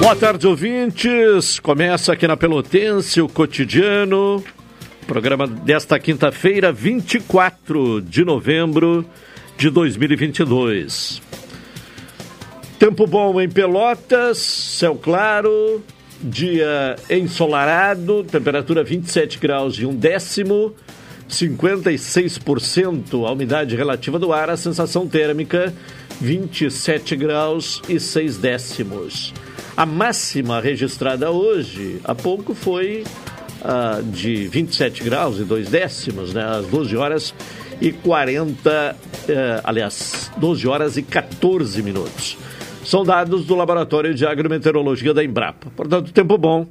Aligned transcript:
Boa 0.00 0.14
tarde, 0.14 0.46
ouvintes. 0.46 1.58
Começa 1.58 2.12
aqui 2.12 2.26
na 2.28 2.36
Pelotense 2.36 3.20
o 3.20 3.28
cotidiano. 3.28 4.42
Programa 5.08 5.46
desta 5.46 5.98
quinta-feira, 5.98 6.72
24 6.72 8.00
de 8.00 8.24
novembro 8.24 9.04
de 9.56 9.68
2022. 9.68 11.20
Tempo 12.78 13.08
bom 13.08 13.40
em 13.40 13.48
Pelotas, 13.48 14.38
céu 14.38 14.94
claro, 14.94 15.82
dia 16.22 16.94
ensolarado, 17.10 18.22
temperatura 18.22 18.84
27 18.84 19.38
graus 19.40 19.74
e 19.78 19.84
um 19.84 19.94
décimo, 19.94 20.72
56% 21.28 23.26
a 23.26 23.32
umidade 23.32 23.74
relativa 23.74 24.16
do 24.16 24.32
ar, 24.32 24.48
a 24.48 24.56
sensação 24.56 25.08
térmica 25.08 25.74
27 26.20 27.16
graus 27.16 27.82
e 27.88 27.98
6 27.98 28.38
décimos. 28.38 29.34
A 29.78 29.86
máxima 29.86 30.60
registrada 30.60 31.30
hoje, 31.30 32.00
há 32.02 32.12
pouco, 32.12 32.52
foi 32.52 33.04
uh, 33.62 34.02
de 34.02 34.48
27 34.48 35.04
graus 35.04 35.38
e 35.38 35.44
2 35.44 35.68
décimos, 35.68 36.34
né, 36.34 36.42
às 36.42 36.66
12 36.66 36.96
horas 36.96 37.32
e 37.80 37.92
40, 37.92 38.58
uh, 38.58 39.30
eh, 39.30 39.60
aliás, 39.62 40.32
12 40.36 40.66
horas 40.66 40.96
e 40.96 41.02
14 41.04 41.80
minutos. 41.80 42.36
São 42.84 43.04
dados 43.04 43.46
do 43.46 43.54
Laboratório 43.54 44.12
de 44.12 44.26
Agrometeorologia 44.26 45.14
da 45.14 45.22
Embrapa. 45.22 45.70
Portanto, 45.76 46.12
tempo 46.12 46.36
bom, 46.36 46.66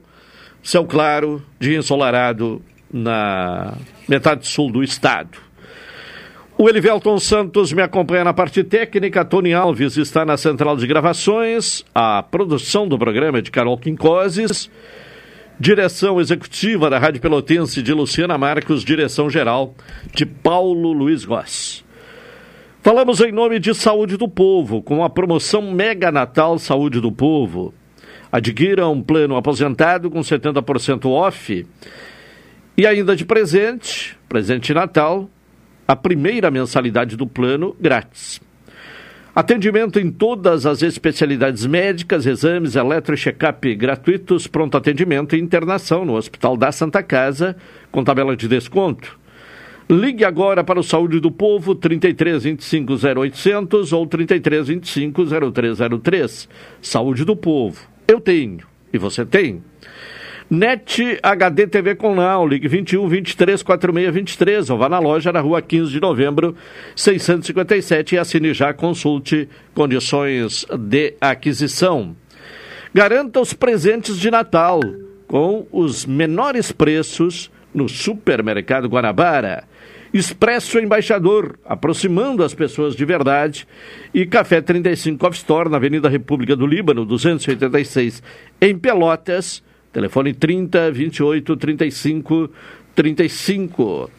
céu 0.61 0.83
claro, 0.83 1.41
dia 1.57 1.77
ensolarado 1.77 2.61
na 2.91 3.73
metade 4.05 4.45
sul 4.45 4.69
do 4.69 4.83
estado. 4.83 5.46
O 6.59 6.67
Elivelton 6.67 7.19
Santos 7.19 7.71
me 7.71 7.83
acompanha 7.83 8.23
na 8.23 8.33
parte 8.33 8.63
técnica, 8.63 9.23
Tony 9.23 9.53
Alves 9.53 9.95
está 9.95 10.25
na 10.25 10.35
central 10.37 10.75
de 10.75 10.87
gravações, 10.87 11.85
a 11.93 12.23
produção 12.23 12.87
do 12.87 12.97
programa 12.97 13.37
é 13.37 13.41
de 13.41 13.51
Carol 13.51 13.77
Quincoses, 13.77 14.67
direção 15.59 16.19
executiva 16.19 16.89
da 16.89 16.97
Rádio 16.97 17.21
Pelotense 17.21 17.83
de 17.83 17.93
Luciana 17.93 18.39
Marcos, 18.39 18.83
direção 18.83 19.29
geral 19.29 19.75
de 20.15 20.25
Paulo 20.25 20.93
Luiz 20.93 21.23
Goss. 21.25 21.85
Falamos 22.81 23.21
em 23.21 23.31
nome 23.31 23.59
de 23.59 23.75
Saúde 23.75 24.17
do 24.17 24.27
Povo, 24.27 24.81
com 24.81 25.03
a 25.03 25.09
promoção 25.11 25.61
Mega 25.71 26.11
Natal 26.11 26.57
Saúde 26.57 26.99
do 26.99 27.11
Povo. 27.11 27.71
Adquira 28.31 28.87
um 28.87 29.03
plano 29.03 29.35
aposentado 29.35 30.09
com 30.09 30.21
70% 30.21 31.05
off. 31.05 31.67
E 32.75 32.87
ainda 32.87 33.15
de 33.15 33.25
presente, 33.25 34.17
presente 34.27 34.67
de 34.67 34.73
Natal, 34.73 35.29
a 35.87 35.95
primeira 35.95 36.51
mensalidade 36.51 37.15
do 37.15 37.25
plano 37.25 37.75
grátis. 37.79 38.41
Atendimento 39.33 39.99
em 39.99 40.09
todas 40.09 40.65
as 40.65 40.81
especialidades 40.81 41.65
médicas, 41.65 42.25
exames, 42.25 42.75
eletro 42.75 43.13
e 43.13 43.17
check-up 43.17 43.75
gratuitos, 43.75 44.47
pronto 44.47 44.75
atendimento 44.75 45.35
e 45.35 45.39
internação 45.39 46.03
no 46.03 46.15
Hospital 46.15 46.57
da 46.57 46.71
Santa 46.71 47.03
Casa, 47.03 47.55
com 47.91 48.03
tabela 48.03 48.35
de 48.35 48.47
desconto. 48.47 49.17
Ligue 49.87 50.25
agora 50.25 50.63
para 50.63 50.79
o 50.79 50.83
Saúde 50.83 51.19
do 51.19 51.31
Povo, 51.31 51.75
33 51.75 52.43
25 52.43 52.93
0800 52.93 53.93
ou 53.93 54.05
33 54.07 54.67
25 54.67 55.23
0303. 55.53 56.49
Saúde 56.81 57.23
do 57.23 57.35
Povo. 57.35 57.87
Eu 58.07 58.19
tenho. 58.19 58.65
E 58.91 58.97
você 58.97 59.25
tem? 59.25 59.63
NET 60.49 61.19
HD 61.21 61.67
TV 61.67 61.95
com 61.95 62.15
Now, 62.15 62.47
ligue 62.47 62.69
21 62.69 63.05
23 63.05 63.61
46 63.61 64.13
23 64.13 64.69
ou 64.69 64.77
vá 64.77 64.87
na 64.87 64.97
loja 64.97 65.33
na 65.33 65.41
rua 65.41 65.61
15 65.61 65.91
de 65.91 65.99
novembro 65.99 66.55
657 66.95 68.15
e 68.15 68.17
assine 68.17 68.53
já, 68.53 68.73
consulte 68.73 69.49
condições 69.73 70.65
de 70.77 71.15
aquisição. 71.19 72.15
Garanta 72.93 73.41
os 73.41 73.51
presentes 73.51 74.17
de 74.17 74.31
Natal 74.31 74.79
com 75.27 75.67
os 75.69 76.05
menores 76.05 76.71
preços 76.71 77.51
no 77.73 77.89
Supermercado 77.89 78.87
Guanabara. 78.87 79.65
Expresso 80.13 80.79
Embaixador, 80.79 81.59
aproximando 81.65 82.41
as 82.41 82.53
pessoas 82.53 82.95
de 82.95 83.03
verdade. 83.03 83.67
E 84.13 84.25
Café 84.25 84.61
35 84.61 85.27
Off 85.27 85.37
Store, 85.37 85.69
na 85.69 85.75
Avenida 85.75 86.07
República 86.07 86.55
do 86.55 86.65
Líbano, 86.65 87.05
286, 87.05 88.23
em 88.61 88.77
Pelotas 88.77 89.61
Telefone 89.91 90.33
30 90.33 90.91
28 90.91 91.57
35 91.57 92.49
35. 92.95 94.09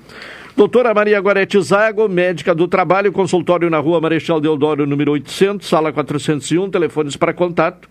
Doutora 0.56 0.92
Maria 0.92 1.20
Gorete 1.20 1.60
Zago, 1.62 2.08
médica 2.08 2.52
do 2.52 2.66
trabalho, 2.66 3.12
consultório 3.12 3.70
na 3.70 3.78
rua 3.78 4.00
Marechal 4.00 4.40
Deodoro, 4.40 4.86
número 4.86 5.12
800, 5.12 5.68
sala 5.68 5.92
401, 5.92 6.68
telefones 6.68 7.16
para 7.16 7.32
contato. 7.32 7.88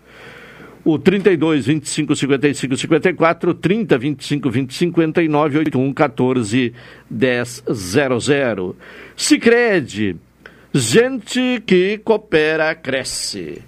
O 0.84 0.98
32 0.98 1.66
25 1.66 2.14
55 2.14 2.76
54, 2.76 3.54
30 3.54 3.98
25 3.98 4.50
20 4.50 4.74
59, 4.74 5.58
81 5.58 5.92
14 5.94 6.74
10 7.10 7.64
00. 7.74 8.76
Sicredi, 9.16 10.16
gente 10.72 11.62
que 11.66 11.98
coopera, 12.04 12.74
cresce. 12.74 13.62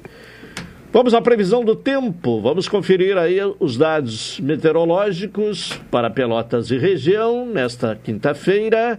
Vamos 0.92 1.14
à 1.14 1.22
previsão 1.22 1.64
do 1.64 1.76
tempo. 1.76 2.40
Vamos 2.42 2.68
conferir 2.68 3.16
aí 3.16 3.38
os 3.60 3.76
dados 3.76 4.40
meteorológicos 4.40 5.80
para 5.88 6.10
Pelotas 6.10 6.72
e 6.72 6.78
região 6.78 7.46
nesta 7.46 7.94
quinta-feira. 7.94 8.98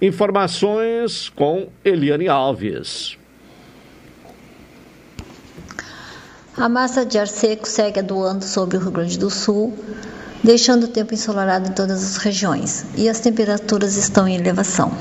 Informações 0.00 1.28
com 1.30 1.66
Eliane 1.84 2.28
Alves. 2.28 3.18
A 6.56 6.68
massa 6.68 7.04
de 7.04 7.18
ar 7.18 7.26
seco 7.26 7.66
segue 7.66 7.98
atuando 7.98 8.44
sobre 8.44 8.76
o 8.76 8.80
Rio 8.80 8.92
Grande 8.92 9.18
do 9.18 9.28
Sul, 9.28 9.76
deixando 10.44 10.84
o 10.84 10.88
tempo 10.88 11.12
ensolarado 11.12 11.70
em 11.70 11.72
todas 11.72 12.04
as 12.04 12.16
regiões, 12.18 12.86
e 12.96 13.08
as 13.08 13.18
temperaturas 13.18 13.96
estão 13.96 14.28
em 14.28 14.36
elevação. 14.36 14.92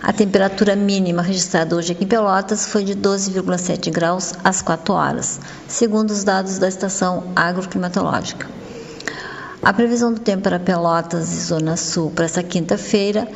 A 0.00 0.12
temperatura 0.12 0.76
mínima 0.76 1.22
registrada 1.22 1.74
hoje 1.74 1.90
aqui 1.90 2.04
em 2.04 2.06
Pelotas 2.06 2.66
foi 2.66 2.84
de 2.84 2.94
12,7 2.94 3.90
graus 3.90 4.32
às 4.44 4.62
4 4.62 4.94
horas, 4.94 5.40
segundo 5.66 6.12
os 6.12 6.22
dados 6.22 6.56
da 6.56 6.68
estação 6.68 7.32
agroclimatológica. 7.34 8.48
A 9.60 9.72
previsão 9.72 10.12
do 10.12 10.20
tempo 10.20 10.44
para 10.44 10.60
Pelotas 10.60 11.32
e 11.32 11.40
Zona 11.40 11.76
Sul 11.76 12.12
para 12.12 12.26
essa 12.26 12.44
quinta-feira 12.44 13.26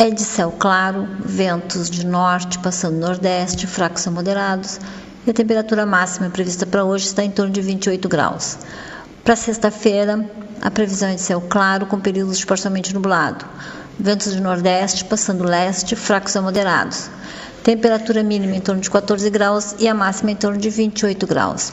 é 0.00 0.10
de 0.10 0.22
céu 0.22 0.52
claro, 0.58 1.06
ventos 1.24 1.88
de 1.88 2.04
norte 2.04 2.58
passando 2.58 2.98
nordeste, 2.98 3.68
fracos 3.68 4.04
a 4.08 4.10
moderados, 4.10 4.80
e 5.24 5.30
a 5.30 5.34
temperatura 5.34 5.86
máxima 5.86 6.28
prevista 6.28 6.66
para 6.66 6.84
hoje 6.84 7.06
está 7.06 7.22
em 7.22 7.30
torno 7.30 7.52
de 7.52 7.60
28 7.60 8.08
graus. 8.08 8.58
Para 9.22 9.36
sexta-feira, 9.36 10.28
a 10.60 10.70
previsão 10.72 11.08
é 11.08 11.14
de 11.14 11.20
céu 11.20 11.40
claro 11.40 11.86
com 11.86 12.00
períodos 12.00 12.44
parcialmente 12.44 12.92
nublado 12.92 13.46
ventos 14.00 14.34
do 14.34 14.40
nordeste 14.40 15.04
passando 15.04 15.44
leste, 15.44 15.94
fracos 15.94 16.34
a 16.34 16.40
moderados. 16.40 17.10
Temperatura 17.62 18.22
mínima 18.22 18.56
em 18.56 18.60
torno 18.60 18.80
de 18.80 18.90
14 18.90 19.28
graus 19.28 19.74
e 19.78 19.86
a 19.86 19.94
máxima 19.94 20.30
em 20.30 20.36
torno 20.36 20.58
de 20.58 20.70
28 20.70 21.26
graus. 21.26 21.72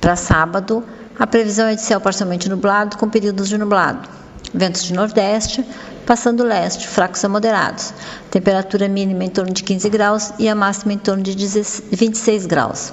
Para 0.00 0.14
sábado, 0.14 0.84
a 1.18 1.26
previsão 1.26 1.66
é 1.66 1.74
de 1.74 1.80
céu 1.80 2.00
parcialmente 2.00 2.48
nublado 2.50 2.98
com 2.98 3.08
períodos 3.08 3.48
de 3.48 3.56
nublado. 3.56 4.06
Ventos 4.52 4.84
de 4.84 4.92
nordeste, 4.92 5.64
passando 6.04 6.44
leste, 6.44 6.86
fracos 6.86 7.24
a 7.24 7.28
moderados. 7.28 7.94
Temperatura 8.30 8.86
mínima 8.86 9.24
em 9.24 9.30
torno 9.30 9.52
de 9.52 9.62
15 9.62 9.88
graus 9.88 10.32
e 10.38 10.48
a 10.48 10.54
máxima 10.54 10.92
em 10.92 10.98
torno 10.98 11.22
de 11.22 11.34
26 11.34 12.44
graus. 12.44 12.92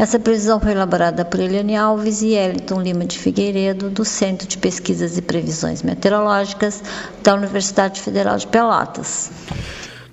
Essa 0.00 0.18
previsão 0.18 0.58
foi 0.58 0.72
elaborada 0.72 1.26
por 1.26 1.38
Eliane 1.38 1.76
Alves 1.76 2.22
e 2.22 2.32
Eliton 2.32 2.80
Lima 2.80 3.04
de 3.04 3.18
Figueiredo, 3.18 3.90
do 3.90 4.02
Centro 4.02 4.48
de 4.48 4.56
Pesquisas 4.56 5.18
e 5.18 5.20
Previsões 5.20 5.82
Meteorológicas 5.82 6.82
da 7.22 7.34
Universidade 7.34 8.00
Federal 8.00 8.38
de 8.38 8.46
Pelotas. 8.46 9.30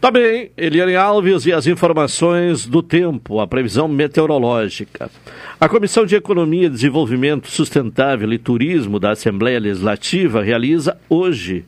Tá 0.01 0.11
bem, 0.11 0.51
Eliane 0.57 0.97
Alves 0.97 1.45
e 1.45 1.53
as 1.53 1.67
informações 1.67 2.65
do 2.65 2.83
tempo, 2.83 3.39
a 3.39 3.47
previsão 3.47 3.87
meteorológica. 3.87 5.09
A 5.57 5.69
Comissão 5.69 6.05
de 6.05 6.17
Economia, 6.17 6.69
Desenvolvimento 6.69 7.49
Sustentável 7.49 8.33
e 8.33 8.37
Turismo 8.37 8.99
da 8.99 9.11
Assembleia 9.11 9.57
Legislativa 9.57 10.43
realiza 10.43 10.97
hoje 11.09 11.63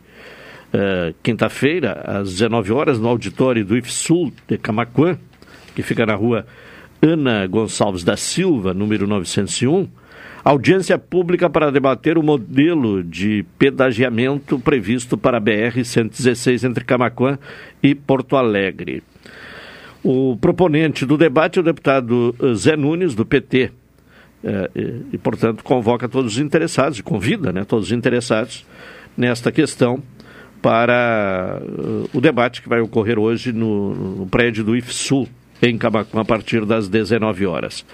uh, 0.74 1.16
quinta-feira, 1.24 2.02
às 2.06 2.32
19 2.32 2.74
horas, 2.74 3.00
no 3.00 3.08
auditório 3.08 3.64
do 3.64 3.78
IFSUL 3.78 4.34
de 4.46 4.58
Camacuã, 4.58 5.18
que 5.74 5.82
fica 5.82 6.06
na 6.06 6.16
rua 6.16 6.46
Ana 7.02 7.48
Gonçalves 7.48 8.04
da 8.04 8.18
Silva, 8.18 8.74
número 8.74 9.08
901, 9.08 9.88
audiência 10.44 10.98
pública 10.98 11.50
para 11.50 11.72
debater 11.72 12.18
o 12.18 12.24
modelo 12.24 13.04
de 13.04 13.46
pedagiamento 13.58 14.60
previsto 14.60 15.18
para 15.18 15.38
a 15.38 15.42
BR-116 15.42 16.68
entre 16.68 16.84
Camacuã 16.84 17.40
e 17.82 17.96
Porto 17.96 18.36
Alegre. 18.36 19.02
O 20.04 20.38
proponente 20.38 21.06
do 21.06 21.18
debate 21.18 21.60
é 21.60 21.62
o 21.62 21.66
deputado 21.66 22.36
Zé 22.56 22.76
Nunes, 22.76 23.16
do 23.16 23.26
PT, 23.26 23.72
é, 24.44 24.70
e, 25.12 25.18
portanto, 25.18 25.64
convoca 25.64 26.08
todos 26.08 26.34
os 26.34 26.40
interessados, 26.40 27.02
convida 27.02 27.52
né, 27.52 27.66
todos 27.66 27.88
os 27.88 27.92
interessados 27.92 28.66
nesta 29.18 29.52
questão 29.52 30.02
para 30.62 31.62
uh, 31.62 32.10
o 32.14 32.22
debate 32.22 32.62
que 32.62 32.70
vai 32.70 32.80
ocorrer 32.82 33.18
hoje 33.18 33.52
no, 33.52 33.94
no 34.16 34.28
prédio 34.28 34.64
do 34.64 34.76
IFSUL, 34.76 35.28
em 35.62 35.78
Camacuã, 35.78 36.22
a 36.22 36.26
partir 36.26 36.66
das 36.66 36.88
19 36.88 37.46
horas. 37.46 37.86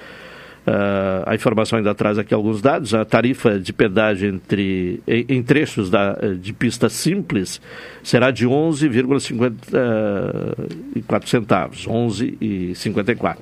Uh, 0.65 1.21
a 1.27 1.35
informação 1.35 1.77
ainda 1.77 1.93
traz 1.93 2.17
aqui 2.17 2.33
alguns 2.33 2.59
dados. 2.59 2.95
A 2.95 3.05
tarifa 3.05 3.59
de 3.59 3.71
pedágio 3.71 4.33
entre, 4.33 4.99
em, 5.07 5.23
em 5.29 5.43
trechos 5.43 5.91
da, 5.91 6.13
de 6.13 6.51
pista 6.53 6.89
simples 6.89 7.61
será 8.01 8.31
de 8.31 8.47
11,54 8.47 11.27
centavos, 11.27 11.87
11,54 11.87 13.37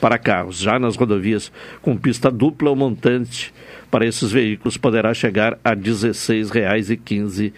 para 0.00 0.18
carros. 0.18 0.58
Já 0.58 0.80
nas 0.80 0.96
rodovias 0.96 1.52
com 1.80 1.96
pista 1.96 2.28
dupla, 2.28 2.72
o 2.72 2.76
montante 2.76 3.54
para 3.88 4.04
esses 4.04 4.32
veículos 4.32 4.76
poderá 4.76 5.14
chegar 5.14 5.56
a 5.62 5.70
R$ 5.70 5.76
16,15. 5.76 7.52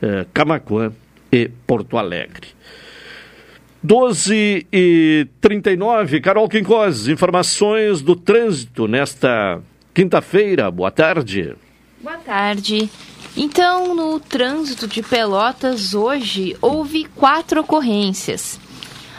uh, 0.00 0.26
Camacuã 0.32 0.92
e 1.32 1.48
Porto 1.66 1.98
Alegre. 1.98 2.48
12 3.82 4.66
e 4.72 5.26
39, 5.40 6.20
Carol 6.20 6.48
Quincós, 6.48 7.08
informações 7.08 8.00
do 8.00 8.16
trânsito 8.16 8.88
nesta 8.88 9.60
quinta-feira. 9.92 10.70
Boa 10.70 10.90
tarde. 10.90 11.54
Boa 12.04 12.18
tarde. 12.18 12.90
Então, 13.34 13.94
no 13.94 14.20
trânsito 14.20 14.86
de 14.86 15.02
Pelotas 15.02 15.94
hoje 15.94 16.54
houve 16.60 17.06
quatro 17.16 17.62
ocorrências. 17.62 18.60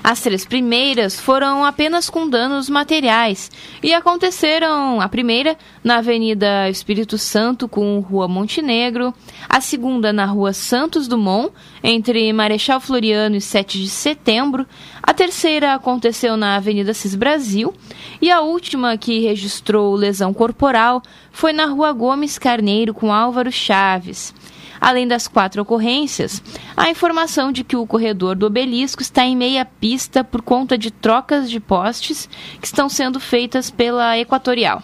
As 0.07 0.21
três 0.21 0.45
primeiras 0.45 1.19
foram 1.19 1.65
apenas 1.65 2.11
com 2.11 2.29
danos 2.29 2.69
materiais 2.69 3.49
e 3.81 3.91
aconteceram 3.91 5.01
a 5.01 5.09
primeira 5.09 5.57
na 5.83 5.97
Avenida 5.97 6.69
Espírito 6.69 7.17
Santo 7.17 7.67
com 7.67 7.99
Rua 8.01 8.27
Montenegro, 8.27 9.11
a 9.49 9.59
segunda 9.59 10.13
na 10.13 10.23
Rua 10.25 10.53
Santos 10.53 11.07
Dumont, 11.07 11.51
entre 11.83 12.31
Marechal 12.31 12.79
Floriano 12.79 13.35
e 13.35 13.41
7 13.41 13.81
de 13.81 13.89
Setembro, 13.89 14.67
a 15.01 15.11
terceira 15.11 15.73
aconteceu 15.73 16.37
na 16.37 16.57
Avenida 16.57 16.93
Cis 16.93 17.15
Brasil 17.15 17.73
e 18.21 18.29
a 18.29 18.41
última 18.41 18.95
que 18.99 19.21
registrou 19.21 19.95
lesão 19.95 20.31
corporal 20.35 21.01
foi 21.31 21.51
na 21.51 21.65
Rua 21.65 21.91
Gomes 21.91 22.37
Carneiro 22.37 22.93
com 22.93 23.11
Álvaro 23.11 23.51
Chaves. 23.51 24.35
Além 24.85 25.07
das 25.07 25.27
quatro 25.27 25.63
ocorrências, 25.63 26.43
a 26.77 26.91
informação 26.91 27.51
de 27.51 27.63
que 27.63 27.75
o 27.75 27.87
corredor 27.87 28.35
do 28.35 28.45
obelisco 28.45 29.01
está 29.01 29.25
em 29.25 29.35
meia 29.35 29.65
pista 29.65 30.23
por 30.23 30.43
conta 30.43 30.77
de 30.77 30.91
trocas 30.91 31.49
de 31.49 31.59
postes 31.59 32.29
que 32.61 32.67
estão 32.67 32.87
sendo 32.87 33.19
feitas 33.19 33.71
pela 33.71 34.15
Equatorial. 34.19 34.83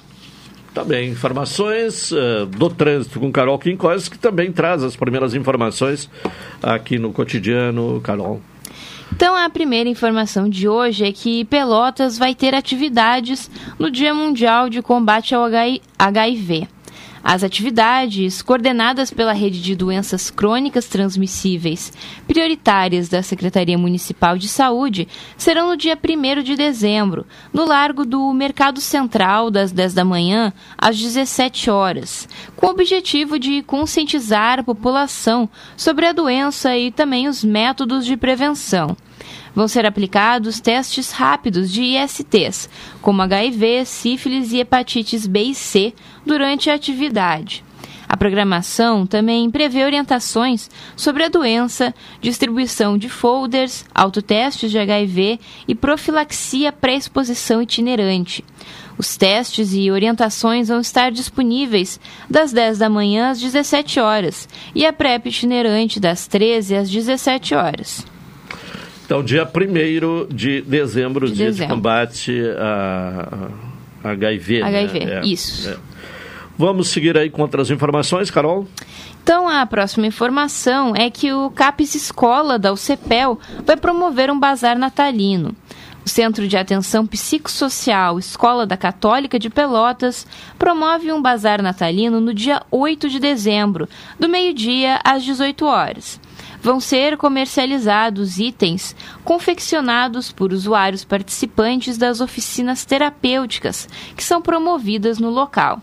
Tá 0.74 0.84
bem, 0.84 1.12
informações 1.12 2.12
uh, 2.12 2.48
do 2.48 2.68
trânsito 2.68 3.20
com 3.20 3.32
Carol 3.32 3.60
Quincós, 3.60 4.10
que 4.10 4.18
também 4.18 4.52
traz 4.52 4.82
as 4.82 4.96
primeiras 4.96 5.36
informações 5.36 6.10
aqui 6.64 6.98
no 6.98 7.14
cotidiano, 7.14 8.02
Carol. 8.02 8.42
Então, 9.14 9.36
a 9.36 9.52
primeira 9.52 9.88
informação 9.88 10.50
de 10.50 10.68
hoje 10.68 11.06
é 11.06 11.12
que 11.12 11.46
Pelotas 11.46 12.18
vai 12.18 12.34
ter 12.34 12.56
atividades 12.56 13.52
no 13.78 13.92
Dia 13.92 14.16
Mundial 14.16 14.68
de 14.68 14.82
Combate 14.82 15.36
ao 15.36 15.44
HIV. 16.00 16.68
As 17.24 17.44
atividades, 17.44 18.42
coordenadas 18.42 19.12
pela 19.12 19.32
Rede 19.32 19.62
de 19.62 19.76
Doenças 19.76 20.32
Crônicas 20.32 20.88
Transmissíveis 20.88 21.94
prioritárias 22.28 23.10
da 23.10 23.22
Secretaria 23.22 23.78
Municipal 23.78 24.38
de 24.38 24.48
Saúde, 24.48 25.08
serão 25.38 25.70
no 25.70 25.78
dia 25.78 25.98
1 25.98 26.42
de 26.42 26.56
dezembro, 26.56 27.26
no 27.54 27.64
Largo 27.64 28.06
do 28.06 28.34
Mercado 28.34 28.82
Central, 28.82 29.52
das 29.52 29.72
10 29.72 29.94
da 29.94 30.04
manhã 30.04 30.52
às 30.78 30.98
17 30.98 31.70
horas, 31.70 32.28
com 32.56 32.68
o 32.68 32.72
objetivo 32.72 33.38
de 33.38 33.62
conscientizar 33.62 34.60
a 34.60 34.64
população 34.64 35.48
sobre 35.78 36.08
a 36.08 36.14
doença 36.14 36.76
e 36.76 36.92
também 36.92 37.28
os 37.28 37.44
métodos 37.44 38.06
de 38.06 38.18
prevenção. 38.18 38.98
Vão 39.54 39.68
ser 39.68 39.86
aplicados 39.86 40.60
testes 40.60 41.12
rápidos 41.12 41.72
de 41.72 41.82
ISTs, 41.82 42.70
como 43.02 43.22
HIV, 43.22 43.86
sífilis 43.86 44.54
e 44.54 44.60
hepatites 44.60 45.28
B 45.28 45.44
e 45.44 45.56
C, 45.56 45.94
durante 46.26 46.70
a 46.70 46.74
atividade. 46.74 47.64
A 48.12 48.18
programação 48.18 49.06
também 49.06 49.50
prevê 49.50 49.86
orientações 49.86 50.70
sobre 50.98 51.24
a 51.24 51.30
doença, 51.30 51.96
distribuição 52.20 52.98
de 52.98 53.08
folders, 53.08 53.86
autotestes 53.96 54.70
de 54.70 54.78
HIV 54.78 55.40
e 55.66 55.74
profilaxia 55.74 56.74
pré-exposição 56.74 57.62
itinerante. 57.62 58.44
Os 58.98 59.16
testes 59.16 59.74
e 59.74 59.90
orientações 59.90 60.68
vão 60.68 60.82
estar 60.82 61.10
disponíveis 61.10 62.02
das 62.30 62.52
10 62.52 62.80
da 62.80 62.90
manhã 62.90 63.30
às 63.30 63.40
17 63.40 64.02
horas 64.02 64.46
e 64.76 64.86
a 64.86 64.92
PrEP 64.92 65.28
itinerante 65.28 65.98
das 65.98 66.28
13 66.28 66.76
às 66.76 66.90
17 66.90 67.56
horas. 67.56 68.06
Então, 69.12 69.22
dia 69.22 69.44
1 69.44 70.34
de 70.34 70.62
dezembro, 70.62 71.28
de 71.28 71.34
dia 71.34 71.48
dezembro. 71.48 71.68
de 71.68 71.76
combate 71.76 72.42
a, 72.58 73.50
a 74.02 74.10
HIV. 74.12 74.62
HIV, 74.62 75.00
né? 75.06 75.14
é, 75.16 75.26
isso. 75.26 75.70
É. 75.70 75.76
Vamos 76.58 76.88
seguir 76.88 77.18
aí 77.18 77.30
com 77.30 77.42
outras 77.42 77.70
informações, 77.70 78.32
Carol? 78.32 78.66
Então, 79.22 79.50
a 79.50 79.66
próxima 79.66 80.08
informação 80.08 80.96
é 80.96 81.10
que 81.10 81.34
o 81.34 81.52
CAPES 81.52 81.96
Escola 81.96 82.58
da 82.58 82.72
UCEPEL 82.72 83.38
vai 83.66 83.76
promover 83.76 84.32
um 84.32 84.40
bazar 84.40 84.78
natalino. 84.80 85.54
O 86.06 86.10
Centro 86.10 86.48
de 86.48 86.56
Atenção 86.56 87.06
Psicossocial 87.06 88.18
Escola 88.18 88.66
da 88.66 88.78
Católica 88.78 89.38
de 89.38 89.50
Pelotas 89.50 90.26
promove 90.58 91.12
um 91.12 91.22
bazar 91.22 91.62
natalino 91.62 92.22
no 92.22 92.34
dia 92.34 92.62
8 92.72 93.10
de 93.10 93.20
dezembro, 93.20 93.90
do 94.18 94.30
meio-dia 94.30 95.02
às 95.04 95.22
18 95.26 95.66
horas 95.66 96.18
vão 96.62 96.80
ser 96.80 97.18
comercializados 97.18 98.38
itens 98.38 98.96
confeccionados 99.24 100.32
por 100.32 100.54
usuários 100.54 101.04
participantes 101.04 101.98
das 101.98 102.22
oficinas 102.22 102.86
terapêuticas 102.86 103.90
que 104.16 104.24
são 104.24 104.42
promovidas 104.42 105.18
no 105.18 105.30
local. 105.30 105.80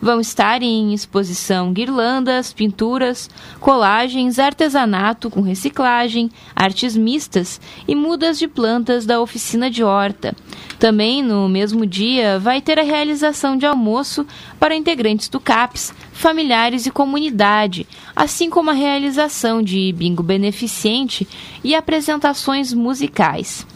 Vão 0.00 0.20
estar 0.20 0.62
em 0.62 0.92
exposição 0.92 1.72
guirlandas, 1.72 2.52
pinturas, 2.52 3.30
colagens, 3.60 4.38
artesanato 4.38 5.30
com 5.30 5.40
reciclagem, 5.40 6.30
artes 6.54 6.96
mistas 6.96 7.60
e 7.88 7.94
mudas 7.94 8.38
de 8.38 8.46
plantas 8.46 9.06
da 9.06 9.20
oficina 9.20 9.70
de 9.70 9.82
horta. 9.82 10.34
Também 10.78 11.22
no 11.22 11.48
mesmo 11.48 11.86
dia 11.86 12.38
vai 12.38 12.60
ter 12.60 12.78
a 12.78 12.82
realização 12.82 13.56
de 13.56 13.64
almoço 13.64 14.26
para 14.60 14.76
integrantes 14.76 15.28
do 15.28 15.40
CAPS, 15.40 15.94
familiares 16.12 16.86
e 16.86 16.90
comunidade, 16.90 17.86
assim 18.14 18.50
como 18.50 18.70
a 18.70 18.74
realização 18.74 19.62
de 19.62 19.92
bingo 19.92 20.22
beneficente 20.22 21.26
e 21.64 21.74
apresentações 21.74 22.72
musicais. 22.72 23.66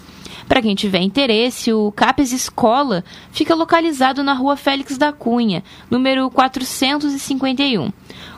Para 0.51 0.63
quem 0.63 0.75
tiver 0.75 0.99
interesse, 0.99 1.73
o 1.73 1.93
CAPES 1.93 2.33
Escola 2.33 3.05
fica 3.31 3.55
localizado 3.55 4.25
na 4.25 4.33
rua 4.33 4.57
Félix 4.57 4.99
da 4.99 5.13
Cunha, 5.13 5.63
número 5.89 6.29
451. 6.29 7.93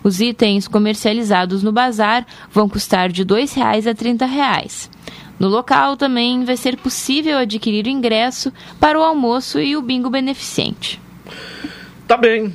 Os 0.04 0.20
itens 0.20 0.68
comercializados 0.68 1.62
no 1.62 1.72
bazar 1.72 2.26
vão 2.50 2.68
custar 2.68 3.10
de 3.10 3.22
R$ 3.22 3.28
2,00 3.28 3.62
a 3.62 3.72
R$ 3.72 3.94
30,00. 3.94 4.90
No 5.38 5.48
local 5.48 5.96
também 5.96 6.44
vai 6.44 6.58
ser 6.58 6.76
possível 6.76 7.38
adquirir 7.38 7.86
o 7.86 7.88
ingresso 7.88 8.52
para 8.78 9.00
o 9.00 9.02
almoço 9.02 9.58
e 9.58 9.74
o 9.74 9.80
bingo 9.80 10.10
beneficente. 10.10 11.00
Tá 12.06 12.16
bem, 12.16 12.46
uh, 12.46 12.52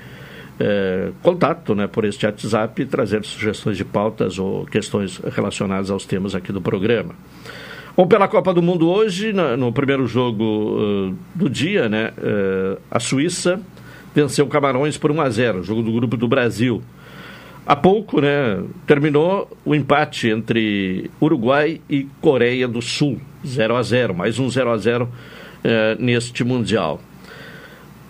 uh, 0.60 1.14
contato, 1.22 1.74
né? 1.74 1.86
por 1.86 2.04
este 2.04 2.26
WhatsApp, 2.26 2.84
trazer 2.86 3.24
sugestões 3.24 3.76
de 3.76 3.84
pautas 3.84 4.36
ou 4.38 4.66
questões 4.66 5.18
relacionadas 5.18 5.90
aos 5.90 6.04
temas 6.04 6.34
aqui 6.34 6.52
do 6.52 6.60
programa. 6.60 7.14
Bom, 7.96 8.08
pela 8.08 8.26
Copa 8.26 8.52
do 8.52 8.60
Mundo 8.60 8.90
hoje, 8.90 9.32
no, 9.32 9.56
no 9.56 9.72
primeiro 9.72 10.04
jogo 10.08 10.44
uh, 10.44 11.14
do 11.32 11.48
dia, 11.48 11.88
né? 11.88 12.12
a 12.90 12.98
Suíça 12.98 13.60
venceu 14.12 14.48
Camarões 14.48 14.98
por 14.98 15.12
1 15.12 15.20
a 15.20 15.30
0, 15.30 15.62
jogo 15.62 15.80
do 15.82 15.92
grupo 15.92 16.16
do 16.16 16.26
Brasil. 16.28 16.82
Há 17.66 17.74
pouco, 17.74 18.20
né, 18.20 18.62
terminou 18.86 19.50
o 19.64 19.74
empate 19.74 20.28
entre 20.28 21.10
Uruguai 21.20 21.80
e 21.88 22.06
Coreia 22.20 22.68
do 22.68 22.82
Sul, 22.82 23.18
0 23.46 23.76
a 23.76 23.82
0, 23.82 24.14
mais 24.14 24.38
um 24.38 24.50
0 24.50 24.70
a 24.70 24.76
0 24.76 25.08
eh, 25.66 25.96
neste 25.98 26.44
mundial. 26.44 27.00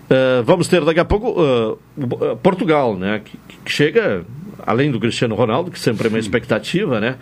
Uh, 0.04 0.42
vamos 0.42 0.66
ter 0.66 0.84
daqui 0.84 0.98
a 0.98 1.04
pouco 1.04 1.40
uh, 1.40 2.36
Portugal, 2.42 2.96
né, 2.96 3.22
que, 3.24 3.38
que, 3.64 3.70
chega 3.70 4.24
além 4.66 4.90
do 4.90 4.98
Cristiano 4.98 5.36
Ronaldo, 5.36 5.70
que 5.70 5.78
sempre 5.78 6.08
é 6.08 6.10
uma 6.10 6.18
expectativa, 6.18 7.00
né, 7.00 7.16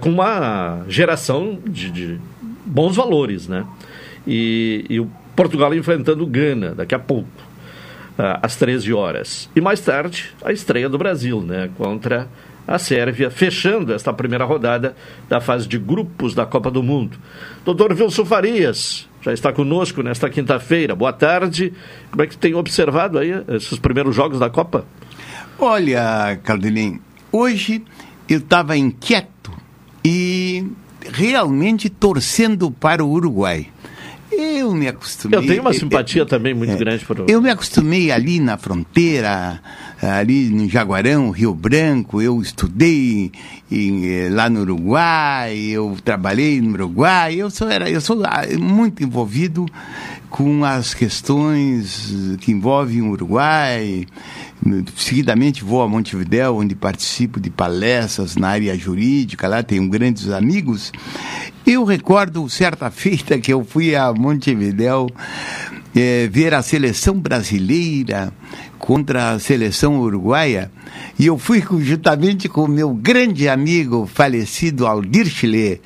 com 0.00 0.10
uma 0.10 0.84
geração 0.88 1.58
de, 1.66 1.90
de, 1.90 2.20
bons 2.64 2.96
valores, 2.96 3.48
né, 3.48 3.66
e, 4.26 4.86
e 4.88 5.00
o 5.00 5.10
Portugal 5.34 5.74
enfrentando 5.74 6.22
o 6.22 6.26
Gana 6.26 6.74
daqui 6.74 6.94
a 6.94 6.98
pouco. 7.00 7.28
Ah, 8.18 8.38
às 8.42 8.54
13 8.56 8.92
horas. 8.92 9.50
E 9.56 9.60
mais 9.60 9.80
tarde, 9.80 10.32
a 10.44 10.52
estreia 10.52 10.88
do 10.88 10.96
Brasil, 10.96 11.40
né, 11.40 11.68
contra 11.76 12.28
a 12.66 12.78
Sérvia, 12.78 13.28
fechando 13.30 13.92
esta 13.92 14.12
primeira 14.12 14.44
rodada 14.44 14.94
da 15.28 15.40
fase 15.40 15.66
de 15.66 15.78
grupos 15.78 16.34
da 16.34 16.46
Copa 16.46 16.70
do 16.70 16.82
Mundo. 16.82 17.18
Doutor 17.64 17.92
Wilson 17.92 18.24
Farias 18.24 19.08
já 19.20 19.32
está 19.32 19.52
conosco 19.52 20.02
nesta 20.02 20.30
quinta-feira. 20.30 20.94
Boa 20.94 21.12
tarde. 21.12 21.72
Como 22.10 22.22
é 22.22 22.26
que 22.26 22.36
tem 22.36 22.54
observado 22.54 23.18
aí 23.18 23.32
esses 23.48 23.78
primeiros 23.78 24.14
jogos 24.14 24.38
da 24.38 24.48
Copa? 24.48 24.86
Olha, 25.58 26.38
Cardelim, 26.42 27.00
hoje 27.32 27.82
eu 28.28 28.38
estava 28.38 28.76
inquieto 28.76 29.52
e 30.04 30.66
realmente 31.12 31.90
torcendo 31.90 32.70
para 32.70 33.04
o 33.04 33.10
Uruguai. 33.10 33.68
Eu 34.38 34.74
me 34.74 34.88
acostumei. 34.88 35.38
Eu 35.38 35.46
tenho 35.46 35.60
uma 35.60 35.72
simpatia 35.72 36.22
eu, 36.22 36.26
também 36.26 36.54
muito 36.54 36.72
é, 36.72 36.76
grande 36.76 37.04
por. 37.04 37.24
Eu 37.28 37.40
me 37.40 37.50
acostumei 37.50 38.10
ali 38.10 38.40
na 38.40 38.56
fronteira, 38.56 39.60
ali 40.00 40.48
no 40.50 40.68
Jaguarão, 40.68 41.30
Rio 41.30 41.54
Branco. 41.54 42.20
Eu 42.20 42.40
estudei 42.40 43.32
em, 43.70 44.06
eh, 44.06 44.28
lá 44.30 44.48
no 44.48 44.60
Uruguai, 44.60 45.56
eu 45.58 45.96
trabalhei 46.04 46.60
no 46.60 46.74
Uruguai. 46.74 47.34
Eu 47.34 47.50
sou, 47.50 47.68
era, 47.68 47.90
eu 47.90 48.00
sou 48.00 48.22
ah, 48.24 48.42
muito 48.58 49.02
envolvido 49.02 49.66
com 50.34 50.64
as 50.64 50.94
questões 50.94 52.12
que 52.40 52.50
envolvem 52.50 53.00
o 53.00 53.10
Uruguai. 53.10 54.04
Seguidamente 54.96 55.62
vou 55.62 55.80
a 55.80 55.86
Montevidéu, 55.86 56.56
onde 56.56 56.74
participo 56.74 57.38
de 57.38 57.50
palestras 57.50 58.34
na 58.34 58.48
área 58.48 58.76
jurídica, 58.76 59.46
lá 59.46 59.62
tenho 59.62 59.88
grandes 59.88 60.30
amigos. 60.30 60.90
Eu 61.64 61.84
recordo 61.84 62.50
certa 62.50 62.90
feita 62.90 63.38
que 63.38 63.52
eu 63.52 63.64
fui 63.64 63.94
a 63.94 64.12
Montevidéu 64.12 65.06
é, 65.94 66.28
ver 66.28 66.54
a 66.54 66.62
seleção 66.62 67.18
brasileira 67.18 68.32
contra 68.78 69.30
a 69.30 69.38
seleção 69.38 70.00
uruguaia 70.00 70.70
e 71.18 71.26
eu 71.26 71.38
fui 71.38 71.62
juntamente 71.80 72.48
com 72.48 72.64
o 72.64 72.68
meu 72.68 72.92
grande 72.92 73.48
amigo 73.48 74.08
falecido 74.12 74.86
Aldir 74.86 75.26
Chile. 75.26 75.80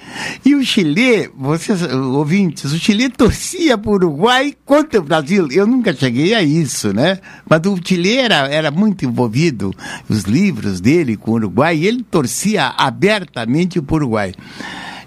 E 0.45 0.55
o 0.55 0.65
Chile, 0.65 1.31
vocês 1.37 1.83
ouvintes, 1.93 2.73
o 2.73 2.79
Chile 2.79 3.11
torcia 3.11 3.77
para 3.77 3.91
o 3.91 3.95
Uruguai 3.95 4.55
contra 4.65 5.01
o 5.01 5.03
Brasil. 5.03 5.49
Eu 5.51 5.67
nunca 5.67 5.95
cheguei 5.95 6.35
a 6.35 6.43
isso, 6.43 6.95
né? 6.95 7.19
Mas 7.49 7.61
o 7.67 7.79
Chile 7.83 8.17
era, 8.17 8.49
era 8.49 8.71
muito 8.71 9.05
envolvido, 9.05 9.75
os 10.09 10.23
livros 10.23 10.81
dele 10.81 11.17
com 11.17 11.33
o 11.33 11.35
Uruguai, 11.35 11.77
e 11.77 11.87
ele 11.87 12.03
torcia 12.03 12.73
abertamente 12.77 13.81
para 13.83 13.95
o 13.95 13.97
Uruguai. 13.97 14.33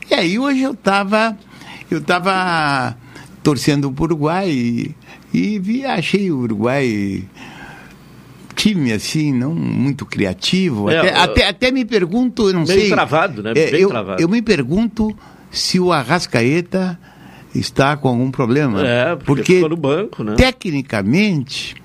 E 0.10 0.14
aí 0.14 0.38
hoje 0.38 0.62
eu 0.62 0.74
estava 0.74 1.36
eu 1.90 2.00
tava 2.00 2.96
torcendo 3.44 3.92
para 3.92 4.02
o 4.02 4.06
Uruguai 4.06 4.50
e, 4.50 4.96
e 5.34 5.60
vi, 5.60 5.86
achei 5.86 6.32
o 6.32 6.40
Uruguai 6.40 7.24
time 8.56 8.92
assim, 8.94 9.34
não 9.34 9.54
muito 9.54 10.06
criativo. 10.06 10.90
É, 10.90 11.00
até, 11.00 11.16
até, 11.16 11.48
até, 11.48 11.72
me 11.72 11.84
pergunto, 11.84 12.48
eu 12.48 12.54
não 12.54 12.64
meio 12.64 12.80
sei. 12.82 12.90
travado, 12.90 13.42
né? 13.42 13.54
É, 13.56 13.76
eu, 13.76 13.90
travado. 13.90 14.22
eu 14.22 14.30
me 14.30 14.42
pergunto 14.42 15.16
se 15.50 15.80
o 15.80 15.92
Arrascaeta 15.92 17.00
está 17.56 17.98
com 17.98 18.10
algum 18.10 18.30
problema. 18.30 18.86
É, 18.86 19.16
porque, 19.16 19.60
porque 19.60 19.68
no 19.68 19.78
banco, 19.78 20.24
né? 20.24 20.36
Tecnicamente, 20.36 21.76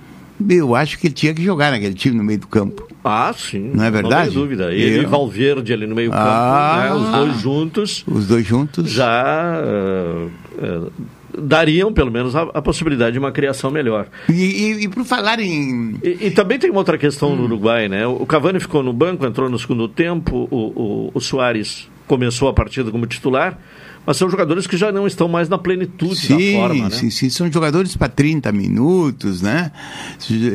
eu 0.48 0.74
acho 0.74 0.98
que 0.98 1.06
ele 1.06 1.14
tinha 1.14 1.32
que 1.32 1.42
jogar 1.42 1.70
naquele 1.70 1.94
time 1.94 2.16
no 2.16 2.24
meio 2.24 2.40
do 2.40 2.46
campo. 2.46 2.86
Ah, 3.02 3.32
sim. 3.36 3.70
Não 3.72 3.84
é 3.84 3.90
verdade? 3.90 4.26
Não 4.26 4.32
tem 4.32 4.42
dúvida. 4.42 4.74
Ele 4.74 4.98
eu... 4.98 5.02
e 5.02 5.06
Valverde 5.06 5.72
ali 5.72 5.86
no 5.86 5.94
meio 5.94 6.10
campo, 6.10 6.24
ah, 6.24 6.82
né? 6.82 6.94
os 6.94 7.10
dois 7.10 7.40
juntos. 7.40 8.04
Os 8.06 8.26
dois 8.26 8.44
juntos. 8.44 8.90
Já 8.90 9.62
uh, 9.62 10.26
uh, 10.26 10.92
dariam, 11.38 11.92
pelo 11.92 12.10
menos, 12.10 12.34
a, 12.34 12.42
a, 12.42 12.62
possibilidade 12.62 13.12
de 13.12 13.18
uma 13.18 13.32
criação 13.32 13.70
melhor. 13.70 14.06
E, 14.28 14.32
e, 14.32 14.84
e 14.84 14.88
por 14.88 15.04
falar 15.04 15.38
em... 15.40 15.96
E, 16.02 16.26
e, 16.26 16.30
também 16.30 16.58
tem 16.58 16.70
uma 16.70 16.80
outra 16.80 16.98
questão 16.98 17.32
hum. 17.32 17.36
no 17.36 17.44
Uruguai, 17.44 17.88
né? 17.88 18.06
O 18.06 18.26
Cavani 18.26 18.60
ficou 18.60 18.82
no 18.82 18.92
banco, 18.92 19.26
entrou 19.26 19.48
no 19.48 19.58
segundo 19.58 19.88
tempo, 19.88 20.48
o, 20.50 20.56
o, 20.56 21.10
o 21.14 21.20
Soares 21.20 21.88
começou 22.06 22.48
a 22.48 22.52
partida 22.52 22.90
como 22.90 23.06
titular, 23.06 23.58
mas 24.06 24.16
são 24.16 24.30
jogadores 24.30 24.68
que 24.68 24.76
já 24.76 24.92
não 24.92 25.04
estão 25.04 25.26
mais 25.26 25.48
na 25.48 25.58
plenitude 25.58 26.14
sim, 26.14 26.52
da 26.54 26.60
forma, 26.60 26.84
né? 26.84 26.90
Sim, 26.90 27.10
sim, 27.10 27.28
são 27.28 27.50
jogadores 27.50 27.96
para 27.96 28.08
30 28.08 28.52
minutos, 28.52 29.42
né? 29.42 29.72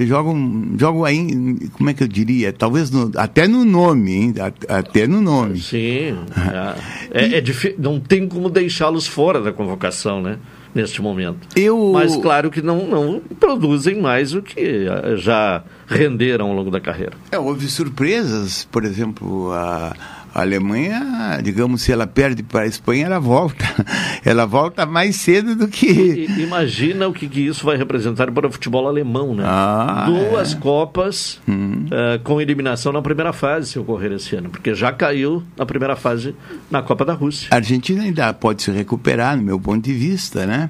Jogam, 0.07 0.71
jogam 0.77 1.03
aí, 1.03 1.59
como 1.73 1.89
é 1.89 1.93
que 1.93 2.01
eu 2.01 2.07
diria? 2.07 2.53
Talvez 2.53 2.89
no, 2.89 3.11
até 3.17 3.50
no 3.50 3.65
nome, 3.65 4.13
hein? 4.13 4.33
Até 4.69 5.05
no 5.05 5.21
nome. 5.21 5.59
Sim, 5.59 6.15
é, 7.11 7.35
é, 7.35 7.38
é 7.39 7.43
não 7.77 8.00
tem 8.00 8.25
como 8.25 8.50
deixá-los 8.50 9.05
fora 9.05 9.41
da 9.41 9.51
convocação, 9.51 10.21
né? 10.21 10.38
Neste 10.74 11.01
momento. 11.01 11.48
Eu... 11.56 11.92
Mas 11.94 12.16
claro 12.16 12.50
que 12.50 12.62
não, 12.62 12.88
não 12.88 13.22
produzem 13.40 14.00
mais 14.00 14.34
o 14.34 14.42
que 14.42 14.88
eh, 14.88 15.16
já 15.18 15.63
renderam 15.88 16.48
ao 16.48 16.54
longo 16.54 16.72
da 16.72 16.80
carreira. 16.80 17.13
É, 17.32 17.38
houve 17.38 17.68
surpresas, 17.68 18.68
por 18.72 18.86
exemplo, 18.86 19.51
a 19.51 19.94
a 20.33 20.41
Alemanha, 20.41 21.39
digamos, 21.43 21.81
se 21.81 21.91
ela 21.91 22.07
perde 22.07 22.41
para 22.41 22.61
a 22.61 22.67
Espanha, 22.67 23.05
ela 23.05 23.19
volta. 23.19 23.65
Ela 24.23 24.45
volta 24.45 24.85
mais 24.85 25.15
cedo 25.15 25.55
do 25.55 25.67
que. 25.67 26.27
Imagina 26.38 27.07
o 27.07 27.13
que, 27.13 27.27
que, 27.27 27.39
isso 27.39 27.65
vai 27.65 27.75
representar 27.75 28.31
para 28.31 28.47
o 28.47 28.51
futebol 28.51 28.88
alemão, 28.88 29.33
né? 29.33 29.43
Ah, 29.45 30.05
Duas 30.05 30.53
é. 30.53 30.57
Copas 30.57 31.41
hum. 31.47 31.85
uh, 31.88 32.19
com 32.23 32.39
eliminação 32.39 32.93
na 32.93 33.01
primeira 33.01 33.33
fase, 33.33 33.71
se 33.71 33.79
ocorrer 33.79 34.11
esse 34.11 34.35
ano, 34.35 34.50
porque 34.50 34.75
já 34.75 34.91
caiu 34.91 35.43
na 35.57 35.65
primeira 35.65 35.95
fase 35.95 36.35
na 36.69 36.83
Copa 36.83 37.03
da 37.03 37.13
Rússia. 37.13 37.47
A 37.51 37.55
Argentina 37.55 38.03
ainda 38.03 38.31
pode 38.31 38.61
se 38.61 38.69
recuperar, 38.71 39.35
no 39.35 39.43
meu 39.43 39.59
ponto 39.59 39.83
de 39.83 39.93
vista, 39.93 40.45
né? 40.45 40.69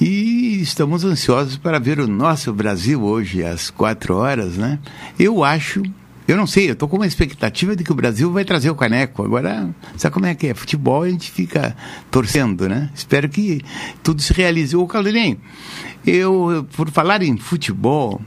E 0.00 0.60
estamos 0.60 1.04
ansiosos 1.04 1.56
para 1.56 1.80
ver 1.80 1.98
o 1.98 2.06
nosso 2.06 2.52
Brasil 2.52 3.02
hoje 3.02 3.42
às 3.42 3.68
quatro 3.70 4.14
horas, 4.16 4.56
né? 4.56 4.78
Eu 5.18 5.42
acho 5.42 5.82
eu 6.28 6.36
não 6.36 6.46
sei, 6.46 6.68
eu 6.68 6.74
estou 6.74 6.86
com 6.86 6.96
uma 6.96 7.06
expectativa 7.06 7.74
de 7.74 7.82
que 7.82 7.90
o 7.90 7.94
Brasil 7.94 8.30
vai 8.30 8.44
trazer 8.44 8.68
o 8.68 8.74
caneco. 8.74 9.24
Agora, 9.24 9.74
sabe 9.96 10.12
como 10.12 10.26
é 10.26 10.34
que 10.34 10.48
é? 10.48 10.54
Futebol 10.54 11.02
a 11.02 11.08
gente 11.08 11.30
fica 11.30 11.74
torcendo, 12.10 12.68
né? 12.68 12.90
Espero 12.94 13.30
que 13.30 13.62
tudo 14.02 14.20
se 14.20 14.34
realize. 14.34 14.76
Ô, 14.76 14.86
Caldeirinho, 14.86 15.40
eu, 16.06 16.66
por 16.76 16.90
falar 16.90 17.22
em 17.22 17.38
futebol, 17.38 18.20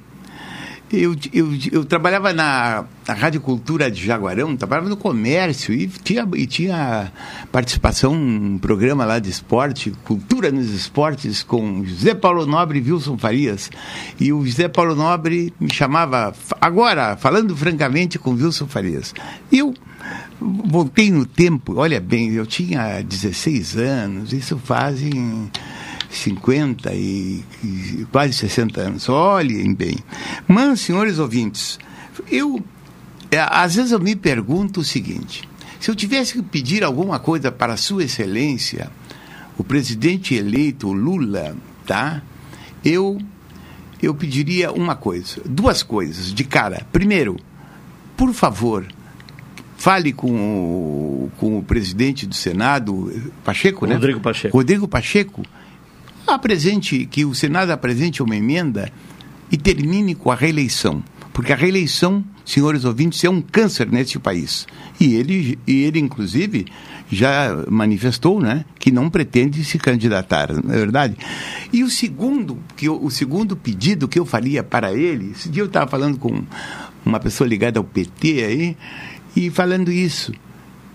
eu, 0.91 1.15
eu, 1.33 1.47
eu 1.71 1.85
trabalhava 1.85 2.33
na, 2.33 2.85
na 3.07 3.13
Rádio 3.13 3.41
Cultura 3.41 3.89
de 3.89 4.05
Jaguarão, 4.05 4.55
trabalhava 4.55 4.89
no 4.89 4.97
comércio 4.97 5.73
e 5.73 5.87
tinha, 5.87 6.27
e 6.35 6.45
tinha 6.45 7.11
participação 7.51 8.15
num 8.15 8.57
programa 8.57 9.05
lá 9.05 9.19
de 9.19 9.29
esporte, 9.29 9.91
Cultura 10.03 10.51
nos 10.51 10.69
Esportes, 10.69 11.43
com 11.43 11.83
José 11.85 12.13
Paulo 12.13 12.45
Nobre 12.45 12.79
e 12.79 12.91
Wilson 12.91 13.17
Farias. 13.17 13.69
E 14.19 14.33
o 14.33 14.45
José 14.45 14.67
Paulo 14.67 14.95
Nobre 14.95 15.53
me 15.59 15.73
chamava, 15.73 16.33
agora, 16.59 17.15
falando 17.17 17.55
francamente 17.55 18.19
com 18.19 18.31
Wilson 18.31 18.67
Farias. 18.67 19.13
Eu 19.51 19.73
voltei 20.39 21.11
no 21.11 21.25
tempo, 21.25 21.75
olha 21.77 21.99
bem, 21.99 22.31
eu 22.31 22.45
tinha 22.45 23.01
16 23.01 23.77
anos, 23.77 24.33
isso 24.33 24.57
fazem 24.57 25.49
50 26.11 26.93
e, 26.93 27.43
e 27.63 28.07
quase 28.11 28.33
60 28.33 28.81
anos. 28.81 29.09
Olhem 29.09 29.73
bem. 29.73 29.97
Mas, 30.47 30.81
senhores 30.81 31.19
ouvintes, 31.19 31.79
eu 32.29 32.63
é, 33.31 33.39
às 33.39 33.75
vezes 33.75 33.93
eu 33.93 33.99
me 33.99 34.15
pergunto 34.15 34.81
o 34.81 34.83
seguinte: 34.83 35.47
se 35.79 35.89
eu 35.89 35.95
tivesse 35.95 36.33
que 36.33 36.41
pedir 36.41 36.83
alguma 36.83 37.17
coisa 37.17 37.49
para 37.51 37.77
Sua 37.77 38.03
Excelência, 38.03 38.91
o 39.57 39.63
presidente 39.63 40.35
eleito 40.35 40.91
Lula, 40.91 41.55
tá? 41.85 42.21
Eu 42.83 43.17
eu 44.01 44.13
pediria 44.13 44.71
uma 44.71 44.95
coisa, 44.95 45.39
duas 45.45 45.83
coisas 45.83 46.33
de 46.33 46.43
cara. 46.43 46.85
Primeiro, 46.91 47.37
por 48.17 48.33
favor, 48.33 48.85
fale 49.77 50.11
com 50.11 50.31
o, 50.31 51.31
com 51.37 51.59
o 51.59 51.63
presidente 51.63 52.25
do 52.25 52.33
Senado, 52.33 53.13
Pacheco, 53.45 53.85
né? 53.85 53.93
Rodrigo 53.93 54.19
Pacheco. 54.19 54.57
Rodrigo 54.57 54.87
Pacheco, 54.87 55.43
apresente, 56.27 57.05
que 57.05 57.25
o 57.25 57.33
Senado 57.33 57.71
apresente 57.71 58.21
uma 58.23 58.35
emenda 58.35 58.91
e 59.51 59.57
termine 59.57 60.15
com 60.15 60.31
a 60.31 60.35
reeleição. 60.35 61.03
Porque 61.33 61.53
a 61.53 61.55
reeleição, 61.55 62.23
senhores 62.45 62.83
ouvintes, 62.83 63.23
é 63.23 63.29
um 63.29 63.41
câncer 63.41 63.89
neste 63.89 64.19
país. 64.19 64.67
E 64.99 65.15
ele, 65.15 65.57
e 65.65 65.83
ele 65.83 65.99
inclusive, 65.99 66.65
já 67.09 67.65
manifestou 67.69 68.39
né, 68.39 68.65
que 68.79 68.91
não 68.91 69.09
pretende 69.09 69.63
se 69.63 69.77
candidatar, 69.77 70.51
não 70.63 70.73
é 70.73 70.77
verdade? 70.77 71.17
E 71.71 71.83
o 71.83 71.89
segundo, 71.89 72.57
que 72.75 72.87
eu, 72.87 73.03
o 73.03 73.11
segundo 73.11 73.55
pedido 73.55 74.07
que 74.07 74.17
eu 74.17 74.25
faria 74.25 74.63
para 74.63 74.93
ele, 74.93 75.31
esse 75.31 75.49
dia 75.49 75.63
eu 75.63 75.67
estava 75.67 75.89
falando 75.89 76.17
com 76.17 76.41
uma 77.05 77.19
pessoa 77.19 77.47
ligada 77.47 77.79
ao 77.79 77.83
PT 77.83 78.43
aí, 78.43 78.77
e 79.35 79.49
falando 79.49 79.91
isso, 79.91 80.33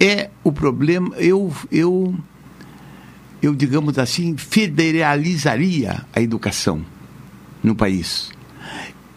é 0.01 0.31
o 0.45 0.53
problema, 0.53 1.15
eu, 1.17 1.53
eu, 1.71 2.15
eu 3.43 3.55
digamos 3.55 3.99
assim, 3.99 4.37
federalizaria 4.37 6.05
a 6.13 6.21
educação 6.21 6.85
no 7.63 7.75
país. 7.75 8.31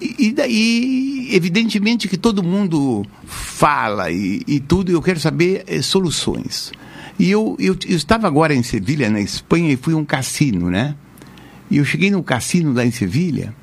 E, 0.01 0.31
daí, 0.31 1.27
evidentemente 1.31 2.07
que 2.07 2.17
todo 2.17 2.41
mundo 2.41 3.05
fala 3.25 4.09
e, 4.09 4.41
e 4.47 4.59
tudo, 4.59 4.91
eu 4.91 5.01
quero 5.01 5.19
saber 5.19 5.63
é, 5.67 5.81
soluções. 5.81 6.71
E 7.17 7.29
eu, 7.29 7.57
eu, 7.59 7.75
eu, 7.85 7.97
estava 7.97 8.25
agora 8.25 8.55
em 8.55 8.63
Sevilha, 8.63 9.09
na 9.09 9.19
Espanha, 9.19 9.73
e 9.73 9.75
fui 9.75 9.93
um 9.93 10.05
cassino, 10.05 10.69
né? 10.69 10.95
E 11.69 11.77
eu 11.77 11.85
cheguei 11.85 12.09
no 12.09 12.23
cassino 12.23 12.73
lá 12.73 12.85
em 12.85 12.91
Sevilha, 12.91 13.53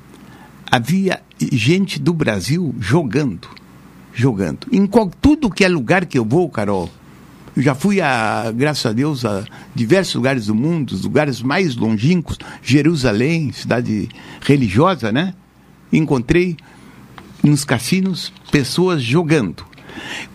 havia 0.71 1.21
gente 1.39 1.99
do 1.99 2.13
Brasil 2.13 2.73
jogando, 2.79 3.49
jogando. 4.13 4.67
Em 4.71 4.85
qual, 4.85 5.11
tudo 5.19 5.49
que 5.49 5.65
é 5.65 5.67
lugar 5.67 6.05
que 6.05 6.19
eu 6.19 6.23
vou, 6.23 6.47
Carol, 6.49 6.87
eu 7.57 7.63
já 7.63 7.73
fui, 7.73 7.99
a, 7.99 8.51
graças 8.55 8.85
a 8.85 8.93
Deus, 8.93 9.25
a 9.25 9.43
diversos 9.73 10.13
lugares 10.13 10.45
do 10.45 10.53
mundo, 10.53 10.91
os 10.91 11.03
lugares 11.03 11.41
mais 11.41 11.75
longínquos, 11.75 12.37
Jerusalém, 12.61 13.51
cidade 13.51 14.07
religiosa, 14.41 15.11
né? 15.11 15.33
Encontrei 15.91 16.55
nos 17.41 17.65
cassinos 17.65 18.31
pessoas 18.51 19.01
jogando. 19.01 19.65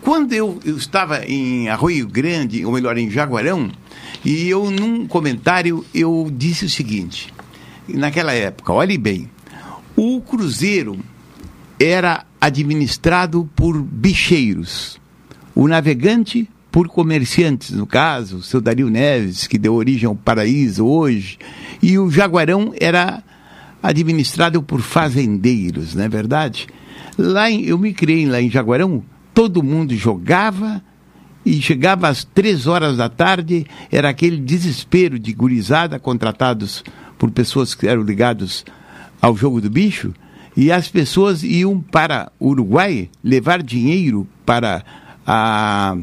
Quando 0.01 0.33
eu, 0.33 0.59
eu 0.65 0.75
estava 0.75 1.25
em 1.25 1.69
Arroio 1.69 2.09
Grande, 2.09 2.65
ou 2.65 2.73
melhor, 2.73 2.97
em 2.97 3.09
Jaguarão, 3.09 3.71
e 4.25 4.49
eu, 4.49 4.69
num 4.69 5.07
comentário, 5.07 5.85
eu 5.93 6.29
disse 6.29 6.65
o 6.65 6.69
seguinte, 6.69 7.33
naquela 7.87 8.33
época, 8.33 8.73
olhe 8.73 8.97
bem, 8.97 9.29
o 9.95 10.19
cruzeiro 10.19 10.99
era 11.79 12.25
administrado 12.41 13.49
por 13.55 13.81
bicheiros, 13.81 14.99
o 15.55 15.69
navegante 15.69 16.49
por 16.73 16.87
comerciantes, 16.87 17.69
no 17.69 17.85
caso, 17.85 18.37
o 18.37 18.41
seu 18.41 18.59
Dario 18.59 18.89
Neves, 18.89 19.45
que 19.45 19.59
deu 19.59 19.75
origem 19.75 20.07
ao 20.07 20.15
paraíso 20.15 20.83
hoje, 20.83 21.37
e 21.79 21.99
o 21.99 22.09
Jaguarão 22.09 22.73
era 22.81 23.21
administrado 23.83 24.59
por 24.63 24.81
fazendeiros, 24.81 25.93
não 25.93 26.03
é 26.03 26.09
verdade? 26.09 26.65
Lá 27.15 27.51
em, 27.51 27.61
eu 27.61 27.77
me 27.77 27.93
criei 27.93 28.25
lá 28.25 28.41
em 28.41 28.49
Jaguarão, 28.49 29.03
todo 29.35 29.61
mundo 29.61 29.95
jogava 29.95 30.81
e 31.45 31.61
chegava 31.61 32.07
às 32.07 32.23
três 32.23 32.65
horas 32.65 32.97
da 32.97 33.07
tarde, 33.07 33.67
era 33.91 34.09
aquele 34.09 34.37
desespero 34.37 35.19
de 35.19 35.31
gurizada 35.31 35.99
contratados 35.99 36.83
por 37.19 37.29
pessoas 37.29 37.75
que 37.75 37.87
eram 37.87 38.01
ligados 38.01 38.65
ao 39.21 39.37
jogo 39.37 39.61
do 39.61 39.69
bicho, 39.69 40.11
e 40.57 40.71
as 40.71 40.87
pessoas 40.87 41.43
iam 41.43 41.79
para 41.79 42.31
o 42.39 42.47
Uruguai 42.47 43.11
levar 43.23 43.61
dinheiro 43.61 44.27
para 44.43 44.83
a, 45.23 45.95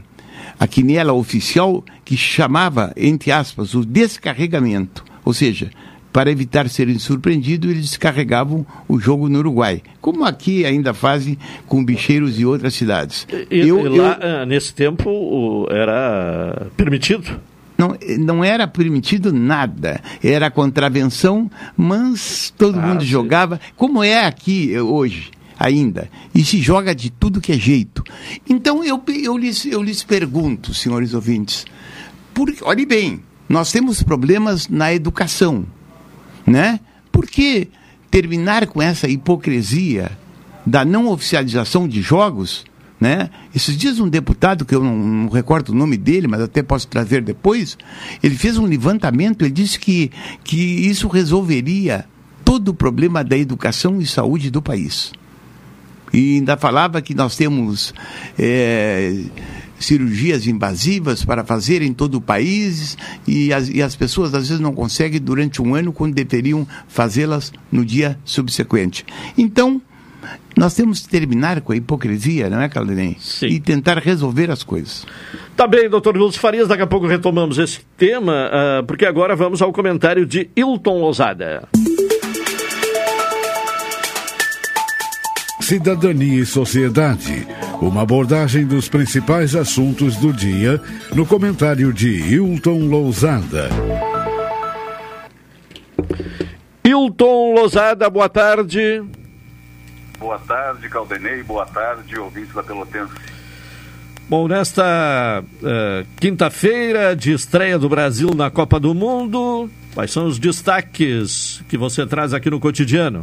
a 0.59 0.67
quinela 0.67 1.13
oficial 1.13 1.85
que 2.05 2.17
chamava, 2.17 2.93
entre 2.97 3.31
aspas, 3.33 3.75
o 3.75 3.85
descarregamento. 3.85 5.05
Ou 5.25 5.33
seja, 5.33 5.71
para 6.13 6.31
evitar 6.31 6.69
serem 6.69 6.99
surpreendidos, 6.99 7.71
eles 7.71 7.91
descarregavam 7.91 8.67
o 8.89 8.99
jogo 8.99 9.29
no 9.29 9.39
Uruguai, 9.39 9.83
como 10.01 10.25
aqui 10.25 10.65
ainda 10.65 10.93
fazem 10.93 11.39
com 11.67 11.85
bicheiros 11.85 12.39
e 12.39 12.45
outras 12.45 12.75
cidades. 12.75 13.27
E, 13.51 13.61
eu, 13.61 13.87
e 13.87 13.99
lá, 13.99 14.19
eu... 14.21 14.43
Ah, 14.43 14.47
nesse 14.47 14.75
tempo, 14.75 15.67
era 15.71 16.67
permitido? 16.77 17.41
Não, 17.79 17.97
não 18.19 18.45
era 18.45 18.67
permitido 18.67 19.33
nada, 19.33 20.01
era 20.23 20.51
contravenção, 20.51 21.51
mas 21.77 22.53
todo 22.59 22.79
ah, 22.79 22.83
mundo 22.83 23.01
sim. 23.01 23.07
jogava, 23.07 23.59
como 23.77 24.03
é 24.03 24.27
aqui 24.27 24.79
hoje 24.79 25.31
ainda, 25.61 26.11
e 26.35 26.43
se 26.43 26.59
joga 26.61 26.95
de 26.95 27.11
tudo 27.11 27.41
que 27.41 27.53
é 27.53 27.59
jeito. 27.59 28.03
Então 28.49 28.83
eu, 28.83 29.01
eu, 29.23 29.37
lhes, 29.37 29.67
eu 29.67 29.83
lhes 29.83 30.03
pergunto, 30.03 30.75
senhores 30.75 31.15
ouvintes, 31.15 31.67
por, 32.35 32.51
olhe 32.63 32.87
bem, 32.87 33.21
nós 33.49 33.71
temos 33.71 34.03
problemas 34.03 34.67
na 34.67 34.93
educação 34.93 35.67
né? 36.47 36.81
Por 37.13 37.27
que 37.27 37.69
terminar 38.11 38.67
com 38.67 38.83
essa 38.83 39.09
hipocrisia 39.09 40.11
da 40.67 40.85
não 40.85 41.09
oficialização 41.09 41.89
de 41.89 42.03
jogos? 42.03 42.65
Né? 43.01 43.31
Esses 43.55 43.79
dias 43.79 43.99
um 43.99 44.09
deputado, 44.09 44.65
que 44.67 44.75
eu 44.75 44.85
não, 44.85 44.95
não, 44.95 45.29
recordo 45.31 45.71
o 45.71 45.75
nome 45.75 45.97
dele, 45.97 46.29
mas 46.29 46.43
até 46.43 46.63
posso 46.63 46.87
trazer 46.87 47.23
depois, 47.23 47.79
ele 48.23 48.35
fez 48.35 48.59
um 48.59 48.67
levantamento, 48.67 49.43
ele 49.43 49.53
disse 49.53 49.79
que, 49.79 50.11
que 50.45 50.57
isso 50.59 51.09
resolveria 51.09 52.05
todo 52.45 52.69
o 52.69 52.75
problema 52.75 53.25
da 53.25 53.39
educação 53.39 54.01
e 54.03 54.07
saúde 54.07 54.51
do 54.51 54.61
país. 54.61 55.13
E 56.13 56.37
ainda 56.37 56.57
falava 56.57 57.01
que 57.01 57.15
nós 57.15 57.37
temos 57.37 57.95
é, 58.39 59.23
cirurgias 59.79 60.47
invasivas 60.47 61.25
para 61.25 61.45
fazer 61.45 61.83
em 61.83 61.93
todo 61.93 62.17
o 62.17 62.21
país 62.21 62.97
e 63.27 63.53
as, 63.53 63.69
e 63.69 63.83
as 63.83 63.97
pessoas 63.97 64.35
às 64.35 64.49
vezes 64.49 64.61
não 64.61 64.75
conseguem 64.75 65.21
durante 65.21 65.63
um 65.63 65.75
ano 65.75 65.93
quando 65.93 66.15
deveriam 66.15 66.67
fazê-las 66.87 67.53
no 67.73 67.85
dia 67.85 68.19
subsequente. 68.25 69.05
Então, 69.39 69.81
nós 70.57 70.75
temos 70.75 71.01
que 71.01 71.09
terminar 71.09 71.61
com 71.63 71.73
a 71.73 71.77
hipocrisia, 71.77 72.51
não 72.51 72.61
é, 72.61 72.69
Caldenei? 72.69 73.17
Sim. 73.19 73.47
E 73.47 73.61
tentar 73.61 73.99
resolver 73.99 74.51
as 74.51 74.63
coisas. 74.63 75.07
Tá 75.57 75.67
bem, 75.67 75.89
doutor 75.89 76.17
Lúcio 76.17 76.41
Farias, 76.41 76.69
daqui 76.69 76.83
a 76.83 76.87
pouco 76.87 77.07
retomamos 77.07 77.57
esse 77.59 77.81
tema, 77.97 78.51
uh, 78.51 78.85
porque 78.85 79.07
agora 79.07 79.35
vamos 79.35 79.63
ao 79.63 79.73
comentário 79.73 80.27
de 80.27 80.51
Hilton 80.55 81.01
Lozada. 81.01 81.69
Cidadania 85.71 86.43
e 86.43 86.45
Sociedade. 86.45 87.47
Uma 87.81 88.03
abordagem 88.03 88.67
dos 88.67 88.89
principais 88.89 89.55
assuntos 89.55 90.17
do 90.17 90.33
dia 90.33 90.83
no 91.15 91.25
comentário 91.25 91.93
de 91.93 92.09
Hilton 92.09 92.89
Lousada. 92.89 93.69
Hilton 96.85 97.55
Lousada, 97.55 98.11
boa 98.11 98.29
tarde. 98.29 99.01
Boa 100.19 100.41
tarde, 100.41 100.89
Caldenei. 100.89 101.41
Boa 101.45 101.67
tarde, 101.67 102.19
ouvintes 102.19 102.53
da 102.53 102.65
Pelotense. 102.65 103.15
Bom, 104.29 104.49
nesta 104.49 105.45
uh, 105.45 106.07
quinta-feira 106.19 107.15
de 107.15 107.33
estreia 107.33 107.79
do 107.79 107.89
Brasil 107.89 108.35
na 108.35 108.51
Copa 108.51 108.81
do 108.81 108.93
Mundo, 108.93 109.71
quais 109.95 110.11
são 110.11 110.27
os 110.27 110.37
destaques 110.37 111.63
que 111.69 111.79
você 111.79 112.05
traz 112.05 112.35
aqui 112.35 112.51
no 112.51 112.59
cotidiano? 112.59 113.21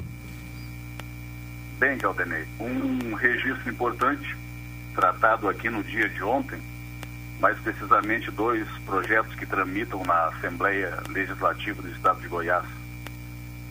Bem, 1.79 1.95
Caldenei, 1.99 2.43
um 2.59 3.13
registro 3.13 3.69
importante 3.69 4.35
tratado 4.95 5.47
aqui 5.47 5.69
no 5.69 5.83
dia 5.83 6.09
de 6.09 6.23
ontem, 6.23 6.59
mais 7.39 7.55
precisamente 7.59 8.31
dois 8.31 8.67
projetos 8.83 9.35
que 9.35 9.45
tramitam 9.45 10.03
na 10.03 10.25
Assembleia 10.29 10.97
Legislativa 11.07 11.79
do 11.79 11.91
Estado 11.91 12.19
de 12.19 12.27
Goiás. 12.27 12.65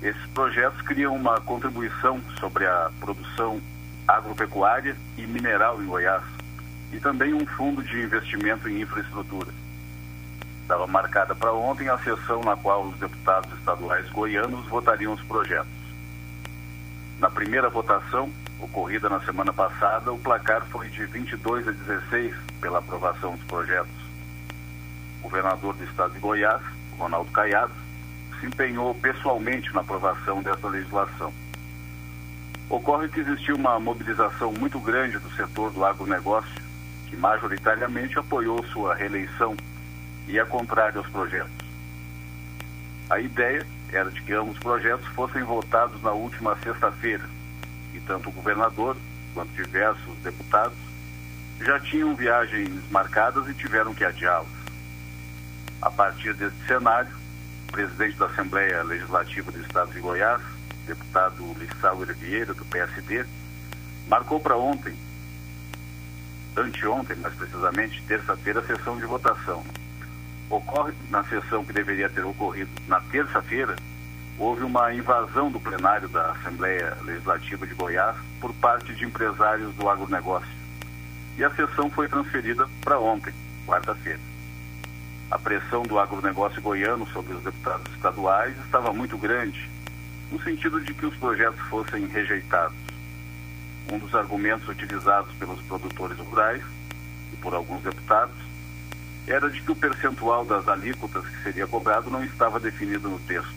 Esses 0.00 0.24
projetos 0.26 0.80
criam 0.82 1.16
uma 1.16 1.40
contribuição 1.40 2.20
sobre 2.38 2.64
a 2.64 2.92
produção 3.00 3.60
agropecuária 4.06 4.96
e 5.18 5.26
mineral 5.26 5.82
em 5.82 5.86
Goiás 5.86 6.22
e 6.92 7.00
também 7.00 7.34
um 7.34 7.44
fundo 7.44 7.82
de 7.82 8.02
investimento 8.02 8.68
em 8.68 8.82
infraestrutura. 8.82 9.50
Estava 10.62 10.86
marcada 10.86 11.34
para 11.34 11.52
ontem 11.52 11.88
a 11.88 11.98
sessão 11.98 12.40
na 12.44 12.54
qual 12.54 12.84
os 12.84 12.96
deputados 12.98 13.52
estaduais 13.58 14.08
goianos 14.10 14.64
votariam 14.66 15.12
os 15.12 15.22
projetos. 15.22 15.75
Na 17.18 17.30
primeira 17.30 17.70
votação, 17.70 18.30
ocorrida 18.60 19.08
na 19.08 19.20
semana 19.20 19.50
passada, 19.50 20.12
o 20.12 20.18
placar 20.18 20.66
foi 20.66 20.90
de 20.90 21.06
22 21.06 21.66
a 21.66 21.72
16 21.72 22.34
pela 22.60 22.78
aprovação 22.78 23.34
dos 23.34 23.44
projetos. 23.44 23.94
O 25.20 25.22
governador 25.22 25.74
do 25.74 25.84
estado 25.84 26.12
de 26.12 26.18
Goiás, 26.18 26.60
Ronaldo 26.98 27.30
Caiado, 27.30 27.72
se 28.38 28.46
empenhou 28.46 28.94
pessoalmente 28.96 29.72
na 29.74 29.80
aprovação 29.80 30.42
dessa 30.42 30.68
legislação. 30.68 31.32
Ocorre 32.68 33.08
que 33.08 33.20
existiu 33.20 33.56
uma 33.56 33.80
mobilização 33.80 34.52
muito 34.52 34.78
grande 34.78 35.18
do 35.18 35.30
setor 35.30 35.70
do 35.70 35.84
agronegócio, 35.86 36.62
que 37.06 37.16
majoritariamente 37.16 38.18
apoiou 38.18 38.62
sua 38.66 38.94
reeleição 38.94 39.56
e 40.28 40.38
é 40.38 40.44
contrário 40.44 40.98
aos 40.98 41.08
projetos. 41.08 41.64
A 43.08 43.18
ideia 43.20 43.66
era 43.92 44.10
de 44.10 44.20
que 44.22 44.32
ambos 44.32 44.58
projetos 44.58 45.06
fossem 45.08 45.42
votados 45.42 46.02
na 46.02 46.12
última 46.12 46.56
sexta-feira, 46.62 47.24
e 47.94 48.00
tanto 48.00 48.28
o 48.28 48.32
governador 48.32 48.96
quanto 49.34 49.50
diversos 49.52 50.16
deputados 50.18 50.78
já 51.60 51.80
tinham 51.80 52.14
viagens 52.14 52.70
marcadas 52.90 53.48
e 53.48 53.54
tiveram 53.54 53.94
que 53.94 54.04
adiá-las. 54.04 54.48
A 55.80 55.90
partir 55.90 56.34
desse 56.34 56.56
cenário, 56.66 57.14
o 57.68 57.72
presidente 57.72 58.16
da 58.16 58.26
Assembleia 58.26 58.82
Legislativa 58.82 59.50
do 59.50 59.60
Estado 59.60 59.92
de 59.92 60.00
Goiás, 60.00 60.42
deputado 60.86 61.56
Lissauer 61.58 62.14
Vieira, 62.14 62.54
do 62.54 62.64
PSD, 62.64 63.24
marcou 64.08 64.40
para 64.40 64.56
ontem, 64.56 64.94
anteontem 66.56 67.16
mais 67.16 67.34
precisamente, 67.34 68.02
terça-feira, 68.02 68.60
a 68.60 68.66
sessão 68.66 68.96
de 68.96 69.04
votação. 69.04 69.64
Ocorre 70.48 70.92
na 71.10 71.24
sessão 71.24 71.64
que 71.64 71.72
deveria 71.72 72.08
ter 72.08 72.24
ocorrido 72.24 72.70
na 72.86 73.00
terça-feira, 73.00 73.74
houve 74.38 74.62
uma 74.62 74.92
invasão 74.94 75.50
do 75.50 75.58
plenário 75.58 76.08
da 76.08 76.32
Assembleia 76.32 76.96
Legislativa 77.02 77.66
de 77.66 77.74
Goiás 77.74 78.16
por 78.40 78.52
parte 78.54 78.94
de 78.94 79.04
empresários 79.04 79.74
do 79.74 79.88
agronegócio. 79.88 80.48
E 81.36 81.44
a 81.44 81.50
sessão 81.50 81.90
foi 81.90 82.08
transferida 82.08 82.68
para 82.82 82.98
ontem, 82.98 83.32
quarta-feira. 83.66 84.20
A 85.30 85.38
pressão 85.38 85.82
do 85.82 85.98
agronegócio 85.98 86.62
goiano 86.62 87.06
sobre 87.08 87.34
os 87.34 87.42
deputados 87.42 87.92
estaduais 87.94 88.56
estava 88.64 88.92
muito 88.92 89.18
grande 89.18 89.68
no 90.30 90.40
sentido 90.42 90.80
de 90.80 90.94
que 90.94 91.06
os 91.06 91.16
projetos 91.16 91.60
fossem 91.68 92.06
rejeitados. 92.06 92.76
Um 93.90 93.98
dos 93.98 94.14
argumentos 94.14 94.68
utilizados 94.68 95.34
pelos 95.34 95.60
produtores 95.62 96.18
rurais 96.18 96.62
e 97.32 97.36
por 97.36 97.54
alguns 97.54 97.82
deputados 97.82 98.45
era 99.26 99.50
de 99.50 99.60
que 99.60 99.72
o 99.72 99.76
percentual 99.76 100.44
das 100.44 100.68
alíquotas 100.68 101.26
que 101.26 101.42
seria 101.42 101.66
cobrado 101.66 102.10
não 102.10 102.24
estava 102.24 102.60
definido 102.60 103.08
no 103.08 103.18
texto. 103.20 103.54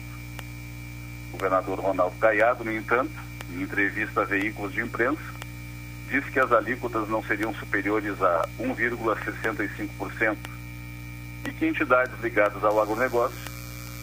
O 1.28 1.32
governador 1.32 1.78
Ronaldo 1.78 2.16
Caiado, 2.18 2.64
no 2.64 2.72
entanto, 2.72 3.12
em 3.52 3.62
entrevista 3.62 4.22
a 4.22 4.24
veículos 4.24 4.72
de 4.72 4.80
imprensa, 4.80 5.22
disse 6.10 6.28
que 6.30 6.40
as 6.40 6.50
alíquotas 6.50 7.08
não 7.08 7.22
seriam 7.22 7.54
superiores 7.54 8.20
a 8.20 8.48
1,65% 8.58 10.36
e 11.46 11.52
que 11.52 11.66
entidades 11.66 12.20
ligadas 12.20 12.62
ao 12.64 12.80
agronegócio, 12.80 13.38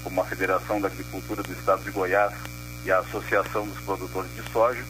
como 0.03 0.21
a 0.21 0.25
Federação 0.25 0.79
da 0.79 0.87
Agricultura 0.87 1.43
do 1.43 1.51
Estado 1.51 1.83
de 1.83 1.91
Goiás 1.91 2.33
e 2.85 2.91
a 2.91 2.99
Associação 2.99 3.67
dos 3.67 3.79
Produtores 3.81 4.33
de 4.33 4.41
Soja 4.51 4.83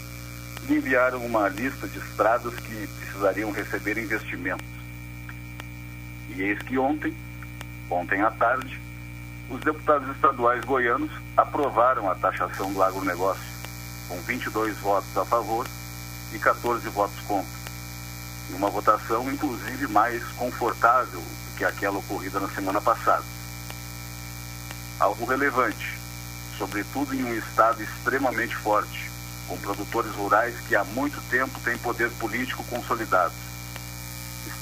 lhe 0.68 0.78
enviaram 0.78 1.26
uma 1.26 1.50
lista 1.50 1.88
de 1.88 1.98
estradas 1.98 2.54
que 2.56 2.88
precisariam 3.00 3.52
receber 3.52 3.98
investimentos. 3.98 4.77
E 6.30 6.42
eis 6.42 6.62
que 6.62 6.78
ontem, 6.78 7.16
ontem 7.90 8.22
à 8.22 8.32
tarde, 8.32 8.80
os 9.50 9.60
deputados 9.62 10.10
estaduais 10.16 10.64
goianos 10.66 11.12
aprovaram 11.36 12.10
a 12.10 12.16
taxação 12.16 12.72
do 12.74 12.84
agronegócio, 12.84 13.44
com 14.08 14.20
22 14.22 14.78
votos 14.80 15.18
a 15.18 15.26
favor 15.26 15.68
e 16.34 16.40
14 16.40 16.88
votos 16.90 17.20
contra. 17.22 17.58
Em 18.50 18.54
uma 18.54 18.70
votação, 18.70 19.32
inclusive, 19.32 19.88
mais 19.88 20.24
confortável 20.34 21.20
do 21.20 21.58
que 21.58 21.66
aquela 21.66 21.98
ocorrida 21.98 22.40
na 22.40 22.50
semana 22.50 22.82
passada. 22.82 23.24
Algo 25.00 25.26
relevante 25.26 25.98
sobretudo 26.58 27.14
em 27.14 27.24
um 27.24 27.34
estado 27.36 27.82
extremamente 27.82 28.56
forte, 28.56 29.10
com 29.48 29.58
produtores 29.58 30.12
rurais 30.16 30.56
que 30.68 30.76
há 30.76 30.84
muito 30.84 31.22
tempo 31.30 31.60
têm 31.62 31.78
poder 31.78 32.10
político 32.12 32.64
consolidado. 32.66 33.34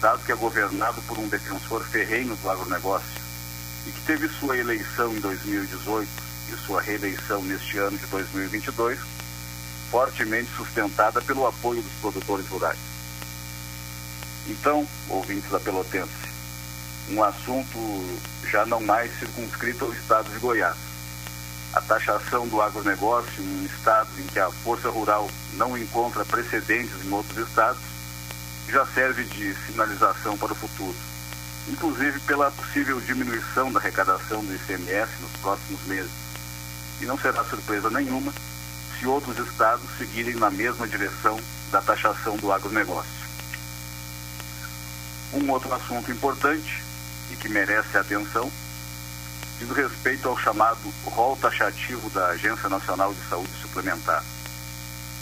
Estado 0.05 0.23
que 0.23 0.31
é 0.31 0.35
governado 0.35 1.01
por 1.07 1.17
um 1.17 1.27
defensor 1.27 1.83
ferrenho 1.83 2.35
do 2.35 2.47
agronegócio 2.47 3.09
e 3.87 3.91
que 3.91 4.01
teve 4.01 4.29
sua 4.29 4.55
eleição 4.55 5.11
em 5.11 5.19
2018 5.19 6.07
e 6.47 6.57
sua 6.63 6.79
reeleição 6.79 7.41
neste 7.41 7.79
ano 7.79 7.97
de 7.97 8.05
2022 8.05 8.99
fortemente 9.89 10.47
sustentada 10.55 11.19
pelo 11.23 11.47
apoio 11.47 11.81
dos 11.81 11.91
produtores 11.93 12.47
rurais. 12.49 12.77
Então, 14.47 14.87
ouvintes 15.09 15.49
da 15.49 15.59
Pelotense, 15.59 16.11
um 17.09 17.23
assunto 17.23 18.19
já 18.47 18.63
não 18.63 18.81
mais 18.81 19.11
circunscrito 19.17 19.85
ao 19.85 19.93
estado 19.93 20.29
de 20.29 20.37
Goiás 20.37 20.77
a 21.73 21.81
taxação 21.81 22.47
do 22.47 22.61
agronegócio 22.61 23.41
em 23.43 23.61
um 23.61 23.65
estado 23.65 24.09
em 24.19 24.27
que 24.27 24.39
a 24.39 24.51
força 24.51 24.87
rural 24.87 25.27
não 25.53 25.75
encontra 25.75 26.23
precedentes 26.23 27.03
em 27.03 27.11
outros 27.11 27.49
estados, 27.49 27.94
já 28.67 28.85
serve 28.87 29.23
de 29.23 29.55
sinalização 29.65 30.37
para 30.37 30.53
o 30.53 30.55
futuro, 30.55 30.95
inclusive 31.67 32.19
pela 32.21 32.51
possível 32.51 32.99
diminuição 33.01 33.71
da 33.71 33.79
arrecadação 33.79 34.43
do 34.43 34.55
ICMS 34.55 35.11
nos 35.21 35.31
próximos 35.41 35.81
meses. 35.85 36.11
E 37.01 37.05
não 37.05 37.17
será 37.17 37.43
surpresa 37.43 37.89
nenhuma 37.89 38.33
se 38.99 39.05
outros 39.05 39.37
estados 39.47 39.85
seguirem 39.97 40.35
na 40.35 40.49
mesma 40.49 40.87
direção 40.87 41.39
da 41.71 41.81
taxação 41.81 42.37
do 42.37 42.51
agronegócio. 42.51 43.25
Um 45.33 45.51
outro 45.51 45.73
assunto 45.73 46.11
importante 46.11 46.81
e 47.31 47.35
que 47.35 47.49
merece 47.49 47.97
atenção 47.97 48.51
diz 49.59 49.69
respeito 49.69 50.27
ao 50.27 50.37
chamado 50.37 50.79
rol 51.05 51.35
taxativo 51.37 52.09
da 52.09 52.27
Agência 52.27 52.69
Nacional 52.69 53.13
de 53.13 53.29
Saúde 53.29 53.51
Suplementar. 53.61 54.23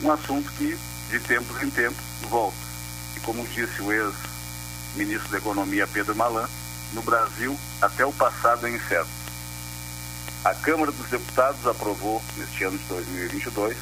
Um 0.02 0.12
assunto 0.12 0.52
que, 0.54 0.78
de 1.10 1.20
tempos 1.20 1.62
em 1.62 1.70
tempos, 1.70 2.04
volta. 2.30 2.73
Como 3.24 3.48
disse 3.48 3.82
o 3.82 3.92
ex-ministro 3.92 5.30
da 5.30 5.38
Economia 5.38 5.88
Pedro 5.88 6.16
Malan, 6.16 6.48
no 6.94 7.02
Brasil, 7.02 7.58
até 7.82 8.06
o 8.06 8.12
passado 8.12 8.68
é 8.68 8.72
incerto. 8.72 9.10
A 10.44 10.54
Câmara 10.54 10.92
dos 10.92 11.08
Deputados 11.08 11.66
aprovou, 11.66 12.22
neste 12.38 12.66
ano 12.66 12.78
de 12.78 12.84
2022, 12.84 13.78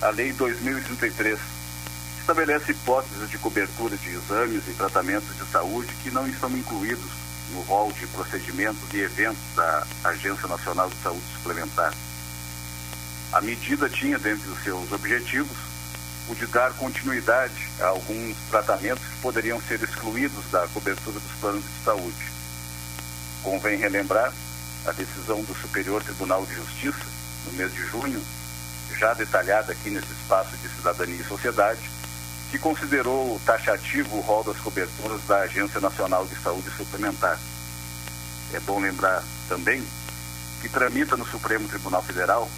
a 0.00 0.10
Lei 0.10 0.32
2033, 0.32 1.38
que 1.38 2.20
estabelece 2.20 2.70
hipóteses 2.70 3.28
de 3.28 3.36
cobertura 3.38 3.96
de 3.96 4.10
exames 4.10 4.62
e 4.68 4.72
tratamentos 4.74 5.36
de 5.36 5.44
saúde 5.50 5.92
que 6.02 6.10
não 6.12 6.28
estão 6.28 6.48
incluídos 6.56 7.10
no 7.52 7.62
rol 7.62 7.92
de 7.92 8.06
procedimentos 8.06 8.78
e 8.94 9.00
eventos 9.00 9.42
da 9.56 9.84
Agência 10.04 10.46
Nacional 10.46 10.88
de 10.88 10.96
Saúde 11.02 11.24
Suplementar. 11.34 11.92
A 13.32 13.40
medida 13.40 13.88
tinha 13.88 14.18
dentre 14.18 14.48
os 14.48 14.62
seus 14.62 14.92
objetivos 14.92 15.67
o 16.28 16.34
de 16.34 16.46
dar 16.46 16.72
continuidade 16.74 17.68
a 17.80 17.86
alguns 17.86 18.36
tratamentos 18.50 19.02
que 19.02 19.20
poderiam 19.22 19.60
ser 19.62 19.82
excluídos 19.82 20.44
da 20.50 20.66
cobertura 20.68 21.18
dos 21.18 21.32
planos 21.40 21.64
de 21.64 21.84
saúde. 21.84 22.32
Convém 23.42 23.78
relembrar 23.78 24.32
a 24.86 24.92
decisão 24.92 25.42
do 25.42 25.54
Superior 25.54 26.02
Tribunal 26.02 26.44
de 26.44 26.54
Justiça, 26.54 27.06
no 27.46 27.52
mês 27.52 27.72
de 27.72 27.82
junho, 27.86 28.22
já 28.98 29.14
detalhada 29.14 29.72
aqui 29.72 29.90
nesse 29.90 30.12
espaço 30.12 30.56
de 30.56 30.68
cidadania 30.68 31.20
e 31.20 31.24
sociedade, 31.24 31.90
que 32.50 32.58
considerou 32.58 33.40
taxativo 33.44 34.16
o 34.16 34.20
rol 34.20 34.42
das 34.42 34.56
coberturas 34.58 35.20
da 35.26 35.40
Agência 35.40 35.80
Nacional 35.80 36.26
de 36.26 36.34
Saúde 36.42 36.70
Suplementar. 36.76 37.38
É 38.52 38.60
bom 38.60 38.80
lembrar 38.80 39.22
também 39.48 39.84
que 40.60 40.68
tramita 40.68 41.16
no 41.16 41.26
Supremo 41.26 41.68
Tribunal 41.68 42.02
Federal, 42.02 42.50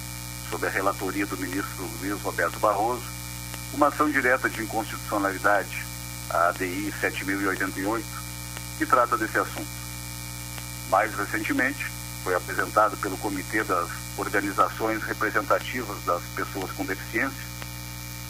sob 0.48 0.66
a 0.66 0.70
relatoria 0.70 1.26
do 1.26 1.36
ministro 1.36 1.88
Luiz 2.00 2.20
Roberto 2.22 2.58
Barroso, 2.58 3.19
uma 3.72 3.88
ação 3.88 4.10
direta 4.10 4.48
de 4.48 4.62
inconstitucionalidade, 4.62 5.84
a 6.30 6.48
ADI 6.48 6.92
7088, 7.00 8.06
que 8.78 8.86
trata 8.86 9.16
desse 9.16 9.38
assunto. 9.38 9.68
Mais 10.90 11.14
recentemente, 11.14 11.86
foi 12.24 12.34
apresentado 12.34 12.96
pelo 12.96 13.16
Comitê 13.18 13.62
das 13.64 13.88
Organizações 14.16 15.02
Representativas 15.02 15.96
das 16.04 16.22
Pessoas 16.34 16.70
com 16.72 16.84
Deficiência 16.84 17.50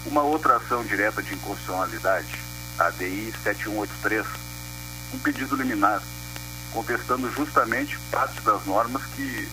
uma 0.07 0.22
outra 0.22 0.57
ação 0.57 0.83
direta 0.85 1.22
de 1.22 1.35
inconstitucionalidade, 1.35 2.38
a 2.79 2.87
ADI 2.87 3.33
7183, 3.42 4.26
um 5.14 5.18
pedido 5.18 5.57
liminar, 5.57 6.03
contestando 6.72 7.31
justamente 7.31 7.98
parte 8.11 8.40
das 8.40 8.64
normas 8.64 9.03
que 9.14 9.48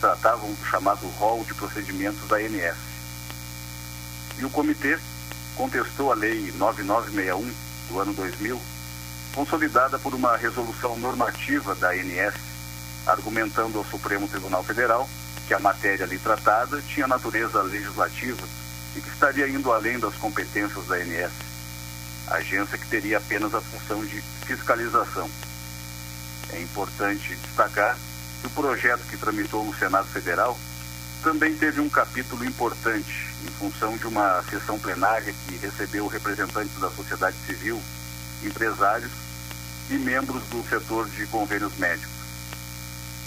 tratavam 0.00 0.52
do 0.52 0.66
chamado 0.66 1.06
rol 1.08 1.44
de 1.44 1.54
procedimentos 1.54 2.26
da 2.28 2.36
ANS. 2.36 2.76
E 4.38 4.44
o 4.44 4.50
comitê 4.50 4.98
contestou 5.60 6.10
a 6.10 6.14
Lei 6.14 6.50
9961 6.56 7.54
do 7.90 8.00
ano 8.00 8.14
2000, 8.14 8.58
consolidada 9.34 9.98
por 9.98 10.14
uma 10.14 10.34
resolução 10.34 10.98
normativa 10.98 11.74
da 11.74 11.90
ANS, 11.90 12.34
argumentando 13.06 13.76
ao 13.76 13.84
Supremo 13.84 14.26
Tribunal 14.26 14.64
Federal 14.64 15.06
que 15.46 15.52
a 15.52 15.58
matéria 15.58 16.06
ali 16.06 16.18
tratada 16.18 16.80
tinha 16.80 17.06
natureza 17.06 17.60
legislativa 17.60 18.40
e 18.96 19.02
que 19.02 19.08
estaria 19.10 19.46
indo 19.48 19.70
além 19.70 19.98
das 19.98 20.14
competências 20.14 20.86
da 20.86 20.94
ANS, 20.94 21.32
agência 22.28 22.78
que 22.78 22.86
teria 22.86 23.18
apenas 23.18 23.54
a 23.54 23.60
função 23.60 24.02
de 24.06 24.22
fiscalização. 24.46 25.28
É 26.54 26.62
importante 26.62 27.34
destacar 27.34 27.98
o 28.42 28.48
projeto 28.48 29.02
que 29.10 29.18
tramitou 29.18 29.62
no 29.62 29.74
Senado 29.74 30.08
Federal 30.08 30.58
também 31.22 31.54
teve 31.54 31.80
um 31.80 31.88
capítulo 31.88 32.44
importante 32.44 33.28
em 33.44 33.50
função 33.58 33.96
de 33.96 34.06
uma 34.06 34.42
sessão 34.44 34.78
plenária 34.78 35.34
que 35.46 35.56
recebeu 35.56 36.06
representantes 36.06 36.78
da 36.80 36.90
sociedade 36.90 37.36
civil, 37.46 37.80
empresários 38.42 39.12
e 39.90 39.94
membros 39.94 40.42
do 40.44 40.62
setor 40.68 41.08
de 41.08 41.26
convênios 41.26 41.76
médicos. 41.76 42.20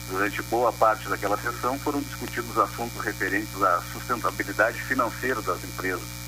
Durante 0.10 0.42
boa 0.44 0.74
parte 0.74 1.08
daquela 1.08 1.38
sessão 1.38 1.78
foram 1.80 2.02
discutidos 2.02 2.58
assuntos 2.58 3.00
referentes 3.04 3.62
à 3.62 3.82
sustentabilidade 3.94 4.82
financeira 4.82 5.42
das 5.42 5.64
empresas, 5.64 6.24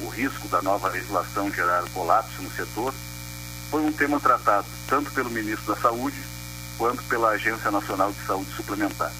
o 0.00 0.08
risco 0.08 0.46
da 0.48 0.62
nova 0.62 0.88
legislação 0.88 1.52
gerar 1.52 1.82
colapso 1.92 2.40
no 2.40 2.50
setor 2.52 2.94
foi 3.68 3.82
um 3.82 3.92
tema 3.92 4.20
tratado 4.20 4.66
tanto 4.86 5.10
pelo 5.10 5.30
ministro 5.30 5.74
da 5.74 5.80
Saúde 5.80 6.16
quanto 6.76 7.02
pela 7.04 7.30
Agência 7.30 7.70
Nacional 7.70 8.12
de 8.12 8.24
Saúde 8.24 8.50
Suplementar. 8.54 9.12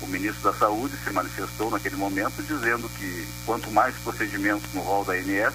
O 0.00 0.06
ministro 0.06 0.52
da 0.52 0.56
Saúde 0.56 0.96
se 0.96 1.10
manifestou 1.10 1.70
naquele 1.70 1.96
momento 1.96 2.42
dizendo 2.42 2.88
que 2.90 3.26
quanto 3.44 3.70
mais 3.70 3.96
procedimentos 3.96 4.72
no 4.72 4.80
rol 4.80 5.04
da 5.04 5.14
ANS, 5.14 5.54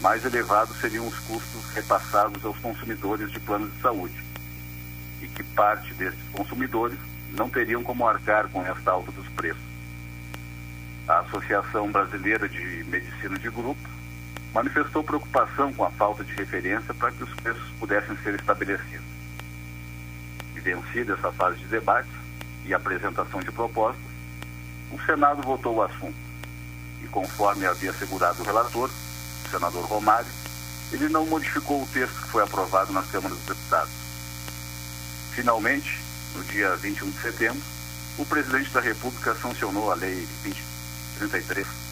mais 0.00 0.24
elevados 0.24 0.78
seriam 0.80 1.06
os 1.06 1.18
custos 1.20 1.64
repassados 1.74 2.44
aos 2.44 2.56
consumidores 2.58 3.30
de 3.30 3.40
planos 3.40 3.72
de 3.72 3.80
saúde 3.80 4.24
e 5.20 5.26
que 5.26 5.42
parte 5.42 5.92
desses 5.94 6.20
consumidores 6.32 6.98
não 7.32 7.48
teriam 7.48 7.82
como 7.82 8.06
arcar 8.06 8.48
com 8.48 8.64
esta 8.64 8.90
alta 8.90 9.10
dos 9.10 9.26
preços. 9.30 9.62
A 11.08 11.20
Associação 11.20 11.90
Brasileira 11.90 12.48
de 12.48 12.84
Medicina 12.84 13.38
de 13.38 13.50
Grupo 13.50 13.88
manifestou 14.52 15.02
preocupação 15.02 15.72
com 15.72 15.84
a 15.84 15.90
falta 15.90 16.24
de 16.24 16.32
referência 16.34 16.94
para 16.94 17.10
que 17.10 17.22
os 17.22 17.34
preços 17.34 17.68
pudessem 17.78 18.16
ser 18.18 18.34
estabelecidos. 18.34 19.06
E 20.54 20.60
vencida 20.60 21.14
essa 21.14 21.32
fase 21.32 21.58
de 21.58 21.66
debates 21.66 22.25
e 22.66 22.74
apresentação 22.74 23.40
de 23.40 23.50
propostas, 23.50 24.02
o 24.92 25.00
Senado 25.04 25.42
votou 25.42 25.76
o 25.76 25.82
assunto. 25.82 26.16
E 27.02 27.08
conforme 27.08 27.66
havia 27.66 27.90
assegurado 27.90 28.42
o 28.42 28.44
relator, 28.44 28.90
o 29.44 29.50
senador 29.50 29.84
Romário, 29.84 30.30
ele 30.92 31.08
não 31.08 31.26
modificou 31.26 31.82
o 31.82 31.86
texto 31.86 32.22
que 32.22 32.28
foi 32.28 32.42
aprovado 32.42 32.92
na 32.92 33.02
Câmara 33.02 33.34
dos 33.34 33.44
Deputados. 33.44 33.92
Finalmente, 35.32 36.00
no 36.34 36.44
dia 36.44 36.74
21 36.76 37.10
de 37.10 37.20
setembro, 37.20 37.62
o 38.18 38.24
presidente 38.24 38.70
da 38.70 38.80
República 38.80 39.34
sancionou 39.34 39.90
a 39.90 39.94
Lei 39.94 40.26
2033 40.42 41.86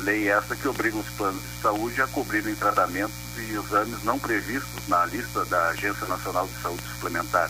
Lei 0.00 0.28
esta 0.28 0.56
que 0.56 0.66
obriga 0.66 0.96
os 0.96 1.08
planos 1.10 1.40
de 1.40 1.62
saúde 1.62 2.02
a 2.02 2.06
cobrirem 2.08 2.54
tratamentos 2.56 3.14
e 3.38 3.52
exames 3.52 4.02
não 4.02 4.18
previstos 4.18 4.88
na 4.88 5.06
lista 5.06 5.44
da 5.44 5.68
Agência 5.68 6.06
Nacional 6.06 6.48
de 6.48 6.60
Saúde 6.60 6.82
Suplementar, 6.94 7.48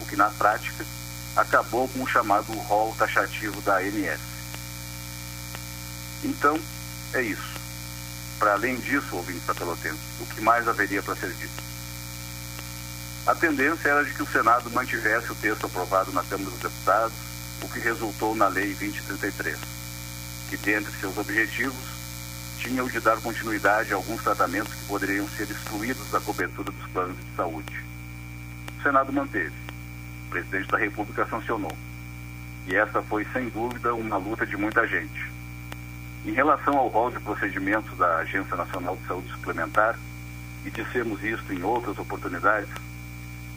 o 0.00 0.06
que 0.06 0.14
na 0.14 0.30
prática 0.30 0.84
acabou 1.36 1.88
com 1.88 2.02
o 2.02 2.06
chamado 2.06 2.52
rol 2.52 2.94
taxativo 2.98 3.60
da 3.62 3.76
ANS. 3.76 4.20
Então, 6.24 6.58
é 7.12 7.22
isso. 7.22 7.56
Para 8.38 8.52
além 8.52 8.76
disso, 8.76 9.16
ouvinte 9.16 9.40
Pelotense, 9.54 9.98
o 10.20 10.26
que 10.26 10.40
mais 10.40 10.66
haveria 10.66 11.02
para 11.02 11.16
ser 11.16 11.32
dito? 11.32 11.64
A 13.26 13.34
tendência 13.34 13.88
era 13.88 14.04
de 14.04 14.12
que 14.12 14.22
o 14.22 14.26
Senado 14.26 14.70
mantivesse 14.70 15.32
o 15.32 15.34
texto 15.34 15.66
aprovado 15.66 16.12
na 16.12 16.22
Câmara 16.22 16.50
dos 16.50 16.60
Deputados, 16.60 17.16
o 17.62 17.68
que 17.68 17.80
resultou 17.80 18.34
na 18.34 18.48
Lei 18.48 18.74
2033 18.74 19.76
que, 20.48 20.56
dentre 20.56 20.92
seus 20.98 21.16
objetivos, 21.18 21.96
tinha 22.58 22.82
o 22.82 22.90
de 22.90 23.00
dar 23.00 23.20
continuidade 23.20 23.92
a 23.92 23.96
alguns 23.96 24.22
tratamentos 24.22 24.72
que 24.72 24.84
poderiam 24.86 25.28
ser 25.28 25.50
excluídos 25.50 26.10
da 26.10 26.20
cobertura 26.20 26.70
dos 26.70 26.90
planos 26.90 27.16
de 27.16 27.36
saúde. 27.36 27.84
O 28.78 28.82
Senado 28.82 29.12
manteve. 29.12 29.65
O 30.26 30.30
presidente 30.30 30.68
da 30.68 30.78
República 30.78 31.26
sancionou. 31.26 31.76
E 32.66 32.74
essa 32.74 33.00
foi, 33.02 33.24
sem 33.32 33.48
dúvida, 33.48 33.94
uma 33.94 34.16
luta 34.16 34.46
de 34.46 34.56
muita 34.56 34.86
gente. 34.86 35.30
Em 36.24 36.32
relação 36.32 36.76
ao 36.76 36.88
rol 36.88 37.10
de 37.10 37.20
procedimentos 37.20 37.96
da 37.96 38.16
Agência 38.18 38.56
Nacional 38.56 38.96
de 38.96 39.06
Saúde 39.06 39.28
Suplementar, 39.30 39.98
e 40.64 40.70
dissemos 40.70 41.22
isto 41.22 41.52
em 41.52 41.62
outras 41.62 41.96
oportunidades, 41.98 42.70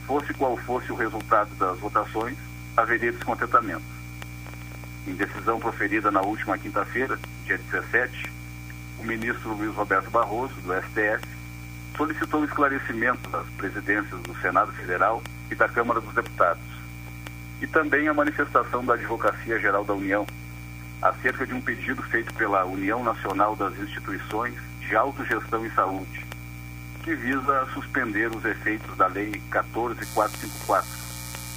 fosse 0.06 0.34
qual 0.34 0.56
fosse 0.58 0.92
o 0.92 0.96
resultado 0.96 1.50
das 1.56 1.80
votações, 1.80 2.38
haveria 2.78 3.12
descontentamento 3.12 4.00
em 5.10 5.16
decisão 5.16 5.60
proferida 5.60 6.12
na 6.12 6.22
última 6.22 6.58
quinta-feira, 6.58 7.18
dia 7.46 7.58
17, 7.58 8.32
o 9.00 9.04
ministro 9.04 9.54
Luiz 9.56 9.74
Roberto 9.76 10.10
Barroso, 10.12 10.54
do 10.62 10.74
STF, 10.74 11.26
solicitou 11.98 12.46
esclarecimento 12.46 13.30
das 13.30 13.48
presidências 13.58 14.22
do 14.22 14.36
Senado 14.40 14.72
Federal 14.74 15.22
e 15.50 15.56
da 15.56 15.68
Câmara 15.68 16.02
dos 16.02 16.14
Deputados, 16.14 16.64
e 17.62 17.68
também 17.68 18.08
a 18.08 18.14
manifestação 18.14 18.84
da 18.86 18.94
Advocacia 18.94 19.60
Geral 19.60 19.84
da 19.84 19.94
União, 19.94 20.26
acerca 21.02 21.46
de 21.46 21.54
um 21.54 21.62
pedido 21.62 22.02
feito 22.04 22.34
pela 22.34 22.66
União 22.66 23.04
Nacional 23.04 23.56
das 23.56 23.78
Instituições 23.80 24.56
de 24.80 24.96
Autogestão 24.96 25.66
e 25.66 25.72
Saúde, 25.72 26.26
que 27.04 27.16
visa 27.16 27.68
suspender 27.74 28.34
os 28.36 28.44
efeitos 28.46 28.96
da 28.98 29.08
Lei 29.08 29.42
14454, 29.50 30.88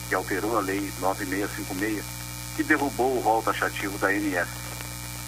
que 0.09 0.15
alterou 0.15 0.59
a 0.59 0.61
Lei 0.61 0.91
9656 1.01 2.23
que 2.57 2.63
derrubou 2.63 3.17
o 3.17 3.21
rol 3.21 3.43
taxativo 3.43 3.99
da 3.99 4.09
ANS, 4.09 4.49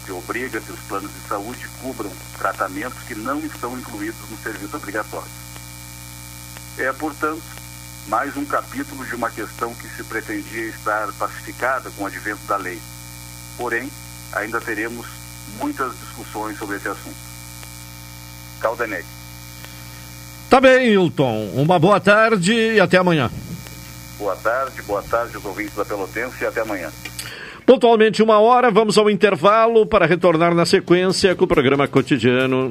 que 0.05 0.12
obriga 0.12 0.61
que 0.61 0.72
os 0.72 0.81
planos 0.81 1.12
de 1.12 1.20
saúde 1.20 1.66
cubram 1.81 2.12
tratamentos 2.37 3.03
que 3.05 3.14
não 3.14 3.38
estão 3.40 3.77
incluídos 3.79 4.29
no 4.29 4.37
serviço 4.37 4.77
obrigatório. 4.77 5.31
É, 6.77 6.92
portanto, 6.92 7.42
mais 8.09 8.37
um 8.37 8.45
capítulo 8.45 9.05
de 9.05 9.14
uma 9.14 9.31
questão 9.31 9.75
que 9.75 9.88
se 9.88 10.05
pretendia 10.05 10.67
estar 10.67 11.12
pacificada 11.19 11.90
com 11.90 12.05
o 12.05 12.07
advento 12.07 12.45
da 12.47 12.57
lei. 12.57 12.79
Porém, 13.57 13.90
ainda 14.33 14.61
teremos 14.61 15.07
muitas 15.59 15.93
discussões 15.99 16.59
sobre 16.59 16.77
esse 16.77 16.88
assunto. 16.88 17.17
Caldeneg. 18.61 19.05
Tá 20.51 20.61
bem, 20.61 20.93
Hilton. 20.93 21.51
Uma 21.55 21.79
boa 21.79 22.01
tarde 22.01 22.53
e 22.53 22.81
até 22.81 22.99
amanhã. 22.99 23.31
Boa 24.19 24.37
tarde, 24.37 24.83
boa 24.83 25.03
tarde 25.03 25.35
aos 25.37 25.45
ouvintes 25.45 25.75
da 25.75 25.85
Pelotense 25.85 26.43
e 26.43 26.47
até 26.47 26.61
amanhã. 26.61 26.90
Pontualmente 27.67 28.23
uma 28.23 28.38
hora, 28.38 28.71
vamos 28.71 28.99
ao 28.99 29.09
intervalo 29.09 29.87
para 29.87 30.07
retornar 30.07 30.55
na 30.55 30.67
sequência 30.67 31.35
com 31.35 31.45
o 31.45 31.49
programa 31.49 31.88
cotidiano. 31.88 32.71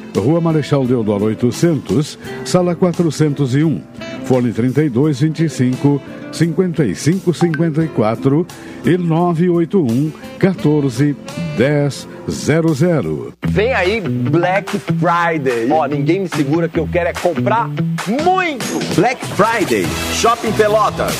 Rua 0.15 0.39
Marechal 0.41 0.85
Deodoro 0.85 1.25
800, 1.25 2.19
Sala 2.45 2.75
401, 2.75 3.81
Fone 4.25 4.51
3225 4.51 6.01
5554 6.31 8.47
e 8.85 8.97
981 8.97 10.11
14 10.39 11.15
10 11.57 12.07
00. 12.29 13.33
Vem 13.47 13.73
aí 13.73 13.99
Black 14.01 14.77
Friday. 14.79 15.69
Ó, 15.69 15.85
ninguém 15.85 16.21
me 16.21 16.29
segura 16.29 16.69
que 16.69 16.79
eu 16.79 16.87
quero 16.87 17.09
é 17.09 17.13
comprar 17.13 17.67
muito. 17.67 18.95
Black 18.95 19.23
Friday, 19.25 19.85
Shopping 20.13 20.53
Pelotas. 20.53 21.13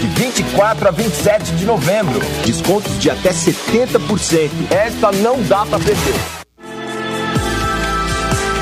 De 0.00 0.06
24 0.08 0.88
a 0.88 0.90
27 0.90 1.52
de 1.52 1.64
novembro. 1.64 2.20
Descontos 2.44 2.98
de 2.98 3.08
até 3.10 3.30
70%. 3.30 4.50
Esta 4.70 5.12
não 5.12 5.40
dá 5.42 5.64
pra 5.66 5.78
perder. 5.78 6.35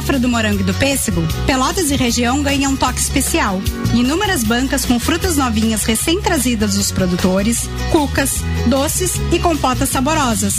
safra 0.00 0.18
do 0.18 0.30
morango 0.30 0.60
e 0.60 0.64
do 0.64 0.72
pêssego, 0.72 1.22
Pelotas 1.44 1.90
e 1.90 1.96
região 1.96 2.42
ganham 2.42 2.72
um 2.72 2.76
toque 2.76 2.98
especial. 2.98 3.60
Inúmeras 3.92 4.42
bancas 4.42 4.86
com 4.86 4.98
frutas 4.98 5.36
novinhas 5.36 5.84
recém-trazidas 5.84 6.74
dos 6.74 6.90
produtores, 6.90 7.68
cucas, 7.92 8.36
doces 8.66 9.20
e 9.30 9.38
compotas 9.38 9.90
saborosas. 9.90 10.54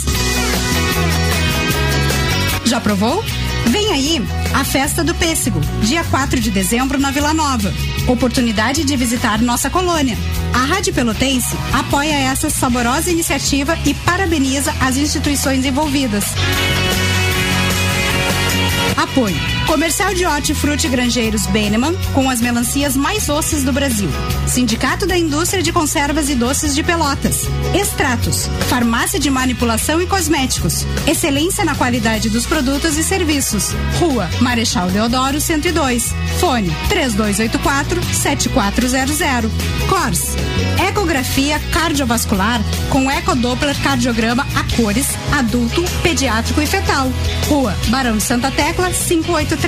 Já 2.64 2.80
provou? 2.80 3.24
Vem 3.66 3.92
aí 3.92 4.22
a 4.54 4.64
Festa 4.64 5.02
do 5.02 5.14
Pêssego, 5.14 5.60
dia 5.82 6.04
4 6.04 6.38
de 6.38 6.50
dezembro 6.50 6.98
na 6.98 7.10
Vila 7.10 7.34
Nova. 7.34 7.72
Oportunidade 8.06 8.84
de 8.84 8.96
visitar 8.96 9.42
nossa 9.42 9.68
colônia. 9.68 10.16
A 10.52 10.64
Rádio 10.64 10.94
Pelotense 10.94 11.56
apoia 11.72 12.14
essa 12.14 12.48
saborosa 12.48 13.10
iniciativa 13.10 13.76
e 13.84 13.92
parabeniza 13.92 14.72
as 14.80 14.96
instituições 14.96 15.64
envolvidas. 15.64 16.26
Apoio. 18.96 19.51
Comercial 19.72 20.12
de 20.12 20.26
Hortifruti 20.26 20.86
Grangeiros 20.86 21.46
Beneman, 21.46 21.94
com 22.12 22.28
as 22.28 22.42
melancias 22.42 22.94
mais 22.94 23.26
doces 23.26 23.64
do 23.64 23.72
Brasil. 23.72 24.10
Sindicato 24.46 25.06
da 25.06 25.16
Indústria 25.16 25.62
de 25.62 25.72
Conservas 25.72 26.28
e 26.28 26.34
Doces 26.34 26.74
de 26.74 26.82
Pelotas. 26.82 27.46
Extratos. 27.74 28.50
Farmácia 28.68 29.18
de 29.18 29.30
Manipulação 29.30 29.98
e 29.98 30.06
Cosméticos. 30.06 30.84
Excelência 31.06 31.64
na 31.64 31.74
qualidade 31.74 32.28
dos 32.28 32.44
produtos 32.44 32.98
e 32.98 33.02
serviços. 33.02 33.70
Rua 33.98 34.28
Marechal 34.42 34.90
Deodoro 34.90 35.40
102. 35.40 36.12
Fone 36.38 36.70
3284 36.90 38.02
7400. 38.12 39.50
Cors. 39.88 40.36
Ecografia 40.86 41.58
cardiovascular 41.72 42.60
com 42.90 43.10
ecodoppler 43.10 43.80
cardiograma 43.82 44.46
a 44.54 44.76
cores, 44.76 45.08
adulto, 45.32 45.82
pediátrico 46.02 46.60
e 46.60 46.66
fetal. 46.66 47.10
Rua 47.48 47.74
Barão 47.88 48.18
de 48.18 48.22
Santa 48.22 48.50
Tecla 48.50 48.90
583, 48.90 49.61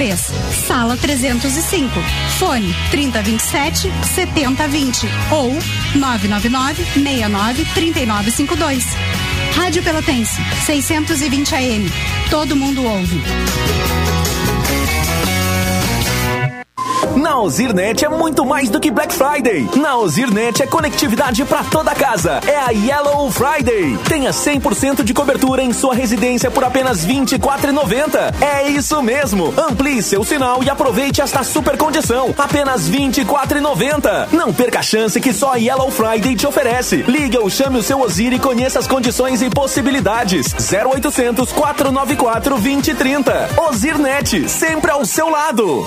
sala 0.66 0.96
305. 0.96 1.88
Fone 2.38 2.74
3027 2.90 3.92
7020 4.14 5.06
ou 5.30 5.52
999 5.94 6.84
69 6.94 7.64
3952. 7.74 8.84
Rádio 9.54 9.82
Pelotense 9.84 10.40
620 10.66 11.54
AM. 11.54 11.88
Todo 12.28 12.56
mundo 12.56 12.84
ouve. 12.84 13.22
Na 17.24 17.40
Ozirnet 17.40 18.04
é 18.04 18.08
muito 18.10 18.44
mais 18.44 18.68
do 18.68 18.78
que 18.78 18.90
Black 18.90 19.14
Friday. 19.14 19.66
Na 19.76 19.96
Ozirnet 19.96 20.62
é 20.62 20.66
conectividade 20.66 21.42
para 21.46 21.64
toda 21.64 21.94
casa. 21.94 22.38
É 22.46 22.54
a 22.54 22.68
Yellow 22.68 23.30
Friday. 23.30 23.96
Tenha 24.06 24.30
100% 24.30 25.02
de 25.02 25.14
cobertura 25.14 25.62
em 25.62 25.72
sua 25.72 25.94
residência 25.94 26.50
por 26.50 26.62
apenas 26.62 27.02
R$ 27.02 27.14
24,90. 27.14 28.34
É 28.42 28.68
isso 28.68 29.02
mesmo. 29.02 29.54
Amplie 29.56 30.02
seu 30.02 30.22
sinal 30.22 30.62
e 30.62 30.68
aproveite 30.68 31.22
esta 31.22 31.42
super 31.42 31.78
condição. 31.78 32.34
Apenas 32.36 32.88
R$ 32.88 32.98
24,90. 32.98 34.28
Não 34.30 34.52
perca 34.52 34.80
a 34.80 34.82
chance 34.82 35.18
que 35.18 35.32
só 35.32 35.54
a 35.54 35.56
Yellow 35.56 35.90
Friday 35.90 36.36
te 36.36 36.46
oferece. 36.46 36.96
Ligue 37.08 37.38
ou 37.38 37.48
chame 37.48 37.78
o 37.78 37.82
seu 37.82 38.02
Ozir 38.02 38.34
e 38.34 38.38
conheça 38.38 38.78
as 38.78 38.86
condições 38.86 39.40
e 39.40 39.48
possibilidades. 39.48 40.54
0800 40.54 41.50
494 41.52 42.50
2030. 42.50 43.48
Ozirnet, 43.66 44.46
sempre 44.46 44.90
ao 44.90 45.06
seu 45.06 45.30
lado. 45.30 45.86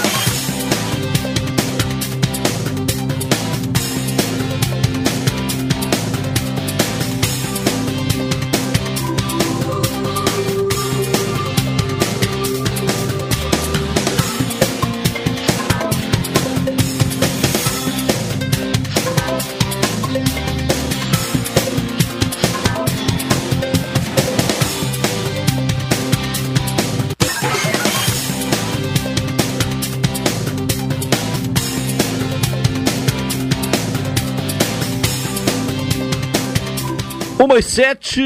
Uma 37.61 37.63
às 37.63 37.73
sete, 37.73 38.23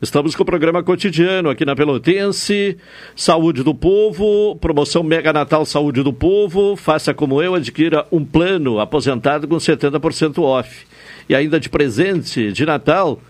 estamos 0.00 0.36
com 0.36 0.44
o 0.44 0.46
programa 0.46 0.80
cotidiano 0.80 1.50
aqui 1.50 1.64
na 1.64 1.74
Pelotense. 1.74 2.76
Saúde 3.16 3.64
do 3.64 3.74
Povo, 3.74 4.54
promoção 4.60 5.02
Mega 5.02 5.32
Natal 5.32 5.66
Saúde 5.66 6.04
do 6.04 6.12
Povo. 6.12 6.76
Faça 6.76 7.12
como 7.12 7.42
eu, 7.42 7.56
adquira 7.56 8.06
um 8.12 8.24
plano 8.24 8.78
aposentado 8.78 9.48
com 9.48 9.56
70% 9.56 10.40
off. 10.40 10.86
E 11.28 11.34
ainda 11.34 11.58
de 11.58 11.68
presente 11.68 12.52
de 12.52 12.64
Natal, 12.64 13.20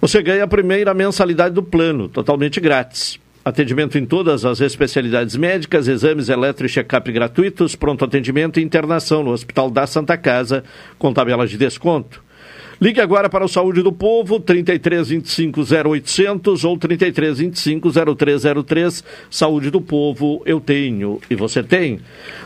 você 0.00 0.20
ganha 0.20 0.42
a 0.42 0.48
primeira 0.48 0.92
mensalidade 0.92 1.54
do 1.54 1.62
plano, 1.62 2.08
totalmente 2.08 2.58
grátis. 2.58 3.20
Atendimento 3.44 3.96
em 3.96 4.04
todas 4.04 4.44
as 4.44 4.60
especialidades 4.60 5.36
médicas, 5.36 5.86
exames 5.86 6.28
eletro 6.28 6.66
e 6.66 6.68
check-up 6.68 7.12
gratuitos, 7.12 7.76
pronto 7.76 8.04
atendimento 8.04 8.58
e 8.58 8.64
internação 8.64 9.22
no 9.22 9.30
Hospital 9.30 9.70
da 9.70 9.86
Santa 9.86 10.18
Casa, 10.18 10.64
com 10.98 11.12
tabela 11.12 11.46
de 11.46 11.56
desconto. 11.56 12.31
Ligue 12.82 13.00
agora 13.00 13.28
para 13.28 13.44
o 13.44 13.48
Saúde 13.48 13.80
do 13.80 13.92
Povo, 13.92 14.40
33 14.40 15.08
25 15.10 15.60
0800 15.60 16.64
ou 16.64 16.76
33 16.76 17.38
25 17.38 17.88
0303. 18.16 19.04
Saúde 19.30 19.70
do 19.70 19.80
Povo, 19.80 20.42
eu 20.44 20.60
tenho 20.60 21.20
e 21.30 21.36
você 21.36 21.62
tem. 21.62 22.00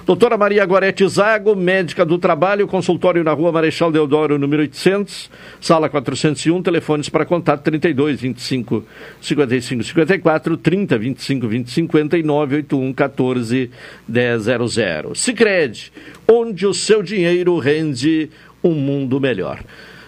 Doutora 0.05 0.37
Maria 0.37 0.66
Gorete 0.66 1.09
Zago, 1.09 1.57
médica 1.57 2.05
do 2.05 2.18
trabalho, 2.18 2.66
consultório 2.66 3.24
na 3.24 3.32
rua 3.32 3.51
Marechal 3.51 3.91
Deodoro, 3.91 4.39
número 4.39 4.61
800, 4.61 5.30
sala 5.59 5.89
401, 5.89 6.62
telefones 6.62 7.09
para 7.09 7.24
contato 7.24 7.62
32 7.62 8.20
25 8.20 8.84
55 9.22 9.84
54, 9.84 10.57
30 10.59 10.99
25 10.99 11.49
20 11.49 11.70
59, 11.70 12.57
81 12.57 12.93
14 12.93 13.70
100. 14.07 15.14
Sicredi, 15.14 15.91
onde 16.28 16.66
o 16.66 16.74
seu 16.74 17.03
dinheiro 17.03 17.59
rende 17.59 18.28
um 18.62 18.74
mundo 18.74 19.18
melhor. 19.18 19.64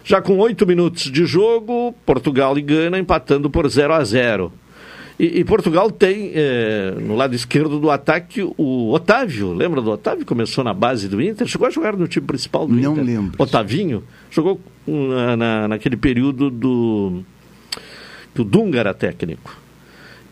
Já 0.08 0.22
com 0.22 0.38
oito 0.38 0.66
minutos 0.66 1.12
de 1.12 1.26
jogo, 1.26 1.94
Portugal 2.06 2.56
e 2.56 2.62
Gana 2.62 2.98
empatando 2.98 3.50
por 3.50 3.68
0 3.68 3.92
a 3.92 4.02
0. 4.02 4.50
E, 5.20 5.40
e 5.40 5.44
Portugal 5.44 5.90
tem 5.90 6.32
é, 6.34 6.94
no 6.98 7.14
lado 7.14 7.34
esquerdo 7.34 7.78
do 7.78 7.90
ataque 7.90 8.42
o 8.56 8.90
Otávio. 8.90 9.52
Lembra 9.52 9.82
do 9.82 9.90
Otávio? 9.90 10.24
Começou 10.24 10.64
na 10.64 10.72
base 10.72 11.08
do 11.08 11.20
Inter. 11.20 11.46
Chegou 11.46 11.66
a 11.66 11.70
jogar 11.70 11.94
no 11.94 12.08
time 12.08 12.26
principal 12.26 12.66
do 12.66 12.72
Não 12.72 12.92
Inter. 12.92 13.04
Não 13.04 13.04
lembro. 13.04 13.32
Otavinho. 13.36 14.02
Jogou 14.30 14.58
na, 14.86 15.36
na, 15.36 15.68
naquele 15.68 15.98
período 15.98 16.50
do, 16.50 17.22
do 18.34 18.44
Dunga 18.44 18.80
era 18.80 18.94
técnico. 18.94 19.54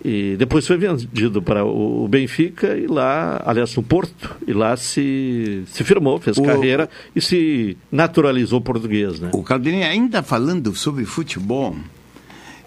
E 0.09 0.36
depois 0.36 0.64
foi 0.64 0.76
vendido 0.76 1.42
para 1.42 1.64
o 1.64 2.07
Benfica 2.07 2.76
e 2.76 2.86
lá, 2.86 3.42
aliás, 3.44 3.74
no 3.74 3.82
Porto, 3.82 4.36
e 4.46 4.52
lá 4.52 4.76
se, 4.76 5.64
se 5.66 5.82
firmou, 5.82 6.20
fez 6.20 6.38
o, 6.38 6.44
carreira 6.44 6.88
e 7.16 7.20
se 7.20 7.76
naturalizou 7.90 8.61
português. 8.61 9.18
Né? 9.18 9.30
O 9.34 9.42
Caldenei, 9.42 9.82
ainda 9.82 10.22
falando 10.22 10.72
sobre 10.76 11.04
futebol, 11.04 11.74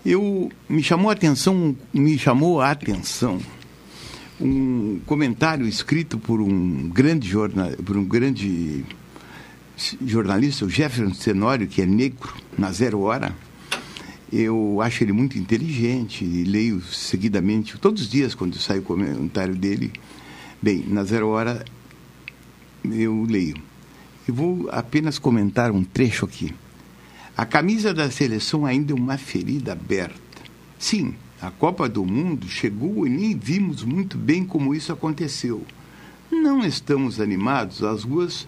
eu 0.06 0.52
me 0.68 0.84
chamou 0.84 1.10
a 1.10 1.14
atenção, 1.14 1.74
me 1.94 2.20
chamou 2.20 2.60
a 2.60 2.72
atenção 2.72 3.40
um 4.42 5.00
comentário 5.06 5.66
escrito 5.66 6.18
por 6.18 6.42
um 6.42 6.90
grande 6.90 7.26
jornal, 7.26 7.70
por 7.86 7.96
um 7.96 8.04
grande 8.04 8.84
jornalista, 10.06 10.66
o 10.66 10.70
Jefferson 10.70 11.14
Tenório, 11.14 11.68
que 11.68 11.82
é 11.82 11.86
negro, 11.86 12.34
na 12.58 12.70
Zero 12.74 13.00
Hora. 13.00 13.34
Eu 14.32 14.80
acho 14.82 15.04
ele 15.04 15.12
muito 15.12 15.38
inteligente 15.38 16.24
e 16.24 16.44
leio 16.44 16.82
seguidamente, 16.82 17.78
todos 17.80 18.04
os 18.04 18.10
dias, 18.10 18.36
quando 18.36 18.58
sai 18.58 18.80
o 18.80 18.84
comentário 18.84 19.56
dele. 19.56 19.92
Bem, 20.62 20.86
na 20.88 21.04
Zero 21.04 21.30
Hora 21.30 21.66
eu 22.84 23.24
leio. 23.24 23.56
E 24.28 24.32
vou 24.32 24.70
apenas 24.72 25.18
comentar 25.18 25.72
um 25.72 25.84
trecho 25.84 26.26
aqui. 26.26 26.54
A 27.36 27.46
camisa 27.46 27.94
da 27.94 28.12
seleção 28.12 28.66
ainda 28.66 28.92
é 28.92 28.96
uma 28.96 29.18
ferida 29.18 29.72
aberta. 29.72 30.20
Sim, 30.78 31.16
a 31.42 31.50
Copa 31.50 31.88
do 31.90 32.06
Mundo 32.06 32.48
chegou 32.48 33.08
e 33.08 33.10
nem 33.10 33.36
vimos 33.36 33.84
muito 33.84 34.18
bem 34.18 34.46
como 34.46 34.76
isso 34.76 34.92
aconteceu. 34.92 35.66
Não 36.30 36.64
estamos 36.66 37.20
animados, 37.20 37.82
as 37.82 38.04
ruas 38.04 38.46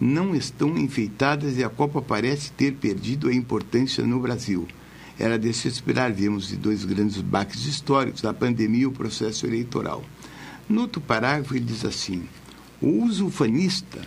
não 0.00 0.34
estão 0.34 0.76
enfeitadas 0.76 1.56
e 1.56 1.64
a 1.64 1.68
Copa 1.68 2.00
parece 2.00 2.52
ter 2.52 2.74
perdido 2.74 3.28
a 3.28 3.34
importância 3.34 4.04
no 4.04 4.20
Brasil. 4.20 4.68
Era 5.18 5.38
de 5.38 5.52
se 5.52 5.68
esperar, 5.68 6.12
vimos 6.12 6.48
de 6.48 6.56
dois 6.56 6.84
grandes 6.84 7.20
baques 7.20 7.66
históricos, 7.66 8.24
a 8.24 8.34
pandemia 8.34 8.82
e 8.82 8.86
o 8.86 8.92
processo 8.92 9.46
eleitoral. 9.46 10.04
No 10.68 10.82
outro 10.82 11.00
parágrafo, 11.00 11.54
ele 11.54 11.64
diz 11.64 11.84
assim: 11.84 12.24
o 12.80 13.04
uso 13.04 13.30
fanista 13.30 14.00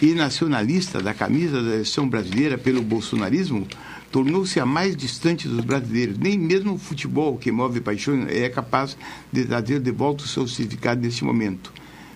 e 0.00 0.14
nacionalista 0.14 1.00
da 1.00 1.14
camisa 1.14 1.62
da 1.62 1.70
seleção 1.70 2.08
brasileira 2.08 2.56
pelo 2.58 2.82
bolsonarismo 2.82 3.66
tornou-se 4.12 4.60
a 4.60 4.66
mais 4.66 4.96
distante 4.96 5.48
dos 5.48 5.64
brasileiros. 5.64 6.18
Nem 6.18 6.38
mesmo 6.38 6.74
o 6.74 6.78
futebol, 6.78 7.36
que 7.36 7.50
move 7.50 7.80
paixões, 7.80 8.28
é 8.30 8.48
capaz 8.48 8.96
de 9.32 9.44
trazer 9.44 9.80
de 9.80 9.90
volta 9.90 10.24
o 10.24 10.28
seu 10.28 10.46
significado 10.46 11.00
neste 11.00 11.24
momento. 11.24 11.72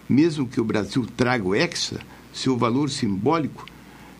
Mesmo 0.08 0.46
que 0.46 0.60
o 0.60 0.64
Brasil 0.64 1.04
traga 1.16 1.44
o 1.44 1.54
Hexa, 1.54 1.98
seu 2.32 2.56
valor 2.56 2.88
simbólico 2.88 3.66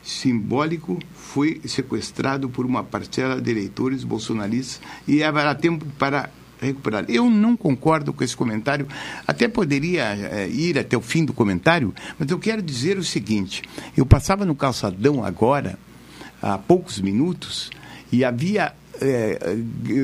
simbólico 0.09 0.99
foi 1.15 1.61
sequestrado 1.67 2.49
por 2.49 2.65
uma 2.65 2.83
parcela 2.83 3.41
de 3.41 3.51
eleitores 3.51 4.03
bolsonaristas 4.05 4.81
e 5.07 5.23
haverá 5.23 5.55
tempo 5.55 5.85
para 5.99 6.31
recuperar. 6.61 7.05
Eu 7.09 7.29
não 7.31 7.57
concordo 7.57 8.13
com 8.13 8.25
esse 8.25 8.37
comentário, 8.37 8.89
até 9.27 9.47
poderia 9.47 10.05
é, 10.05 10.49
ir 10.49 10.79
até 10.79 10.97
o 10.97 11.01
fim 11.01 11.25
do 11.25 11.33
comentário, 11.33 11.95
mas 12.19 12.31
eu 12.31 12.39
quero 12.39 12.63
dizer 12.63 12.99
o 12.99 13.05
seguinte: 13.05 13.63
eu 13.97 14.07
passava 14.07 14.47
no 14.47 14.55
calçadão 14.55 15.23
agora, 15.23 15.79
há 16.41 16.57
poucos 16.57 17.01
minutos, 17.01 17.71
e 18.11 18.25
havia 18.25 18.73
é, 19.01 19.57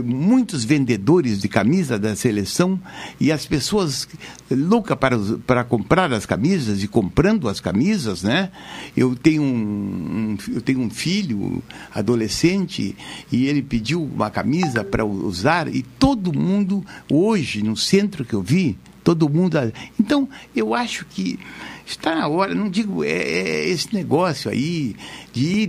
muitos 0.02 0.64
vendedores 0.64 1.40
de 1.40 1.48
camisa 1.48 1.98
da 1.98 2.14
seleção 2.14 2.80
e 3.20 3.32
as 3.32 3.46
pessoas 3.46 4.08
loucas 4.50 4.96
para, 4.96 5.18
para 5.46 5.64
comprar 5.64 6.12
as 6.12 6.26
camisas 6.26 6.82
e 6.82 6.88
comprando 6.88 7.48
as 7.48 7.60
camisas, 7.60 8.22
né? 8.22 8.50
Eu 8.96 9.14
tenho 9.14 9.42
um, 9.42 9.46
um 9.46 10.36
eu 10.52 10.60
tenho 10.60 10.80
um 10.80 10.90
filho 10.90 11.62
adolescente 11.94 12.96
e 13.30 13.46
ele 13.46 13.62
pediu 13.62 14.02
uma 14.02 14.30
camisa 14.30 14.84
para 14.84 15.04
usar 15.04 15.68
e 15.68 15.82
todo 15.82 16.32
mundo 16.32 16.84
hoje 17.10 17.62
no 17.62 17.76
centro 17.76 18.24
que 18.24 18.34
eu 18.34 18.42
vi 18.42 18.76
todo 19.02 19.28
mundo 19.28 19.58
então 19.98 20.28
eu 20.56 20.74
acho 20.74 21.04
que 21.04 21.38
está 21.86 22.14
na 22.14 22.26
hora, 22.28 22.54
não 22.54 22.70
digo, 22.70 23.04
é, 23.04 23.10
é 23.10 23.68
esse 23.68 23.94
negócio 23.94 24.50
aí 24.50 24.96
de 25.32 25.68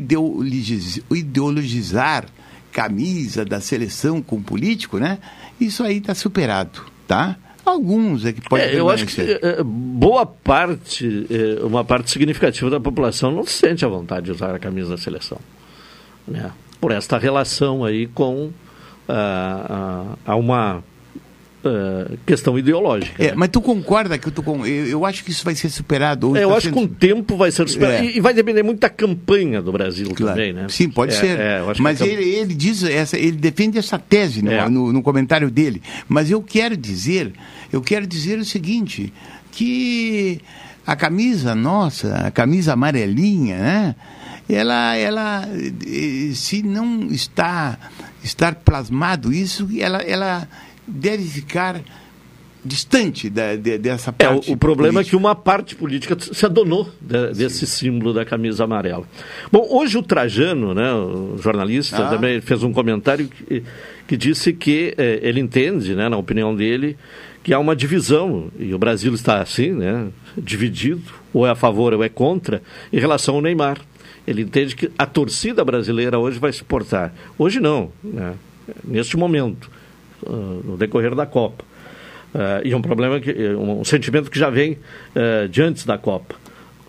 ideologizar 1.12 2.26
camisa 2.76 3.46
da 3.46 3.62
seleção 3.62 4.22
com 4.22 4.42
político, 4.42 4.98
né? 4.98 5.18
Isso 5.62 5.82
aí 5.82 6.00
está 6.00 6.14
superado, 6.14 6.82
tá? 7.08 7.38
Alguns 7.66 8.26
é 8.26 8.34
que 8.34 8.42
pode 8.42 8.64
é, 8.64 8.78
Eu 8.78 8.90
acho 8.90 9.06
que 9.06 9.22
é, 9.22 9.64
boa 9.64 10.26
parte, 10.26 11.26
é, 11.30 11.64
uma 11.64 11.86
parte 11.86 12.12
significativa 12.12 12.70
da 12.70 12.80
população 12.80 13.32
não 13.32 13.46
se 13.46 13.54
sente 13.54 13.86
à 13.86 13.88
vontade 13.88 14.26
de 14.26 14.32
usar 14.34 14.54
a 14.54 14.60
camisa 14.60 14.90
da 14.90 14.98
seleção. 14.98 15.40
Né? 16.28 16.52
Por 16.82 16.92
esta 16.92 17.18
relação 17.18 17.86
aí 17.86 18.08
com 18.08 18.52
ah, 19.08 20.18
a, 20.26 20.34
a 20.34 20.36
uma 20.36 20.84
uh, 21.66 22.18
questão 22.26 22.58
ideológica. 22.58 23.24
É, 23.24 23.28
né? 23.30 23.34
Mas 23.36 23.50
tu 23.50 23.62
concorda 23.62 24.18
que 24.18 24.30
tu, 24.30 24.44
eu, 24.66 24.86
eu 24.88 25.06
acho 25.06 25.24
que 25.24 25.32
isso 25.32 25.44
vai 25.44 25.56
ser 25.56 25.70
superado? 25.70 26.36
É, 26.38 26.44
eu 26.44 26.50
tá 26.50 26.58
acho 26.58 26.68
sendo... 26.68 26.74
que 26.74 26.80
com 26.80 26.86
o 26.86 26.96
tempo 26.96 27.36
vai 27.36 27.52
ser 27.52 27.68
superado. 27.68 28.06
É. 28.06 28.12
E, 28.12 28.18
e, 28.18 28.22
vai 28.22 28.34
depender 28.34 28.64
muito 28.64 28.80
da 28.80 28.90
campanha 28.90 29.62
do 29.62 29.72
Brasil 29.72 30.08
claro. 30.16 30.36
também, 30.36 30.54
né? 30.54 30.68
Sim, 30.70 30.90
pode 30.90 31.14
É, 31.14 31.16
ser. 31.20 31.40
é, 31.40 31.60
eu 31.60 31.74
mas 31.80 32.02
a- 32.02 32.08
ele, 32.08 32.24
ele 32.24 32.54
diz 32.54 32.84
essa, 32.84 33.18
ele 33.18 33.38
defende 33.38 33.78
essa 33.78 33.98
tese 33.98 34.42
no, 34.42 34.52
É. 34.52 34.70
no, 34.70 34.94
no 34.94 35.02
comentário 35.02 35.50
dele. 35.50 35.82
Mas 36.08 36.30
eu 36.30 36.42
quero 36.42 36.78
dizer, 36.78 37.34
eu 37.72 37.82
quero 37.82 38.06
dizer 38.06 38.40
o 38.40 38.46
seguinte, 38.46 39.12
que 39.52 40.40
a 40.86 40.96
camisa 40.96 41.56
nossa, 41.56 42.14
a 42.16 42.32
camisa 42.32 42.74
amarelinha, 42.74 43.58
né? 43.58 43.96
Ela, 44.48 44.96
ela, 44.96 45.50
eh, 45.88 46.32
se 46.36 46.62
não 46.62 47.08
está 47.08 47.80
estar 48.24 48.54
plasmado 48.56 49.34
isso, 49.34 49.68
ela, 49.80 50.04
ela 50.04 50.48
deve 50.88 51.24
ficar 51.24 51.82
distante 52.64 53.30
da, 53.30 53.56
de- 53.56 53.78
dessa 53.78 54.10
É, 54.18 54.28
o, 54.28 54.34
parte. 54.34 54.52
o 54.52 54.58
problema 54.58 54.90
é 55.00 55.04
política. 55.04 55.10
que 55.12 55.16
uma 55.16 55.36
parte 55.36 55.76
política 55.76 56.18
se 56.20 56.46
adonou 56.46 56.90
de- 57.00 57.34
desse 57.34 57.68
símbolo 57.68 58.12
da 58.12 58.26
camisa 58.26 58.64
amarela. 58.64 59.06
Bom, 59.52 59.68
hoje 59.70 59.98
o 59.98 60.04
Trajano, 60.04 60.74
né, 60.74 60.92
o 60.94 61.38
jornalista, 61.38 62.08
Ah. 62.08 62.10
também 62.10 62.42
fez 62.42 62.64
um 62.64 62.74
comentário 62.74 63.28
que, 63.28 63.62
que 64.08 64.18
disse 64.18 64.52
que 64.52 64.96
eh, 64.98 65.20
ele 65.22 65.40
entende, 65.40 65.94
né, 65.94 66.10
na 66.10 66.18
opinião 66.18 66.56
dele, 66.56 66.98
que 67.44 67.54
há 67.54 67.60
uma 67.60 67.76
divisão, 67.76 68.50
e 68.58 68.74
o 68.74 68.80
Brasil 68.80 69.14
está 69.14 69.40
assim, 69.44 69.70
né, 69.72 70.08
dividido, 70.36 71.04
ou 71.32 71.46
é 71.46 71.52
a 71.52 71.56
favor 71.56 71.94
ou 71.94 72.04
é 72.04 72.10
contra, 72.10 72.64
em 72.92 72.98
relação 73.00 73.36
ao 73.36 73.42
Neymar. 73.42 73.78
Ele 74.26 74.42
entende 74.42 74.76
que 74.76 74.90
a 74.98 75.06
torcida 75.06 75.64
brasileira 75.64 76.18
hoje 76.18 76.40
vai 76.40 76.52
suportar. 76.52 77.14
Hoje 77.38 77.60
não, 77.60 77.92
né, 78.04 78.34
neste 78.84 79.16
momento, 79.16 79.70
no 80.24 80.78
decorrer 80.78 81.16
da 81.16 81.26
Copa. 81.26 81.64
Ah, 82.36 82.62
e 82.66 82.74
é 82.74 82.78
um 82.78 82.82
problema, 82.82 83.20
que, 83.20 83.32
é 83.32 83.56
um 83.56 83.84
sentimento 83.86 84.30
que 84.30 84.38
já 84.38 84.50
vem 84.50 84.78
eh, 85.16 85.48
de 85.48 85.62
antes 85.62 85.86
da 85.86 85.98
Copa. 85.98 86.36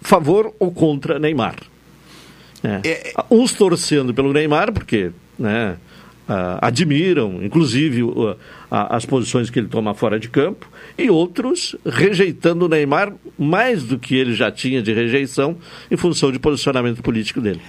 Favor 0.03 0.53
ou 0.59 0.73
contra 0.73 1.21
Neymar? 1.21 1.57
É. 2.65 3.13
Uns 3.31 3.53
torcendo 3.53 4.13
pelo 4.13 4.33
Neymar, 4.33 4.73
porque 4.73 5.13
né, 5.39 5.77
admiram, 6.61 7.41
inclusive 7.45 8.03
as 8.71 9.05
posições 9.05 9.51
que 9.51 9.59
ele 9.59 9.69
toma 9.69 9.95
fora 9.95 10.19
de 10.19 10.29
campo, 10.29 10.69
e 10.99 11.09
outros 11.09 11.77
rejeitando 11.85 12.65
o 12.65 12.69
Neymar 12.69 13.13
mais 13.39 13.85
do 13.85 13.99
que 13.99 14.17
ele 14.17 14.35
já 14.35 14.51
tinha 14.51 14.83
de 14.83 14.93
rejeição 14.93 15.57
em 15.91 15.97
função 15.97 16.33
de 16.33 16.39
posicionamento 16.39 17.03
político 17.03 17.41
dele. 17.41 17.61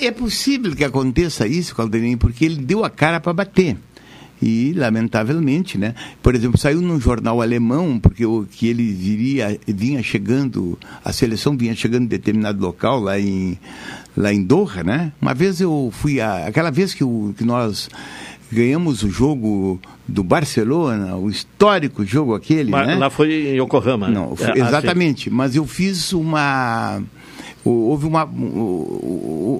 É 0.00 0.10
possível 0.10 0.74
que 0.74 0.82
aconteça 0.82 1.46
isso, 1.46 1.76
Calderim, 1.76 2.16
porque 2.16 2.44
ele 2.44 2.56
deu 2.56 2.84
a 2.84 2.90
cara 2.90 3.20
para 3.20 3.32
bater. 3.32 3.76
E, 4.42 4.72
lamentavelmente, 4.76 5.78
né? 5.78 5.94
Por 6.20 6.34
exemplo, 6.34 6.58
saiu 6.58 6.80
num 6.80 7.00
jornal 7.00 7.40
alemão, 7.40 8.00
porque 8.00 8.26
o, 8.26 8.44
que 8.50 8.66
ele 8.66 8.92
viria, 8.92 9.56
vinha 9.68 10.02
chegando, 10.02 10.76
a 11.04 11.12
seleção 11.12 11.56
vinha 11.56 11.76
chegando 11.76 12.02
em 12.04 12.08
determinado 12.08 12.60
local, 12.60 12.98
lá 12.98 13.20
em, 13.20 13.56
lá 14.16 14.32
em 14.32 14.42
Doha, 14.42 14.82
né? 14.82 15.12
Uma 15.22 15.32
vez 15.32 15.60
eu 15.60 15.90
fui, 15.92 16.20
a, 16.20 16.48
aquela 16.48 16.70
vez 16.70 16.92
que, 16.92 17.04
o, 17.04 17.32
que 17.38 17.44
nós 17.44 17.88
ganhamos 18.50 19.04
o 19.04 19.10
jogo 19.10 19.80
do 20.06 20.24
Barcelona, 20.24 21.16
o 21.16 21.30
histórico 21.30 22.04
jogo 22.04 22.34
aquele, 22.34 22.70
Mas, 22.70 22.86
né? 22.88 22.96
Lá 22.96 23.10
foi 23.10 23.32
em 23.32 23.62
Yokohama. 23.62 24.08
Não, 24.08 24.30
né? 24.30 24.36
foi, 24.36 24.46
É, 24.46 24.50
ah, 24.50 24.66
exatamente. 24.66 25.30
Mas 25.30 25.54
eu 25.54 25.64
fiz 25.66 26.12
uma 26.12 27.00
houve 27.64 28.06
uma 28.06 28.28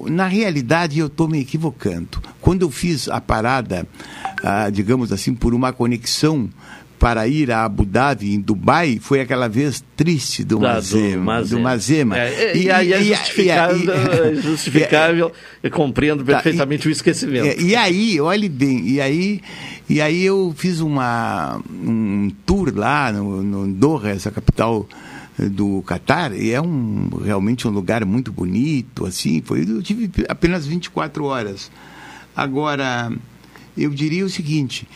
na 0.09 0.27
realidade 0.27 0.99
eu 0.99 1.07
estou 1.07 1.27
me 1.27 1.39
equivocando 1.39 2.21
quando 2.41 2.63
eu 2.63 2.69
fiz 2.71 3.07
a 3.09 3.21
parada 3.21 3.87
ah, 4.43 4.69
digamos 4.69 5.11
assim 5.11 5.33
por 5.33 5.53
uma 5.53 5.71
conexão 5.71 6.49
para 6.99 7.27
ir 7.27 7.51
a 7.51 7.65
Abu 7.65 7.83
Dhabi 7.85 8.33
em 8.33 8.39
Dubai 8.39 8.97
foi 9.01 9.19
aquela 9.19 9.49
vez 9.49 9.83
triste 9.95 10.41
do 10.43 10.57
Da- 10.59 10.67
do 10.69 10.73
Mazema, 10.75 11.43
do 11.43 11.59
Mazema. 11.59 12.17
É, 12.17 12.55
e, 12.55 12.71
aí 12.71 12.93
é 12.93 13.01
e- 13.01 13.03
justificável, 13.09 13.93
é 13.93 14.35
justificável 14.35 15.31
eu 15.61 15.71
compreendo 15.71 16.23
Tá, 16.23 16.33
perfeitamente 16.33 16.87
o 16.87 16.91
esquecimento. 16.91 17.45
é, 17.45 17.59
e 17.59 17.75
aí, 17.75 18.21
olhe 18.21 18.47
bem, 18.47 18.87
e 18.87 19.01
aí, 19.01 19.41
e 19.89 19.99
aí 19.99 20.23
eu 20.23 20.53
fiz 20.55 20.79
uma, 20.79 21.59
um 21.69 22.31
tour 22.45 22.71
lá 22.73 23.11
no, 23.11 23.43
no 23.43 23.67
Doha, 23.73 24.11
essa 24.11 24.31
capital 24.31 24.87
do 25.37 25.81
Catar, 25.83 26.33
e 26.35 26.51
é 26.51 26.61
um, 26.61 27.09
realmente 27.23 27.67
um 27.67 27.71
lugar 27.71 28.05
muito 28.05 28.31
bonito, 28.31 29.05
assim, 29.05 29.41
foi, 29.43 29.63
eu 29.67 29.81
tive 29.81 30.09
apenas 30.29 30.65
24 30.67 31.23
horas. 31.25 31.71
Agora, 32.35 33.11
eu 33.77 33.89
diria 33.89 34.25
o 34.25 34.29
seguinte, 34.29 34.87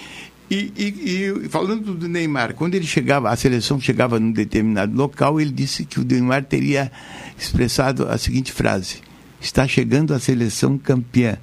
e, 0.49 0.71
e- 0.77 1.43
e 1.45 1.49
falando 1.49 1.93
do 1.93 2.07
Neymar, 2.07 2.53
quando 2.53 2.75
ele 2.75 2.85
chegava, 2.85 3.29
a 3.29 3.35
seleção 3.35 3.79
chegava 3.81 4.19
num 4.19 4.31
determinado 4.31 4.95
local, 4.95 5.41
ele 5.41 5.51
disse 5.51 5.85
que 5.85 5.99
o 5.99 6.03
Neymar 6.05 6.45
teria 6.45 6.91
expressado 7.37 8.07
a 8.07 8.17
seguinte 8.17 8.51
frase: 8.53 8.97
está 9.41 9.67
chegando 9.67 10.13
a 10.13 10.19
seleção 10.19 10.77
campeã. 10.77 11.37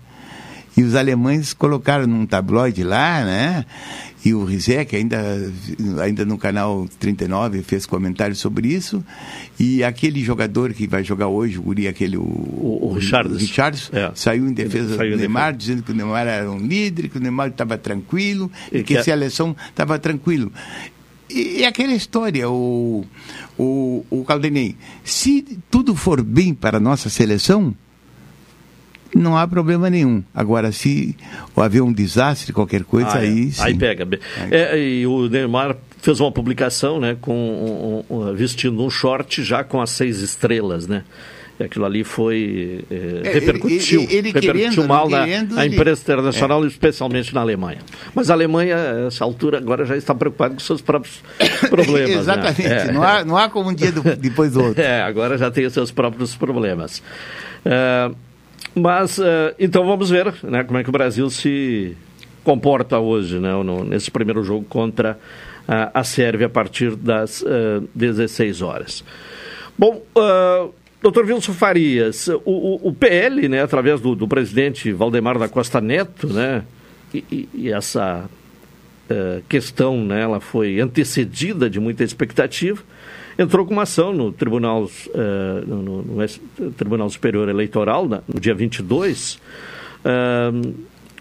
E 0.76 0.82
os 0.82 0.94
alemães 0.96 1.52
colocaram 1.52 2.06
num 2.06 2.26
tabloide 2.26 2.82
lá, 2.82 3.24
né? 3.24 3.64
E 4.24 4.32
o 4.34 4.42
Rizek, 4.44 4.96
ainda, 4.96 5.18
ainda 6.02 6.24
no 6.24 6.36
canal 6.38 6.88
39, 6.98 7.62
fez 7.62 7.84
comentário 7.86 8.34
sobre 8.34 8.68
isso. 8.68 9.04
E 9.60 9.84
aquele 9.84 10.24
jogador 10.24 10.72
que 10.72 10.86
vai 10.86 11.04
jogar 11.04 11.28
hoje, 11.28 11.58
o 11.58 11.62
Guri, 11.62 11.86
aquele. 11.86 12.16
O, 12.16 12.22
o 12.22 12.92
Richarlison. 12.94 13.38
Richarlison, 13.38 13.90
É. 13.96 14.10
saiu 14.14 14.48
em 14.48 14.52
defesa 14.52 14.96
Saiu 14.96 15.12
do 15.12 15.18
Neymar, 15.18 15.52
defesa. 15.52 15.58
dizendo 15.58 15.82
que 15.84 15.92
o 15.92 15.94
Neymar 15.94 16.26
era 16.26 16.50
um 16.50 16.58
líder, 16.58 17.08
que 17.08 17.18
o 17.18 17.20
Neymar 17.20 17.48
estava 17.48 17.76
tranquilo, 17.78 18.50
E 18.72 18.78
que 18.78 18.84
que 18.84 18.96
a 18.96 19.00
a- 19.00 19.04
seleção 19.04 19.54
estava 19.68 19.98
tranquilo. 19.98 20.50
E, 21.30 21.58
e 21.60 21.64
aquela 21.64 21.92
história, 21.92 22.48
o, 22.50 23.04
o, 23.58 24.04
o 24.10 24.24
Caldenei, 24.24 24.74
se 25.04 25.58
tudo 25.70 25.94
for 25.94 26.22
bem 26.22 26.52
para 26.54 26.78
a 26.78 26.80
nossa 26.80 27.08
seleção, 27.10 27.74
não 29.14 29.36
há 29.36 29.46
problema 29.46 29.88
nenhum. 29.90 30.22
Agora, 30.34 30.72
se 30.72 31.16
haver 31.56 31.82
um 31.82 31.92
desastre, 31.92 32.52
qualquer 32.52 32.84
coisa, 32.84 33.10
Ah, 33.14 33.24
é. 33.24 33.28
aí 33.28 33.52
sim. 33.52 33.62
Aí 33.62 33.74
pega. 33.74 34.06
É, 34.50 34.78
e 34.78 35.06
o 35.06 35.28
Neymar 35.28 35.76
fez 36.00 36.20
uma 36.20 36.30
publicação, 36.32 37.00
né, 37.00 37.16
com 37.20 38.04
um- 38.10 38.14
um- 38.16 38.34
vestindo 38.34 38.82
um 38.84 38.90
short 38.90 39.42
já 39.42 39.64
com 39.64 39.80
as 39.80 39.90
seis 39.90 40.20
estrelas, 40.20 40.86
né? 40.86 41.02
E 41.58 41.62
aquilo 41.62 41.84
ali 41.84 42.02
foi 42.02 42.84
é, 42.90 43.28
É, 43.28 43.32
repercutiu, 43.32 44.00
ele- 44.02 44.12
ele 44.16 44.26
repercutiu 44.32 44.52
querendo, 44.70 44.88
mal 44.88 45.08
na, 45.08 45.24
querendo, 45.24 45.60
ele- 45.60 45.76
imprensa 45.76 46.02
internacional, 46.02 46.66
especialmente 46.66 47.32
na 47.32 47.42
Alemanha. 47.42 47.78
Mas 48.12 48.28
a 48.28 48.34
Alemanha, 48.34 48.74
a 48.76 49.06
essa 49.06 49.22
altura, 49.22 49.58
agora 49.58 49.86
já 49.86 49.96
está 49.96 50.12
preocupada 50.12 50.52
com 50.54 50.58
seus 50.58 50.80
próprios 50.82 51.22
problemas. 51.70 52.10
né? 52.10 52.16
Exatamente. 52.16 52.66
É. 52.66 52.90
Não, 52.92 53.02
há, 53.04 53.24
não 53.24 53.36
há 53.36 53.48
como 53.48 53.70
um 53.70 53.74
dia 53.74 53.92
do- 53.92 54.02
depois 54.16 54.52
do 54.52 54.64
outro. 54.64 54.82
É, 54.82 55.00
agora 55.02 55.38
já 55.38 55.48
tem 55.48 55.64
os 55.64 55.72
seus 55.72 55.92
próprios 55.92 56.34
problemas. 56.34 57.00
É, 57.64 58.10
mas, 58.74 59.18
é, 59.18 59.54
então 59.58 59.84
vamos 59.86 60.10
ver 60.10 60.32
né, 60.42 60.62
como 60.64 60.78
é 60.78 60.82
que 60.84 60.88
o 60.88 60.92
Brasil 60.92 61.28
se 61.30 61.96
comporta 62.44 62.98
hoje, 62.98 63.38
né, 63.38 63.50
nesse 63.88 64.10
primeiro 64.10 64.44
jogo 64.44 64.64
contra 64.68 65.18
a, 65.66 66.00
a 66.00 66.04
Sérvia 66.04 66.46
a 66.46 66.50
partir 66.50 66.94
das 66.94 67.42
é, 67.46 67.80
16 67.94 68.60
horas. 68.62 69.02
Bom, 69.78 70.02
uh, 70.16 70.72
doutor 71.02 71.24
Wilson 71.24 71.52
Farias, 71.52 72.28
o, 72.28 72.40
o- 72.44 72.88
o 72.88 72.92
PL, 72.92 73.48
né, 73.48 73.62
através 73.62 74.00
do, 74.00 74.14
do 74.14 74.28
presidente 74.28 74.92
Valdemar 74.92 75.38
da 75.38 75.48
Costa 75.48 75.80
Neto, 75.80 76.28
né, 76.32 76.62
e, 77.12 77.48
e- 77.54 77.70
essa 77.72 78.28
eh, 79.08 79.40
questão, 79.48 80.04
né, 80.04 80.20
ela 80.22 80.40
foi 80.40 80.80
antecedida 80.80 81.68
de 81.70 81.78
muita 81.80 82.02
expectativa, 82.04 82.80
entrou 83.38 83.64
com 83.66 83.72
uma 83.72 83.82
ação 83.82 84.12
no 84.12 84.32
Tribunal, 84.32 84.88
eh, 85.14 85.64
no, 85.66 86.02
no- 86.02 86.70
Tribunal 86.72 87.08
Superior 87.10 87.48
Eleitoral, 87.48 88.06
no 88.06 88.40
dia 88.40 88.54
22, 88.54 89.38
eh, 90.04 90.52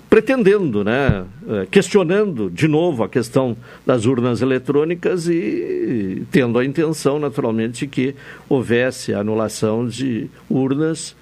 pretendendo, 0.10 0.84
né, 0.84 1.26
eh, 1.50 1.68
questionando 1.72 2.50
de 2.50 2.68
novo 2.68 3.04
a 3.04 3.10
questão 3.10 3.58
das 3.86 4.06
urnas 4.06 4.42
eletrônicas 4.44 5.28
e 5.28 6.24
tendo 6.32 6.60
a 6.60 6.66
intenção, 6.66 7.18
naturalmente, 7.18 7.88
que 7.88 8.14
houvesse 8.48 9.12
anulação 9.14 9.88
de 9.88 10.30
urnas, 10.50 11.16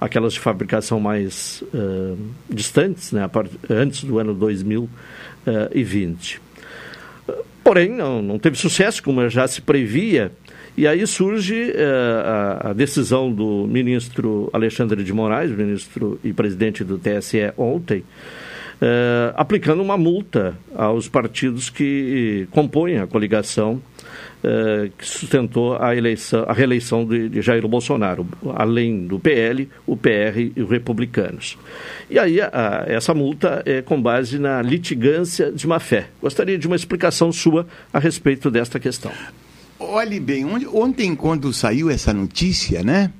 aquelas 0.00 0.32
de 0.32 0.40
fabricação 0.40 0.98
mais 0.98 1.62
eh, 1.74 2.14
distantes, 2.48 3.12
né, 3.12 3.28
antes 3.68 4.04
do 4.04 4.18
ano 4.18 4.32
2020. 4.32 6.40
Porém, 7.68 7.90
não, 7.90 8.22
não 8.22 8.38
teve 8.38 8.56
sucesso, 8.56 9.02
como 9.02 9.28
já 9.28 9.46
se 9.46 9.60
previa, 9.60 10.32
e 10.74 10.86
aí 10.86 11.06
surge 11.06 11.70
eh, 11.74 11.84
a, 12.24 12.70
a 12.70 12.72
decisão 12.72 13.30
do 13.30 13.66
ministro 13.68 14.48
Alexandre 14.54 15.04
de 15.04 15.12
Moraes, 15.12 15.50
ministro 15.50 16.18
e 16.24 16.32
presidente 16.32 16.82
do 16.82 16.96
TSE 16.96 17.52
ontem, 17.58 18.04
eh, 18.80 19.32
aplicando 19.36 19.82
uma 19.82 19.96
multa 19.96 20.56
aos 20.74 21.08
partidos 21.08 21.68
que 21.70 22.46
compõem 22.50 22.98
a 22.98 23.06
coligação 23.06 23.80
eh, 24.44 24.90
que 24.96 25.04
sustentou 25.06 25.76
a, 25.76 25.96
eleição, 25.96 26.44
a 26.46 26.52
reeleição 26.52 27.04
de, 27.04 27.28
de 27.28 27.42
Jair 27.42 27.66
Bolsonaro, 27.66 28.26
além 28.54 29.06
do 29.06 29.18
PL, 29.18 29.68
o 29.86 29.96
PR 29.96 30.38
e 30.56 30.62
os 30.62 30.70
republicanos. 30.70 31.58
E 32.08 32.18
aí 32.18 32.40
a- 32.40 32.50
a- 32.52 32.84
essa 32.86 33.12
multa 33.12 33.62
é 33.66 33.82
com 33.82 34.00
base 34.00 34.38
na 34.38 34.62
litigância 34.62 35.50
de 35.50 35.66
má-fé. 35.66 36.08
Gostaria 36.22 36.56
de 36.56 36.66
uma 36.68 36.76
explicação 36.76 37.32
sua 37.32 37.66
a 37.92 37.98
respeito 37.98 38.48
desta 38.50 38.78
questão. 38.78 39.10
Olhe 39.80 40.18
bem, 40.20 40.44
ontem 40.72 41.14
quando 41.14 41.52
saiu 41.52 41.90
essa 41.90 42.12
notícia, 42.12 42.82
né? 42.82 43.12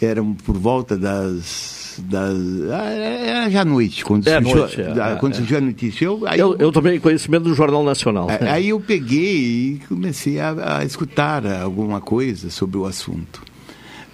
Era 0.00 0.22
por 0.44 0.58
volta 0.58 0.96
das. 0.96 1.75
Das 2.02 2.36
ah, 2.72 2.84
era 2.90 3.50
já 3.50 3.62
à 3.62 3.64
noite, 3.64 4.04
quando, 4.04 4.26
É, 4.26 4.40
surgiu, 4.40 4.56
noite, 4.56 4.80
é, 4.80 4.84
é, 4.84 5.16
quando 5.16 5.32
é. 5.32 5.36
surgiu 5.36 5.58
a 5.58 5.60
notícia. 5.60 6.04
Eu, 6.04 6.26
aí 6.26 6.38
Eu, 6.38 6.56
eu 6.58 6.72
tomei 6.72 6.98
conhecimento 6.98 7.44
do 7.44 7.54
Jornal 7.54 7.84
Nacional. 7.84 8.30
É, 8.30 8.48
Aí 8.50 8.68
eu 8.68 8.80
peguei 8.80 9.36
e 9.36 9.82
comecei 9.88 10.40
a, 10.40 10.78
a 10.78 10.84
escutar 10.84 11.46
alguma 11.46 12.00
coisa 12.00 12.50
sobre 12.50 12.78
o 12.78 12.86
assunto. 12.86 13.42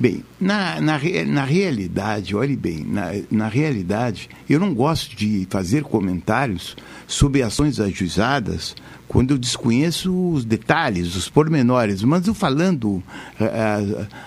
Bem, 0.03 0.24
na, 0.41 0.80
na, 0.80 0.99
na 1.28 1.45
realidade, 1.45 2.35
olhe 2.35 2.57
bem, 2.57 2.85
na, 2.85 3.12
na 3.30 3.47
realidade, 3.47 4.28
eu 4.51 4.59
não 4.59 4.74
gosto 4.74 5.14
de 5.14 5.47
fazer 5.49 5.85
comentários 5.85 6.76
sobre 7.07 7.41
ações 7.41 7.78
ajuizadas 7.78 8.74
quando 9.07 9.33
eu 9.33 9.39
desconheço 9.39 10.12
os 10.33 10.45
detalhes, 10.45 11.14
os 11.14 11.28
pormenores. 11.28 12.03
Mas 12.03 12.26
eu 12.26 12.35
falando 12.35 13.03
ah, 13.39 13.47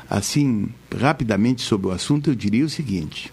ah, 0.08 0.18
assim, 0.18 0.70
rapidamente 0.98 1.62
sobre 1.64 1.88
o 1.88 1.92
assunto, 1.92 2.30
eu 2.30 2.36
diria 2.36 2.64
o 2.64 2.70
seguinte. 2.70 3.32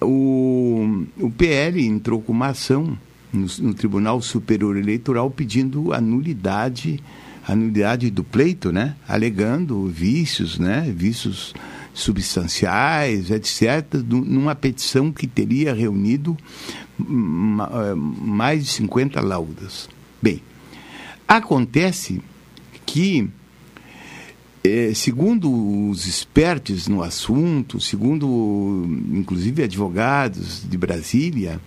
O, 0.00 1.04
o 1.18 1.30
PL 1.30 1.84
entrou 1.84 2.20
com 2.20 2.32
uma 2.32 2.48
ação 2.48 2.96
no, 3.32 3.46
no 3.60 3.74
Tribunal 3.74 4.20
Superior 4.20 4.76
Eleitoral 4.76 5.30
pedindo 5.30 5.92
a 5.92 6.00
nulidade, 6.00 7.02
a 7.46 7.54
nulidade 7.54 8.10
do 8.10 8.24
pleito, 8.24 8.72
né? 8.72 8.96
alegando 9.06 9.86
vícios, 9.86 10.58
né? 10.58 10.92
vícios 10.94 11.54
substanciais, 11.92 13.30
etc., 13.30 14.02
numa 14.06 14.54
petição 14.54 15.12
que 15.12 15.26
teria 15.26 15.74
reunido 15.74 16.36
eh, 17.00 17.94
mais 17.94 18.64
de 18.64 18.70
50 18.70 19.20
laudas. 19.20 19.88
Bem, 20.22 20.40
acontece 21.26 22.22
que 22.86 23.28
é, 24.68 24.94
segundo 24.94 25.90
os 25.90 26.06
expertos 26.06 26.88
no 26.88 27.02
assunto, 27.02 27.80
segundo 27.80 28.84
inclusive 29.12 29.62
advogados 29.62 30.62
de 30.68 30.76
Brasília, 30.76 31.60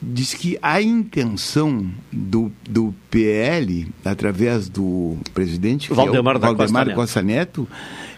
diz 0.00 0.34
que 0.34 0.58
a 0.62 0.80
intenção 0.80 1.90
do, 2.12 2.52
do 2.68 2.94
PL, 3.10 3.88
através 4.04 4.68
do 4.68 5.16
presidente 5.34 5.92
Valdemar, 5.92 6.34
é 6.34 6.38
o, 6.38 6.40
da 6.40 6.46
Valdemar 6.52 6.84
Costa, 6.86 7.00
Costa 7.00 7.22
Neto, 7.22 7.68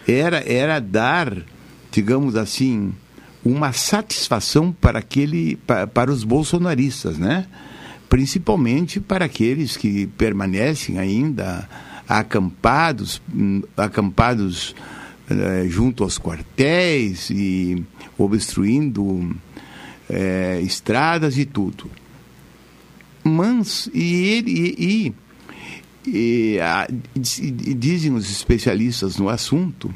era, 0.07 0.43
era 0.49 0.79
dar, 0.79 1.37
digamos 1.91 2.35
assim, 2.35 2.93
uma 3.43 3.71
satisfação 3.71 4.71
para, 4.71 4.99
aquele, 4.99 5.55
para, 5.67 5.87
para 5.87 6.11
os 6.11 6.23
bolsonaristas, 6.23 7.17
né? 7.17 7.45
principalmente 8.09 8.99
para 8.99 9.25
aqueles 9.25 9.77
que 9.77 10.07
permanecem 10.07 10.97
ainda 10.97 11.69
acampados, 12.09 13.21
hum, 13.31 13.61
acampados 13.77 14.75
eh, 15.29 15.67
junto 15.69 16.03
aos 16.03 16.17
quartéis 16.17 17.29
e 17.29 17.85
obstruindo 18.17 19.35
eh, 20.09 20.59
estradas 20.63 21.37
e 21.37 21.45
tudo. 21.45 21.89
Mas, 23.23 23.87
e 23.93 24.23
ele, 24.23 24.75
e, 24.79 25.13
e, 26.07 26.59
a, 26.59 26.87
e 27.15 27.73
dizem 27.75 28.11
os 28.13 28.27
especialistas 28.31 29.17
no 29.17 29.29
assunto, 29.29 29.93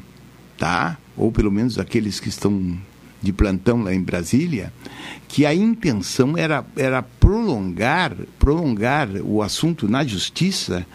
tá? 0.56 0.96
ou 1.16 1.32
pelo 1.32 1.50
menos 1.50 1.80
aqueles 1.80 2.20
que 2.20 2.28
estão 2.28 2.78
de 3.20 3.32
plantão 3.32 3.82
lá 3.82 3.92
em 3.92 4.02
Brasília, 4.02 4.72
que 5.26 5.44
a 5.44 5.54
intenção 5.54 6.36
era, 6.36 6.64
era 6.76 7.02
prolongar, 7.02 8.14
prolongar 8.38 9.08
o 9.22 9.42
assunto 9.42 9.88
na 9.88 10.04
justiça 10.04 10.86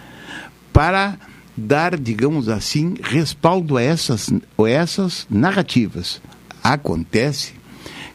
para 0.72 1.17
dar, 1.55 1.97
digamos 1.97 2.47
assim, 2.47 2.95
respaldo 3.01 3.78
a 3.78 3.82
essas, 3.82 4.30
a 4.32 4.70
essas 4.70 5.28
narrativas. 5.30 6.22
Acontece 6.63 7.53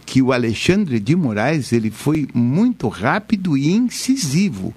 que 0.07 0.23
o 0.23 0.33
Alexandre 0.33 1.01
de 1.01 1.17
Moraes 1.17 1.73
ele 1.73 1.91
foi 1.91 2.29
muito 2.33 2.89
rápido 2.89 3.57
e 3.57 3.71
incisivo. 3.71 4.75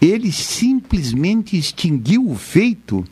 Ele 0.00 0.32
simplesmente 0.32 1.56
extinguiu 1.56 2.28
o 2.28 2.36
feito, 2.36 3.04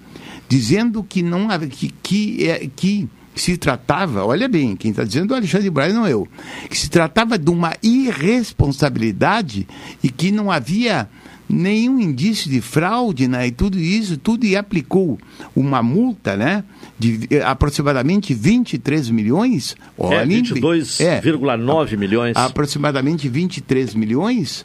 dizendo 0.48 1.02
que 1.02 1.22
não 1.22 1.48
que, 1.68 1.92
que, 2.02 2.48
é, 2.48 2.68
que 2.74 3.08
se 3.34 3.56
tratava, 3.56 4.24
olha 4.24 4.48
bem, 4.48 4.76
quem 4.76 4.90
está 4.90 5.04
dizendo 5.04 5.32
é 5.32 5.36
o 5.36 5.38
Alexandre 5.38 5.64
de 5.64 5.70
Moraes, 5.70 5.94
não 5.94 6.06
eu, 6.06 6.28
que 6.68 6.76
se 6.76 6.90
tratava 6.90 7.38
de 7.38 7.50
uma 7.50 7.74
irresponsabilidade 7.82 9.66
e 10.02 10.08
que 10.08 10.30
não 10.30 10.50
havia 10.50 11.08
nenhum 11.50 11.98
indício 11.98 12.48
de 12.48 12.60
fraude 12.60 13.26
né, 13.26 13.48
e 13.48 13.50
tudo 13.50 13.78
isso, 13.78 14.16
tudo 14.16 14.46
e 14.46 14.56
aplicou 14.56 15.18
uma 15.54 15.82
multa, 15.82 16.36
né? 16.36 16.62
De 16.98 17.28
aproximadamente 17.44 18.32
23 18.32 19.10
milhões. 19.10 19.76
É, 19.98 20.24
22,9 20.24 21.92
é, 21.92 21.96
milhões. 21.96 22.36
Aproximadamente 22.36 23.28
23 23.28 23.94
milhões 23.94 24.64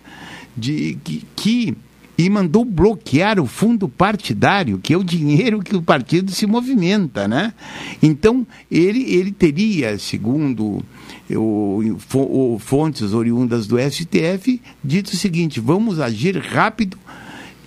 de 0.56 0.98
que, 1.04 1.26
que 1.36 1.78
e 2.18 2.30
mandou 2.30 2.64
bloquear 2.64 3.40
o 3.40 3.46
fundo 3.46 3.90
partidário, 3.90 4.80
que 4.80 4.94
é 4.94 4.98
o 4.98 5.04
dinheiro 5.04 5.62
que 5.62 5.76
o 5.76 5.82
partido 5.82 6.32
se 6.32 6.46
movimenta, 6.46 7.28
né? 7.28 7.54
Então, 8.02 8.48
ele, 8.72 9.04
ele 9.14 9.32
teria, 9.32 9.98
segundo 10.00 10.84
o, 11.30 11.98
o, 12.14 12.60
fontes 12.60 13.14
oriundas 13.14 13.68
do 13.68 13.78
STF, 13.78 14.62
dito 14.84 15.14
o 15.14 15.18
seguinte, 15.18 15.60
vamos 15.60 16.00
agir 16.00 16.38
rápido 16.38 16.98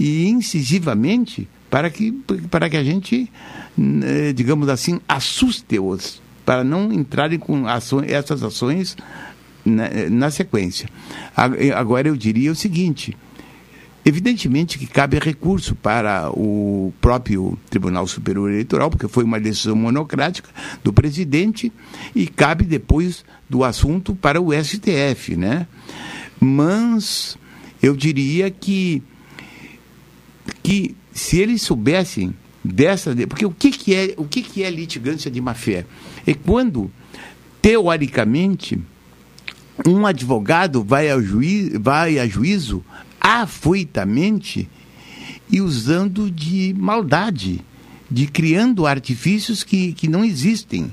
e 0.01 0.27
incisivamente 0.29 1.47
para 1.69 1.91
que, 1.91 2.13
para 2.51 2.71
que 2.71 2.77
a 2.77 2.85
gente, 2.85 3.31
né, 3.77 4.33
digamos 4.33 4.69
assim, 4.71 4.99
assuste-os, 5.07 6.23
para 6.47 6.65
não 6.65 6.91
entrarem 6.91 7.39
com 7.39 7.67
ações, 7.67 8.11
essas 8.11 8.43
ações 8.43 8.97
na, 9.63 9.91
na 10.11 10.31
sequência. 10.31 10.89
Agora, 11.77 12.09
eu 12.09 12.17
diria 12.17 12.51
o 12.51 12.55
seguinte 12.55 13.15
Evidentemente 14.09 14.79
que 14.79 14.87
cabe 14.87 15.19
recurso 15.19 15.75
para 15.75 16.31
o 16.31 16.95
próprio 16.99 17.59
Tribunal 17.69 18.07
Superior 18.07 18.49
Eleitoral, 18.49 18.89
porque 18.89 19.07
foi 19.07 19.23
uma 19.23 19.39
decisão 19.39 19.77
monocrática 19.77 20.49
do 20.83 20.95
presidente, 20.95 21.71
e 22.15 22.27
cabe 22.27 22.65
depois 22.65 23.23
do 23.51 23.63
assunto 23.63 24.15
para 24.15 24.41
o 24.41 24.51
STF, 24.51 25.37
né? 25.37 25.67
Mas 26.41 27.37
eu 27.83 27.95
diria 27.95 28.51
que, 28.51 29.03
que 30.63 30.97
se 31.13 31.39
eles 31.39 31.61
soubessem 31.61 32.35
dessa. 32.65 33.15
Porque 33.27 33.45
o 33.45 33.51
que, 33.51 33.71
que, 33.71 33.95
é, 33.95 34.15
o 34.17 34.25
que, 34.25 34.41
que 34.41 34.63
é 34.63 34.71
litigância 34.71 35.31
de 35.31 35.39
má-fé? 35.39 35.85
É 36.27 36.33
quando, 36.33 36.91
teoricamente, 37.61 38.81
um 39.87 40.07
advogado 40.07 40.83
vai 40.83 41.11
a, 41.11 41.21
juiz, 41.21 41.77
vai 41.79 42.19
a 42.19 42.27
juízo 42.27 42.83
afoitamente 43.21 44.69
e 45.51 45.61
usando 45.61 46.31
de 46.31 46.75
maldade, 46.79 47.61
de 48.11 48.27
criando 48.27 48.87
artifícios 48.87 49.63
que, 49.63 49.93
que 49.93 50.09
não 50.09 50.25
existem. 50.25 50.93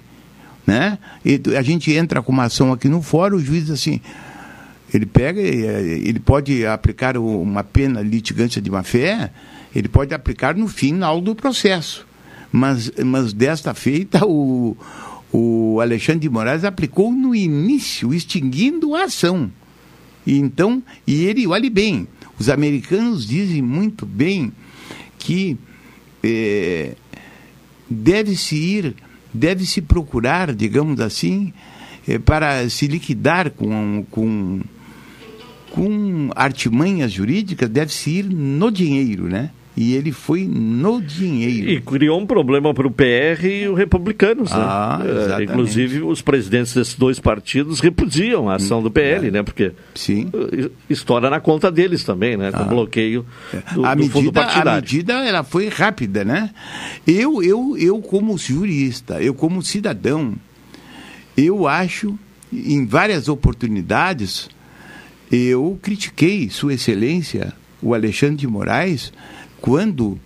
Né? 0.66 0.98
E 1.24 1.42
a 1.58 1.62
gente 1.62 1.92
entra 1.92 2.22
com 2.22 2.32
uma 2.32 2.46
ação 2.46 2.72
aqui 2.74 2.88
no 2.88 3.02
fórum, 3.02 3.38
o 3.38 3.40
juiz 3.40 3.70
assim, 3.70 4.02
ele 4.94 5.06
pega, 5.06 5.42
ele 5.42 6.20
pode 6.20 6.66
aplicar 6.66 7.18
uma 7.18 7.64
pena 7.64 8.02
litigância 8.02 8.62
de 8.62 8.72
má 8.72 8.82
fé, 8.82 9.32
ele 9.76 9.88
pode 9.88 10.14
aplicar 10.14 10.56
no 10.56 10.68
final 10.68 11.20
do 11.20 11.36
processo. 11.36 12.08
Mas, 12.52 12.92
mas 13.04 13.34
desta 13.34 13.74
feita, 13.74 14.26
o, 14.26 14.78
o 15.32 15.80
Alexandre 15.82 16.22
de 16.22 16.30
Moraes 16.30 16.64
aplicou 16.64 17.12
no 17.12 17.36
início, 17.36 18.14
extinguindo 18.14 18.96
a 18.96 19.04
ação. 19.04 19.52
E 20.26 20.40
então, 20.40 20.82
e 21.06 21.26
ele, 21.26 21.46
olhe 21.46 21.70
bem, 21.70 22.08
os 22.40 22.50
americanos 22.50 23.28
dizem 23.28 23.62
muito 23.62 24.06
bem 24.06 24.52
que 25.18 25.58
é, 26.24 26.96
deve-se 27.90 28.56
ir, 28.56 28.96
deve-se 29.34 29.82
procurar, 29.82 30.54
digamos 30.54 31.00
assim, 31.00 31.54
é, 32.08 32.20
para 32.20 32.70
se 32.70 32.88
liquidar 32.88 33.52
com, 33.52 34.06
com, 34.12 34.62
com 35.72 36.30
artimanhas 36.36 37.12
jurídicas, 37.12 37.70
deve-se 37.70 38.10
ir 38.10 38.26
no 38.26 38.72
dinheiro, 38.72 39.28
né? 39.28 39.52
E 39.78 39.94
ele 39.94 40.12
foi 40.12 40.46
no 40.46 41.02
dinheiro. 41.02 41.70
E 41.70 41.82
criou 41.82 42.20
um 42.20 42.26
problema 42.26 42.74
para 42.74 42.88
o 42.88 42.92
PR 42.92 43.46
e 43.46 43.68
os 43.68 43.78
republicanos. 43.78 44.50
Né? 44.52 44.58
Ah, 44.58 45.02
é, 45.38 45.44
inclusive, 45.44 46.02
os 46.02 46.22
presidentes 46.22 46.74
desses 46.74 46.96
dois 46.96 47.20
partidos 47.20 47.82
repudiam 47.82 48.50
a 48.50 48.56
ação 48.56 48.82
do 48.82 48.90
PL, 48.90 49.28
é. 49.28 49.32
né? 49.32 49.44
Porque 49.44 49.74
Sim. 49.94 50.32
estoura 50.90 51.30
na 51.30 51.42
conta 51.42 51.70
deles 51.70 52.06
também, 52.06 52.38
né? 52.38 52.52
Com 52.52 52.64
ah. 52.64 52.64
bloqueio 52.64 53.26
do, 53.74 53.86
a 53.86 53.94
do 53.94 54.00
medida, 54.00 54.14
fundo 54.14 54.32
partidário. 54.32 54.72
A 54.72 54.76
medida 54.76 55.14
ela 55.26 55.44
foi 55.44 55.68
rápida, 55.68 56.24
né? 56.24 56.52
Eu, 57.06 57.44
eu, 57.44 57.78
eu 57.78 58.02
como 58.02 58.38
jurista, 58.38 59.22
eu 59.22 59.34
como 59.34 59.62
cidadão, 59.62 60.36
eu 61.36 61.68
acho, 61.68 62.18
em 62.54 62.86
várias 62.86 63.28
oportunidades, 63.28 64.50
eu 65.30 65.78
critiquei 65.82 66.50
Sua 66.50 66.74
Excelência, 66.74 67.52
o 67.82 67.94
Alexandre 67.94 68.38
de 68.38 68.48
Moraes, 68.48 69.12
quando 69.66 70.20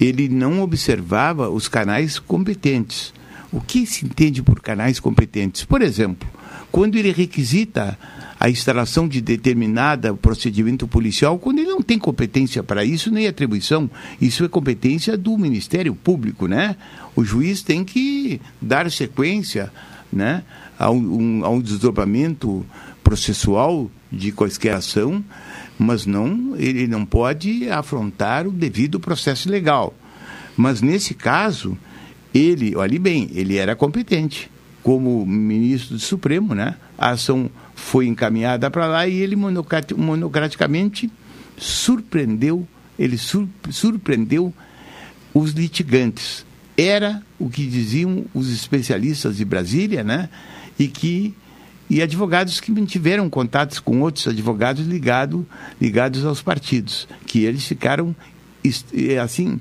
ele 0.00 0.26
não 0.26 0.62
observava 0.62 1.50
os 1.50 1.68
canais 1.68 2.18
competentes. 2.18 3.12
O 3.52 3.60
que 3.60 3.84
se 3.84 4.06
entende 4.06 4.42
por 4.42 4.58
canais 4.58 4.98
competentes? 4.98 5.66
Por 5.66 5.82
exemplo, 5.82 6.26
quando 6.72 6.96
ele 6.96 7.12
requisita 7.12 7.98
a 8.40 8.48
instalação 8.48 9.06
de 9.06 9.20
determinado 9.20 10.16
procedimento 10.16 10.88
policial, 10.88 11.38
quando 11.38 11.58
ele 11.58 11.68
não 11.68 11.82
tem 11.82 11.98
competência 11.98 12.62
para 12.62 12.86
isso, 12.86 13.10
nem 13.10 13.26
atribuição, 13.26 13.90
isso 14.18 14.46
é 14.46 14.48
competência 14.48 15.14
do 15.14 15.36
Ministério 15.36 15.94
Público, 15.94 16.46
né? 16.46 16.74
O 17.14 17.22
juiz 17.22 17.62
tem 17.62 17.84
que 17.84 18.40
dar 18.62 18.90
sequência, 18.90 19.70
né, 20.10 20.42
a 20.78 20.90
um, 20.90 21.44
a 21.44 21.50
um 21.50 21.60
desdobramento 21.60 22.64
processual 23.04 23.90
de 24.10 24.32
qualquer 24.32 24.76
ação 24.76 25.22
mas 25.78 26.06
não 26.06 26.54
ele 26.56 26.86
não 26.86 27.04
pode 27.04 27.68
afrontar 27.68 28.46
o 28.46 28.50
devido 28.50 28.98
processo 29.00 29.50
legal. 29.50 29.94
Mas 30.56 30.80
nesse 30.80 31.12
caso, 31.14 31.76
ele, 32.34 32.74
olhe 32.76 32.98
bem, 32.98 33.28
ele 33.34 33.56
era 33.56 33.76
competente 33.76 34.50
como 34.82 35.26
ministro 35.26 35.96
do 35.96 36.00
Supremo, 36.00 36.54
né? 36.54 36.76
A 36.96 37.10
ação 37.10 37.50
foi 37.74 38.06
encaminhada 38.06 38.70
para 38.70 38.86
lá 38.86 39.06
e 39.06 39.16
ele 39.16 39.36
monocraticamente 39.36 41.10
surpreendeu, 41.58 42.66
ele 42.98 43.18
sur, 43.18 43.48
surpreendeu 43.70 44.54
os 45.34 45.50
litigantes. 45.52 46.46
Era 46.76 47.22
o 47.38 47.50
que 47.50 47.66
diziam 47.66 48.24
os 48.32 48.50
especialistas 48.50 49.36
de 49.36 49.44
Brasília, 49.44 50.04
né? 50.04 50.28
E 50.78 50.88
que 50.88 51.34
e 51.88 52.02
advogados 52.02 52.60
que 52.60 52.70
mantiveram 52.70 53.30
contatos 53.30 53.78
com 53.78 54.00
outros 54.00 54.26
advogados 54.26 54.86
ligado, 54.86 55.46
ligados 55.80 56.24
aos 56.24 56.42
partidos, 56.42 57.06
que 57.26 57.44
eles 57.44 57.66
ficaram 57.66 58.14
assim, 59.22 59.60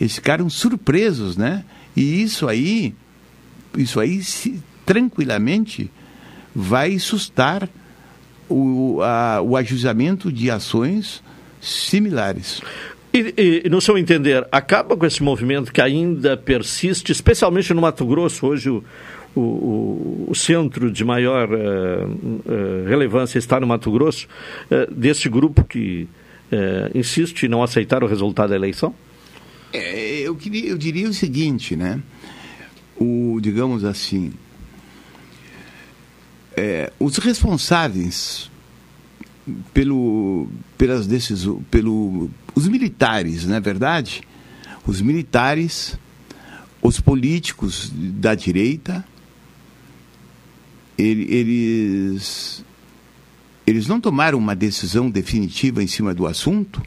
eles 0.00 0.14
ficaram 0.14 0.50
surpresos, 0.50 1.36
né? 1.36 1.64
E 1.96 2.22
isso 2.22 2.46
aí, 2.48 2.94
isso 3.76 3.98
aí 3.98 4.22
se, 4.22 4.62
tranquilamente 4.84 5.90
vai 6.54 6.98
sustar 6.98 7.68
o, 8.48 9.00
a, 9.02 9.40
o 9.40 9.56
ajustamento 9.56 10.30
de 10.30 10.50
ações 10.50 11.22
similares. 11.60 12.60
E, 13.14 13.62
e, 13.64 13.68
no 13.68 13.80
seu 13.80 13.98
entender, 13.98 14.46
acaba 14.50 14.96
com 14.96 15.04
esse 15.04 15.22
movimento 15.22 15.72
que 15.72 15.80
ainda 15.80 16.36
persiste, 16.36 17.12
especialmente 17.12 17.72
no 17.74 17.82
Mato 17.82 18.06
Grosso, 18.06 18.46
hoje 18.46 18.70
o, 18.70 18.82
o, 19.34 20.26
o 20.28 20.34
centro 20.34 20.90
de 20.90 21.04
maior 21.04 21.48
uh, 21.50 21.56
uh, 21.56 22.88
relevância 22.88 23.38
está 23.38 23.58
no 23.58 23.66
Mato 23.66 23.90
Grosso, 23.90 24.26
uh, 24.70 24.92
desse 24.92 25.28
grupo 25.28 25.64
que 25.64 26.08
insiste 26.94 27.44
em 27.44 27.48
não 27.48 27.62
aceitar 27.62 28.04
o 28.04 28.06
resultado 28.06 28.50
da 28.50 28.56
eleição? 28.56 28.94
É, 29.72 30.20
eu, 30.20 30.36
queria, 30.36 30.68
eu 30.68 30.76
diria 30.76 31.08
o 31.08 31.14
seguinte, 31.14 31.74
né? 31.74 31.98
O, 32.94 33.38
digamos 33.40 33.86
assim, 33.86 34.34
é, 36.54 36.92
os 37.00 37.16
responsáveis 37.16 38.50
pelo, 39.72 40.48
pelas 40.76 41.06
decisões, 41.06 41.62
pelo, 41.70 42.30
os 42.54 42.68
militares, 42.68 43.46
não 43.46 43.56
é 43.56 43.60
verdade? 43.60 44.20
Os 44.86 45.00
militares, 45.00 45.98
os 46.82 47.00
políticos 47.00 47.90
da 47.94 48.34
direita, 48.34 49.04
eles, 50.98 52.64
eles 53.66 53.86
não 53.86 54.00
tomaram 54.00 54.38
uma 54.38 54.54
decisão 54.54 55.10
definitiva 55.10 55.82
em 55.82 55.86
cima 55.86 56.14
do 56.14 56.26
assunto 56.26 56.82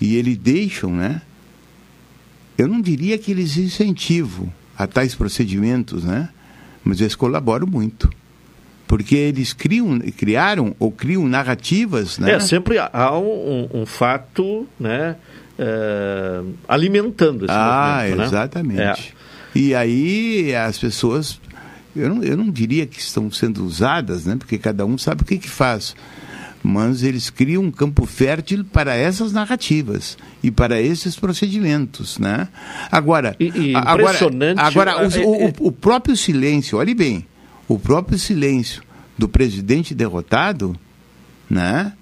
e 0.00 0.16
eles 0.16 0.36
deixam, 0.36 0.94
né? 0.94 1.22
Eu 2.56 2.68
não 2.68 2.80
diria 2.80 3.18
que 3.18 3.30
eles 3.30 3.56
incentivam 3.56 4.52
a 4.76 4.86
tais 4.86 5.14
procedimentos, 5.14 6.04
né? 6.04 6.28
Mas 6.84 7.00
eles 7.00 7.14
colaboram 7.14 7.66
muito. 7.66 8.10
Porque 8.86 9.16
eles 9.16 9.52
criam, 9.52 9.98
criaram 10.16 10.76
ou 10.78 10.92
criam 10.92 11.26
narrativas, 11.26 12.18
né? 12.18 12.32
É, 12.32 12.40
sempre 12.40 12.76
há 12.78 13.18
um, 13.18 13.68
um 13.72 13.86
fato, 13.86 14.66
né? 14.78 15.16
É, 15.58 16.42
alimentando 16.68 17.44
esse 17.44 17.54
ah, 17.54 17.94
movimento, 17.96 18.18
né? 18.18 18.24
exatamente. 18.24 19.14
É. 19.16 19.58
E 19.58 19.74
aí 19.74 20.54
as 20.54 20.78
pessoas 20.78 21.40
eu 21.94 22.08
não, 22.08 22.22
eu 22.22 22.36
não 22.36 22.50
diria 22.50 22.86
que 22.86 22.98
estão 22.98 23.30
sendo 23.30 23.64
usadas, 23.64 24.24
né? 24.24 24.36
porque 24.36 24.58
cada 24.58 24.84
um 24.84 24.96
sabe 24.96 25.22
o 25.22 25.24
que, 25.24 25.38
que 25.38 25.48
faz. 25.48 25.94
Mas 26.62 27.02
eles 27.02 27.28
criam 27.28 27.64
um 27.64 27.70
campo 27.70 28.06
fértil 28.06 28.64
para 28.64 28.94
essas 28.94 29.32
narrativas 29.32 30.16
e 30.42 30.50
para 30.50 30.80
esses 30.80 31.16
procedimentos. 31.16 32.18
Né? 32.18 32.48
Agora, 32.90 33.34
e, 33.38 33.46
e 33.46 33.72
impressionante, 33.72 34.60
agora, 34.60 34.92
agora 34.92 35.26
o, 35.26 35.46
o, 35.46 35.68
o 35.68 35.72
próprio 35.72 36.16
silêncio, 36.16 36.78
olhe 36.78 36.94
bem, 36.94 37.26
o 37.66 37.78
próprio 37.78 38.18
silêncio 38.18 38.82
do 39.18 39.28
presidente 39.28 39.94
derrotado, 39.94 40.76
né? 41.50 41.92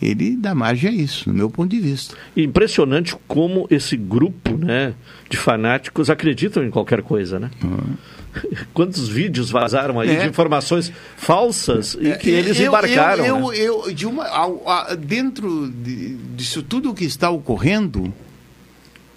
ele 0.00 0.36
dá 0.36 0.54
margem 0.54 0.90
a 0.90 0.92
isso, 0.92 1.28
no 1.28 1.34
meu 1.34 1.48
ponto 1.48 1.70
de 1.70 1.80
vista. 1.80 2.14
Impressionante 2.36 3.16
como 3.26 3.66
esse 3.70 3.96
grupo 3.96 4.56
né, 4.56 4.94
de 5.30 5.36
fanáticos 5.36 6.10
acreditam 6.10 6.62
em 6.64 6.70
qualquer 6.70 7.02
coisa, 7.02 7.38
né? 7.38 7.50
Uhum. 7.62 7.94
Quantos 8.72 9.08
vídeos 9.08 9.50
vazaram 9.50 10.00
aí 10.00 10.10
é. 10.10 10.22
de 10.22 10.28
informações 10.28 10.92
falsas 11.16 11.96
e 12.00 12.12
que 12.16 12.30
eles 12.30 12.58
eu, 12.58 12.68
embarcaram? 12.68 13.24
Eu, 13.24 13.38
né? 13.38 13.58
eu, 13.58 13.84
eu 13.84 13.92
de 13.92 14.06
uma, 14.06 14.94
dentro 14.94 15.70
de, 15.70 16.16
disso 16.34 16.62
tudo 16.62 16.94
que 16.94 17.04
está 17.04 17.30
ocorrendo, 17.30 18.12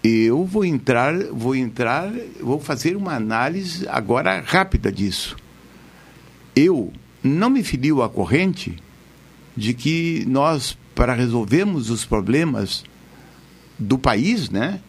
eu 0.04 0.46
vou 0.46 0.64
entrar, 0.64 1.14
vou 1.32 1.56
entrar, 1.56 2.12
vou 2.40 2.60
fazer 2.60 2.96
uma 2.96 3.16
análise 3.16 3.88
agora 3.90 4.42
rápida 4.46 4.92
disso. 4.92 5.36
Eu 6.56 6.92
não 7.24 7.50
me 7.50 7.64
filio 7.64 8.02
à 8.02 8.10
corrente 8.10 8.78
de 9.56 9.74
que 9.74 10.24
nós, 10.28 10.78
para 10.94 11.14
resolvermos 11.14 11.90
os 11.90 12.06
problemas 12.06 12.84
do 13.78 13.98
país, 13.98 14.50
né, 14.50 14.80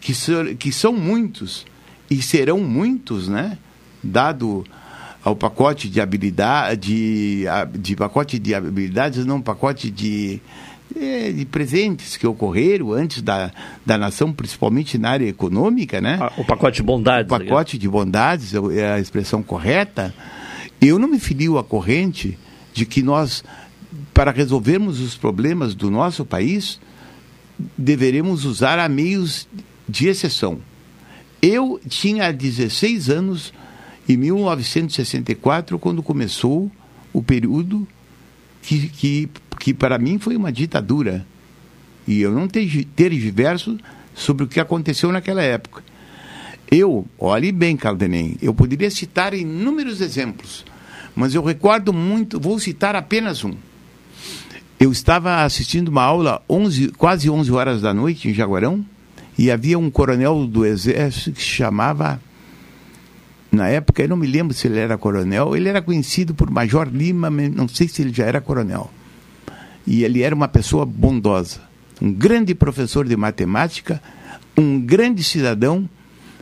que, 0.00 0.14
so, 0.14 0.56
que 0.58 0.72
são 0.72 0.92
muitos 0.92 1.64
e 2.10 2.20
serão 2.22 2.60
muitos, 2.60 3.28
né, 3.28 3.58
dado 4.02 4.64
ao 5.22 5.34
pacote 5.36 5.88
de 5.88 6.00
habilidade, 6.00 6.80
de, 6.80 7.44
de 7.78 7.96
pacote 7.96 8.38
de 8.38 8.54
habilidades, 8.54 9.26
não 9.26 9.40
pacote 9.42 9.90
de, 9.90 10.40
é, 10.96 11.30
de 11.32 11.44
presentes 11.44 12.16
que 12.16 12.26
ocorreram 12.26 12.92
antes 12.92 13.20
da, 13.20 13.50
da 13.84 13.98
nação, 13.98 14.32
principalmente 14.32 14.96
na 14.96 15.10
área 15.10 15.28
econômica, 15.28 16.00
né? 16.00 16.18
Ah, 16.20 16.32
o 16.38 16.44
pacote 16.44 16.76
de 16.76 16.82
bondades. 16.82 17.26
O 17.26 17.38
pacote 17.38 17.78
de 17.78 17.88
bondades 17.88 18.54
é 18.54 18.94
a 18.94 19.00
expressão 19.00 19.42
correta. 19.42 20.14
Eu 20.80 20.98
não 20.98 21.08
me 21.08 21.18
filio 21.18 21.58
à 21.58 21.64
corrente 21.64 22.38
de 22.72 22.86
que 22.86 23.02
nós, 23.02 23.42
para 24.14 24.30
resolvermos 24.30 25.00
os 25.00 25.16
problemas 25.16 25.74
do 25.74 25.90
nosso 25.90 26.24
país, 26.24 26.80
deveremos 27.76 28.44
usar 28.44 28.78
a 28.78 28.88
meios 28.88 29.48
de 29.88 30.06
exceção. 30.06 30.60
Eu 31.42 31.80
tinha 31.88 32.32
16 32.32 33.10
anos 33.10 33.52
em 34.08 34.16
1964, 34.16 35.78
quando 35.78 36.02
começou 36.02 36.70
o 37.12 37.22
período 37.22 37.86
que, 38.62 38.88
que, 38.88 39.28
que 39.60 39.74
para 39.74 39.98
mim 39.98 40.18
foi 40.18 40.36
uma 40.36 40.50
ditadura. 40.50 41.26
E 42.06 42.20
eu 42.20 42.32
não 42.32 42.48
tergiverso 42.48 43.78
sobre 44.14 44.44
o 44.44 44.48
que 44.48 44.60
aconteceu 44.60 45.12
naquela 45.12 45.42
época. 45.42 45.82
Eu, 46.70 47.06
olhe 47.18 47.52
bem, 47.52 47.76
Caldenem, 47.76 48.36
eu 48.42 48.52
poderia 48.54 48.90
citar 48.90 49.32
inúmeros 49.34 50.00
exemplos, 50.00 50.64
mas 51.14 51.34
eu 51.34 51.42
recordo 51.42 51.92
muito, 51.92 52.38
vou 52.38 52.58
citar 52.58 52.94
apenas 52.94 53.42
um. 53.44 53.54
Eu 54.78 54.92
estava 54.92 55.42
assistindo 55.42 55.88
uma 55.88 56.02
aula 56.02 56.42
11, 56.48 56.88
quase 56.92 57.28
11 57.28 57.50
horas 57.52 57.82
da 57.82 57.92
noite 57.92 58.28
em 58.28 58.34
Jaguarão 58.34 58.84
e 59.36 59.50
havia 59.50 59.78
um 59.78 59.90
coronel 59.90 60.46
do 60.46 60.64
exército 60.64 61.32
que 61.32 61.42
se 61.42 61.48
chamava 61.48 62.20
na 63.50 63.68
época, 63.68 64.02
eu 64.02 64.08
não 64.08 64.16
me 64.16 64.26
lembro 64.26 64.54
se 64.54 64.66
ele 64.66 64.78
era 64.78 64.98
coronel, 64.98 65.56
ele 65.56 65.68
era 65.68 65.80
conhecido 65.80 66.34
por 66.34 66.50
Major 66.50 66.88
Lima, 66.88 67.30
não 67.30 67.66
sei 67.66 67.88
se 67.88 68.02
ele 68.02 68.12
já 68.12 68.26
era 68.26 68.40
coronel. 68.40 68.90
E 69.86 70.04
ele 70.04 70.22
era 70.22 70.34
uma 70.34 70.48
pessoa 70.48 70.84
bondosa, 70.84 71.60
um 72.00 72.12
grande 72.12 72.54
professor 72.54 73.08
de 73.08 73.16
matemática, 73.16 74.02
um 74.56 74.78
grande 74.78 75.24
cidadão 75.24 75.88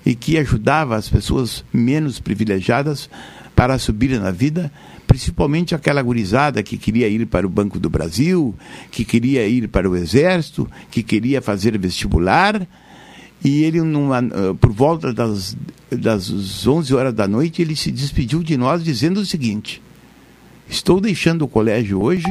e 0.05 0.15
que 0.15 0.37
ajudava 0.37 0.97
as 0.97 1.09
pessoas 1.09 1.65
menos 1.73 2.19
privilegiadas 2.19 3.09
para 3.55 3.79
subir 3.79 4.21
na 4.21 4.31
vida, 4.33 4.71
principalmente 5.07 5.75
aquela 5.75 6.03
gurizada 6.03 6.63
que 6.63 6.77
queria 6.77 7.09
ir 7.09 7.25
para 7.27 7.47
o 7.47 7.51
Banco 7.51 7.79
do 7.79 7.89
Brasil, 7.89 8.55
que 8.91 9.05
queria 9.05 9.47
ir 9.47 9.69
para 9.69 9.89
o 9.89 9.97
Exército, 9.97 10.69
que 10.91 11.03
queria 11.03 11.41
fazer 11.41 11.79
vestibular 11.79 12.67
e 13.47 13.63
ele, 13.63 13.81
numa, 13.81 14.19
ah, 14.19 14.55
por 14.61 14.73
volta 14.73 15.13
das, 15.13 15.57
das 15.89 16.67
11 16.67 16.93
horas 16.93 17.15
da 17.15 17.29
noite, 17.29 17.63
ele 17.63 17.77
se 17.77 17.93
despediu 17.93 18.43
de 18.43 18.57
nós 18.57 18.83
dizendo 18.83 19.21
o 19.21 19.25
seguinte: 19.25 19.81
Estou 20.69 21.01
deixando 21.01 21.43
o 21.43 21.49
colégio 21.49 22.03
hoje, 22.03 22.27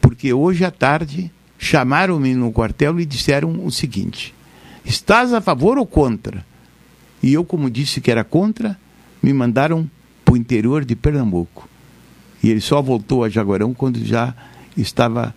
porque 0.00 0.32
hoje 0.32 0.64
à 0.64 0.70
tarde 0.70 1.32
chamaram-me 1.58 2.32
no 2.32 2.52
quartel 2.52 3.00
e 3.00 3.04
disseram 3.04 3.66
o 3.66 3.72
seguinte: 3.72 4.32
Estás 4.84 5.32
a 5.32 5.40
favor 5.40 5.78
ou 5.78 5.84
contra? 5.84 6.46
E 7.20 7.32
eu, 7.32 7.44
como 7.44 7.68
disse 7.68 8.00
que 8.00 8.08
era 8.08 8.22
contra, 8.22 8.78
me 9.20 9.32
mandaram 9.32 9.90
para 10.24 10.34
o 10.34 10.36
interior 10.36 10.84
de 10.84 10.94
Pernambuco. 10.94 11.68
E 12.40 12.50
ele 12.50 12.60
só 12.60 12.80
voltou 12.80 13.24
a 13.24 13.28
Jaguarão 13.28 13.74
quando 13.74 13.98
já 14.04 14.32
estava 14.76 15.34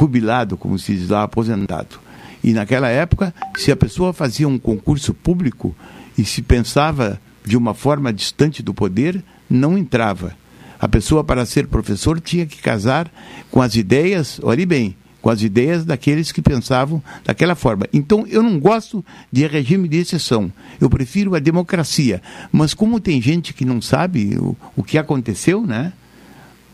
jubilado, 0.00 0.56
como 0.56 0.76
se 0.80 0.96
diz 0.96 1.10
lá, 1.10 1.22
aposentado. 1.22 2.07
E 2.42 2.52
naquela 2.52 2.88
época, 2.88 3.34
se 3.56 3.72
a 3.72 3.76
pessoa 3.76 4.12
fazia 4.12 4.48
um 4.48 4.58
concurso 4.58 5.12
público 5.12 5.74
e 6.16 6.24
se 6.24 6.42
pensava 6.42 7.20
de 7.44 7.56
uma 7.56 7.74
forma 7.74 8.12
distante 8.12 8.62
do 8.62 8.74
poder, 8.74 9.22
não 9.48 9.76
entrava. 9.76 10.36
A 10.78 10.86
pessoa, 10.86 11.24
para 11.24 11.44
ser 11.44 11.66
professor, 11.66 12.20
tinha 12.20 12.46
que 12.46 12.62
casar 12.62 13.10
com 13.50 13.60
as 13.60 13.74
ideias, 13.74 14.38
olhe 14.42 14.64
bem, 14.64 14.94
com 15.20 15.30
as 15.30 15.42
ideias 15.42 15.84
daqueles 15.84 16.30
que 16.30 16.40
pensavam 16.40 17.02
daquela 17.24 17.54
forma. 17.54 17.86
Então, 17.92 18.24
eu 18.28 18.42
não 18.42 18.60
gosto 18.60 19.04
de 19.32 19.46
regime 19.46 19.88
de 19.88 19.98
exceção. 19.98 20.52
Eu 20.80 20.88
prefiro 20.88 21.34
a 21.34 21.40
democracia. 21.40 22.22
Mas 22.52 22.74
como 22.74 23.00
tem 23.00 23.20
gente 23.20 23.52
que 23.52 23.64
não 23.64 23.80
sabe 23.80 24.36
o, 24.38 24.56
o 24.76 24.82
que 24.82 24.96
aconteceu, 24.96 25.66
né? 25.66 25.92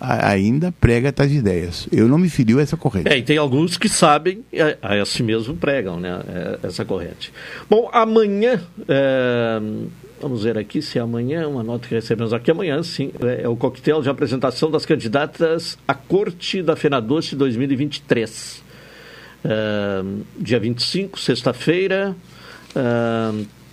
Ainda 0.00 0.72
prega 0.72 1.12
tais 1.12 1.32
ideias. 1.32 1.88
Eu 1.90 2.08
não 2.08 2.18
me 2.18 2.28
filiu 2.28 2.58
a 2.58 2.62
essa 2.62 2.76
corrente. 2.76 3.08
É, 3.08 3.16
e 3.16 3.22
tem 3.22 3.38
alguns 3.38 3.76
que 3.76 3.88
sabem, 3.88 4.44
a, 4.82 5.00
a 5.00 5.04
si 5.04 5.22
mesmo 5.22 5.56
pregam 5.56 5.98
né, 5.98 6.20
é, 6.28 6.66
essa 6.66 6.84
corrente. 6.84 7.32
Bom, 7.68 7.88
amanhã, 7.92 8.60
é, 8.88 9.60
vamos 10.20 10.44
ver 10.44 10.58
aqui 10.58 10.82
se 10.82 10.98
é 10.98 11.02
amanhã, 11.02 11.48
uma 11.48 11.62
nota 11.62 11.88
que 11.88 11.94
recebemos 11.94 12.32
aqui 12.32 12.50
amanhã, 12.50 12.82
sim, 12.82 13.12
é, 13.22 13.42
é 13.42 13.48
o 13.48 13.56
coquetel 13.56 14.02
de 14.02 14.08
apresentação 14.08 14.70
das 14.70 14.84
candidatas 14.84 15.78
à 15.86 15.94
Corte 15.94 16.62
da 16.62 16.76
Fenadoce 16.76 17.36
2023. 17.36 18.62
É, 19.44 20.02
dia 20.38 20.58
25, 20.58 21.20
sexta-feira, 21.20 22.16
é, 22.74 23.64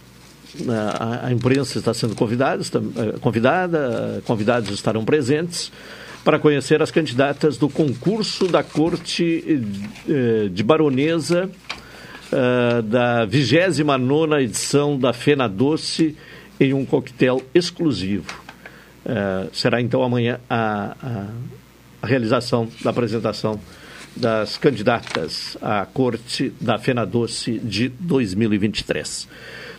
a, 1.24 1.32
imprensa 1.32 1.80
está 1.80 1.94
sendo 1.94 2.16
convidada, 2.16 2.62
é, 2.62 3.20
convidada, 3.20 4.22
convidados 4.26 4.70
estarão 4.72 5.06
presentes. 5.06 5.72
Para 6.24 6.38
conhecer 6.38 6.82
as 6.82 6.92
candidatas 6.92 7.58
do 7.58 7.68
concurso 7.68 8.48
da 8.48 8.64
Corte 8.64 9.62
eh, 10.08 10.50
de 10.50 10.64
Baronesa 10.64 11.50
uh, 12.32 12.82
da 12.84 13.26
29 13.26 14.44
edição 14.44 14.98
da 14.98 15.14
Fena 15.14 15.50
Doce 15.50 16.16
em 16.60 16.74
um 16.74 16.86
coquetel 16.86 17.42
exclusivo. 17.54 18.40
Uh, 19.04 19.50
será 19.52 19.82
então 19.82 20.04
amanhã 20.04 20.40
a, 20.48 20.96
a, 21.02 21.28
a, 22.04 22.08
realização 22.08 22.70
da 22.84 22.92
apresentação 22.92 23.60
das 24.16 24.58
candidatas 24.58 25.58
à 25.60 25.88
Corte 25.88 26.54
da 26.62 26.78
Fena 26.78 27.04
Doce 27.04 27.58
de 27.58 27.90
2023. 27.90 29.28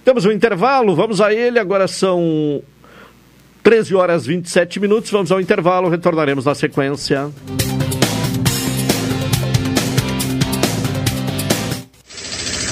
Temos 0.04 0.24
um 0.24 0.32
intervalo, 0.32 0.96
vamos 0.96 1.20
a 1.20 1.32
ele. 1.32 1.60
Agora 1.60 1.86
são 1.86 2.62
13 3.62 3.94
horas 3.94 4.26
27 4.26 4.80
minutos. 4.80 5.10
Vamos 5.10 5.30
ao 5.30 5.40
intervalo, 5.40 5.88
retornaremos 5.88 6.44
na 6.44 6.54
sequência. 6.54 7.30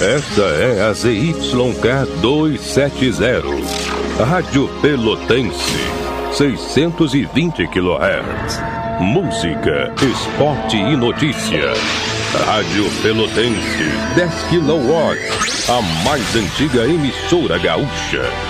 Esta 0.01 0.43
é 0.43 0.89
a 0.89 0.95
ZYK 0.95 2.21
270, 2.23 3.43
Rádio 4.25 4.67
Pelotense, 4.81 5.77
620 6.33 7.67
kHz. 7.69 8.61
Música, 8.99 9.93
esporte 10.01 10.79
e 10.79 10.97
notícia. 10.97 11.75
Rádio 12.47 12.85
Pelotense, 13.03 13.85
10 14.17 14.33
kW, 14.45 14.95
a 15.69 15.83
mais 16.03 16.35
antiga 16.35 16.87
emissora 16.87 17.59
gaúcha. 17.59 18.50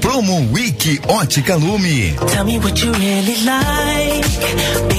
Promo 0.00 0.48
Week 0.52 1.00
Ótica 1.06 1.56
Lume. 1.56 2.16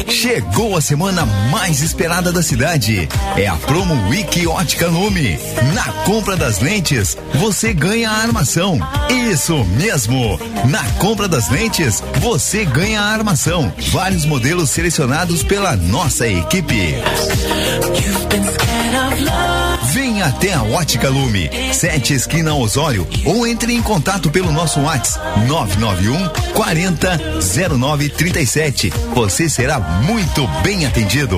Chegou 0.10 0.78
a 0.78 0.82
semana 0.82 1.26
mais 1.50 1.82
esperada 1.82 2.32
da 2.32 2.44
cidade. 2.44 3.10
É 3.36 3.48
a 3.48 3.56
Promo 3.56 4.10
Week 4.10 4.46
Ótica 4.46 4.88
Lume. 4.88 5.40
Na 5.74 5.92
compra 6.04 6.38
das 6.38 6.60
lentes, 6.60 7.18
você 7.36 7.74
ganha 7.74 8.10
a 8.10 8.18
armação. 8.22 8.80
Isso 9.10 9.64
mesmo! 9.66 10.40
Na 10.70 10.84
compra 11.00 11.28
das 11.28 11.50
lentes, 11.50 12.04
você 12.20 12.64
ganha 12.64 13.02
a 13.02 13.06
armação. 13.06 13.74
Vários 13.92 14.24
modelos 14.26 14.70
selecionados 14.70 15.42
pela 15.44 15.76
nossa 15.76 16.28
equipe. 16.28 16.96
Venha 19.92 20.28
até 20.28 20.54
a 20.54 20.64
Ótica 20.64 21.10
Lume, 21.10 21.50
7 21.74 22.14
esquina 22.14 22.56
Osório, 22.56 23.06
ou 23.26 23.46
entre 23.46 23.74
em 23.74 23.82
contato 23.82 24.30
pelo 24.30 24.50
nosso 24.50 24.80
WhatsApp 24.80 25.46
991 25.48 26.54
40 26.54 27.20
0937. 27.78 28.90
Você 29.14 29.50
será 29.50 29.80
muito 29.80 30.48
bem 30.64 30.86
atendido. 30.86 31.38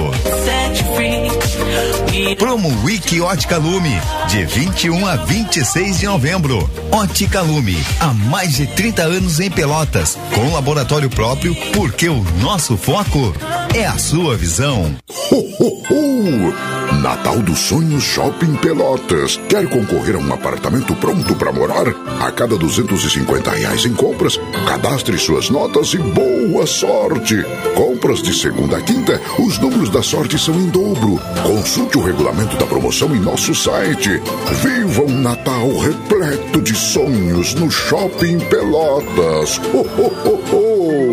Promo 2.37 2.69
Week 2.83 3.19
Ótica 3.21 3.57
Lume, 3.57 3.99
de 4.27 4.45
21 4.45 5.07
a 5.07 5.15
26 5.15 5.99
de 5.99 6.05
novembro. 6.05 6.69
Ótica 6.91 7.41
Lume, 7.41 7.75
há 7.99 8.13
mais 8.13 8.55
de 8.55 8.67
30 8.67 9.01
anos 9.01 9.39
em 9.39 9.49
Pelotas, 9.49 10.15
com 10.33 10.53
laboratório 10.53 11.09
próprio, 11.09 11.55
porque 11.73 12.07
o 12.07 12.23
nosso 12.39 12.77
foco 12.77 13.33
é 13.73 13.87
a 13.87 13.97
sua 13.97 14.37
visão. 14.37 14.95
Ho, 15.31 15.35
ho, 15.35 15.83
ho. 15.89 16.83
Natal 17.01 17.39
dos 17.41 17.59
Sonhos 17.59 18.03
Shopping 18.43 18.55
Pelotas. 18.55 19.39
Quer 19.47 19.69
concorrer 19.69 20.15
a 20.15 20.19
um 20.19 20.33
apartamento 20.33 20.93
pronto 20.95 21.33
para 21.35 21.53
morar? 21.53 21.87
A 22.19 22.31
cada 22.31 22.57
250 22.57 23.49
reais 23.51 23.85
em 23.85 23.93
compras, 23.93 24.37
cadastre 24.67 25.17
suas 25.17 25.49
notas 25.49 25.93
e 25.93 25.97
boa 25.97 26.67
sorte. 26.67 27.37
Compras 27.73 28.21
de 28.21 28.33
segunda 28.33 28.77
a 28.77 28.81
quinta, 28.81 29.19
os 29.39 29.57
números 29.59 29.89
da 29.89 30.03
sorte 30.03 30.37
são 30.37 30.55
em 30.55 30.67
dobro. 30.69 31.19
Consulte 31.41 31.97
o 31.97 32.01
regulamento 32.01 32.57
da 32.57 32.65
promoção 32.65 33.15
em 33.15 33.19
nosso 33.19 33.55
site. 33.55 34.21
Viva 34.61 35.03
um 35.03 35.21
Natal 35.21 35.77
repleto 35.77 36.61
de 36.61 36.75
sonhos 36.75 37.53
no 37.53 37.71
Shopping 37.71 38.39
Pelotas. 38.39 39.57
Ho, 39.73 39.87
ho, 39.97 40.11
ho, 40.25 40.55
ho. 40.55 41.12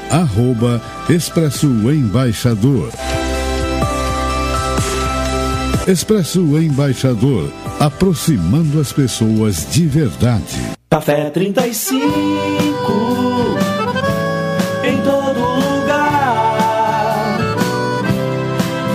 arroba 0.11 0.81
Expresso 1.09 1.67
Embaixador. 1.89 2.91
Expresso 5.87 6.41
Embaixador, 6.59 7.49
aproximando 7.79 8.79
as 8.79 8.91
pessoas 8.91 9.65
de 9.71 9.87
verdade. 9.87 10.73
Café 10.89 11.29
35 11.29 11.95
em 14.83 14.97
todo 15.01 15.39
lugar. 15.39 17.37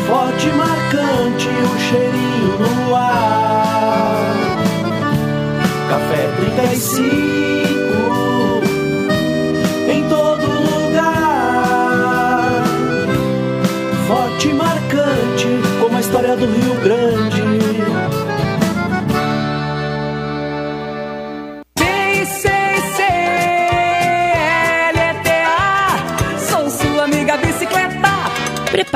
Forte, 0.07 0.47
marcante, 0.49 1.49
o 1.49 1.79
cheirinho 1.89 2.59
no 2.61 2.95
ar. 2.95 4.37
Café 5.89 6.29
35 6.63 7.36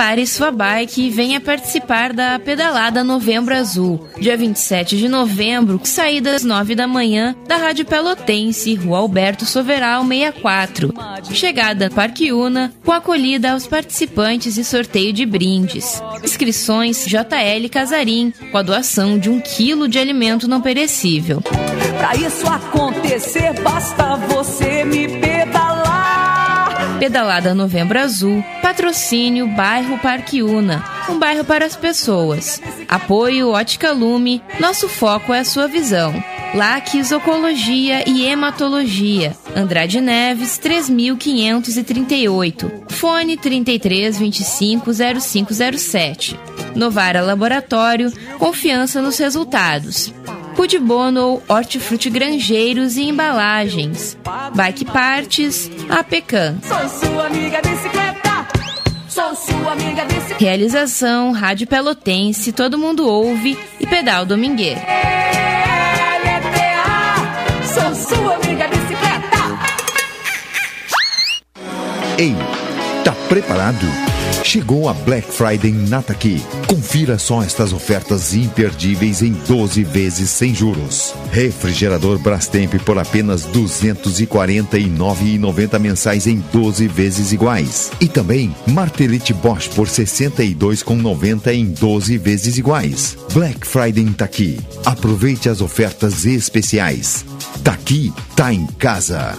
Prepare 0.00 0.26
sua 0.26 0.50
bike 0.50 1.02
e 1.02 1.10
venha 1.10 1.38
participar 1.42 2.14
da 2.14 2.38
Pedalada 2.38 3.04
Novembro 3.04 3.54
Azul, 3.54 4.08
dia 4.18 4.34
27 4.34 4.96
de 4.96 5.10
novembro, 5.10 5.78
saída 5.84 6.34
às 6.34 6.42
9 6.42 6.74
da 6.74 6.86
manhã, 6.86 7.36
da 7.46 7.56
Rádio 7.56 7.84
Pelotense, 7.84 8.74
Rua 8.76 8.96
Alberto 8.96 9.44
Soveral 9.44 10.02
64. 10.02 10.94
Chegada 11.34 11.90
Parque 11.90 12.32
Una, 12.32 12.72
com 12.82 12.92
acolhida 12.92 13.52
aos 13.52 13.66
participantes 13.66 14.56
e 14.56 14.64
sorteio 14.64 15.12
de 15.12 15.26
brindes. 15.26 16.02
Inscrições 16.24 17.04
JL 17.04 17.68
Casarim, 17.70 18.32
com 18.50 18.56
a 18.56 18.62
doação 18.62 19.18
de 19.18 19.28
um 19.28 19.38
quilo 19.38 19.86
de 19.86 19.98
alimento 19.98 20.48
não 20.48 20.62
perecível. 20.62 21.42
Pra 21.42 22.16
isso 22.16 22.48
acontecer, 22.48 23.52
basta 23.60 24.16
você 24.16 24.82
me 24.82 25.06
pedalar. 25.20 25.89
Pedalada 27.00 27.52
Novembro 27.54 27.98
Azul, 27.98 28.44
patrocínio 28.60 29.48
Bairro 29.48 29.96
Parque 30.00 30.42
Una, 30.42 30.84
um 31.08 31.18
bairro 31.18 31.46
para 31.46 31.64
as 31.64 31.74
pessoas. 31.74 32.60
Apoio 32.86 33.48
Ótica 33.48 33.90
Lume, 33.90 34.42
nosso 34.60 34.86
foco 34.86 35.32
é 35.32 35.38
a 35.38 35.44
sua 35.44 35.66
visão. 35.66 36.12
Laques 36.54 37.10
Ocologia 37.10 38.06
e 38.06 38.26
Hematologia, 38.26 39.34
Andrade 39.56 39.98
Neves 39.98 40.58
3538, 40.58 42.70
fone 42.90 43.38
3325 43.38 44.90
0507. 44.92 46.38
Novara 46.76 47.22
Laboratório, 47.22 48.12
confiança 48.38 49.00
nos 49.00 49.16
resultados. 49.16 50.12
Pudibono, 50.54 51.42
Hortifruti 51.48 52.10
Grangeiros 52.10 52.96
e 52.96 53.02
Embalagens. 53.02 54.16
Bike 54.54 54.84
Partes, 54.84 55.70
APECAM. 55.88 56.58
Sou 56.62 56.88
sua 56.88 57.26
amiga 57.26 57.60
bicicleta. 57.62 58.46
Sou 59.08 59.34
sua 59.34 59.72
amiga 59.72 60.04
bicicleta. 60.04 60.36
Realização 60.38 61.32
Rádio 61.32 61.66
Pelotense, 61.66 62.52
Todo 62.52 62.78
Mundo 62.78 63.06
Ouve 63.08 63.58
e 63.78 63.86
Pedal 63.86 64.24
Domingueiro. 64.26 64.80
Sou 67.72 67.94
sua 67.94 68.34
amiga 68.34 68.66
bicicleta. 68.68 69.40
Ei, 72.18 72.34
tá 73.04 73.12
preparado? 73.28 74.09
Chegou 74.42 74.88
a 74.88 74.94
Black 74.94 75.30
Friday 75.30 75.72
Nataqui. 75.72 76.42
Confira 76.66 77.18
só 77.18 77.42
estas 77.42 77.72
ofertas 77.72 78.34
imperdíveis 78.34 79.22
em 79.22 79.32
12 79.32 79.84
vezes 79.84 80.28
sem 80.30 80.52
juros. 80.54 81.14
Refrigerador 81.30 82.18
Brastemp 82.18 82.74
por 82.84 82.98
apenas 82.98 83.44
R$ 83.44 83.52
249,90 83.52 85.78
mensais 85.78 86.26
em 86.26 86.42
12 86.52 86.88
vezes 86.88 87.32
iguais. 87.32 87.92
E 88.00 88.08
também 88.08 88.52
martelete 88.66 89.32
Bosch 89.32 89.68
por 89.68 89.86
R$ 89.86 89.92
62,90 89.92 91.52
em 91.52 91.66
12 91.66 92.18
vezes 92.18 92.58
iguais. 92.58 93.16
Black 93.32 93.64
Friday 93.66 94.06
tá 94.16 94.24
aqui. 94.24 94.58
Aproveite 94.84 95.48
as 95.48 95.60
ofertas 95.60 96.24
especiais. 96.24 97.24
Tá 97.62 97.72
aqui, 97.72 98.12
tá 98.34 98.52
em 98.52 98.66
casa. 98.66 99.38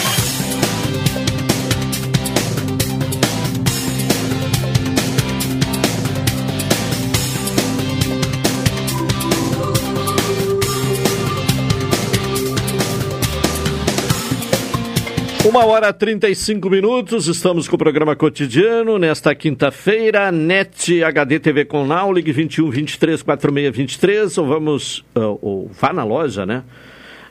Uma 15.51 15.65
hora 15.65 15.89
e 15.89 15.93
35 15.93 16.69
minutos, 16.69 17.27
estamos 17.27 17.67
com 17.67 17.75
o 17.75 17.77
programa 17.77 18.15
cotidiano 18.15 18.97
nesta 18.97 19.35
quinta-feira, 19.35 20.31
NET 20.31 21.03
HD 21.03 21.39
TV 21.41 21.65
com 21.65 21.85
Naulig 21.85 22.31
21 22.31 22.69
23 22.69 23.21
46 23.21 23.75
23, 23.75 24.37
ou 24.37 24.47
vamos, 24.47 24.99
uh, 25.13 25.37
ou 25.41 25.69
vá 25.77 25.91
na 25.91 26.05
loja, 26.05 26.45
né? 26.45 26.63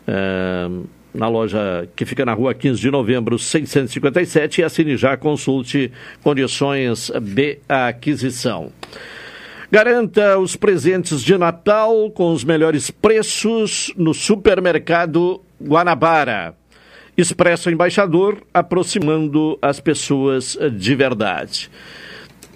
Uh, 0.06 0.86
na 1.14 1.28
loja 1.28 1.88
que 1.96 2.04
fica 2.04 2.22
na 2.26 2.34
rua 2.34 2.52
15 2.52 2.78
de 2.78 2.90
novembro 2.90 3.38
657 3.38 4.60
e 4.60 4.64
assine 4.64 4.98
já, 4.98 5.16
consulte 5.16 5.90
condições 6.22 7.10
de 7.22 7.58
aquisição. 7.66 8.70
Garanta 9.72 10.38
os 10.38 10.56
presentes 10.56 11.22
de 11.22 11.38
Natal 11.38 12.10
com 12.10 12.34
os 12.34 12.44
melhores 12.44 12.90
preços 12.90 13.90
no 13.96 14.12
supermercado 14.12 15.40
Guanabara. 15.58 16.59
Expresso 17.20 17.70
Embaixador, 17.70 18.42
aproximando 18.52 19.58
as 19.60 19.78
pessoas 19.78 20.58
de 20.78 20.94
verdade. 20.94 21.70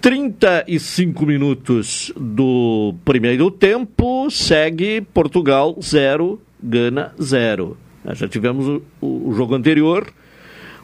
35 0.01 1.25
minutos 1.25 2.11
do 2.15 2.93
primeiro 3.03 3.49
tempo, 3.49 4.29
segue 4.29 5.01
Portugal 5.01 5.75
0, 5.81 6.39
Gana 6.61 7.13
0. 7.21 7.77
Já 8.13 8.27
tivemos 8.27 8.67
o, 8.67 8.83
o, 9.01 9.33
jogo 9.33 9.55
anterior, 9.55 10.07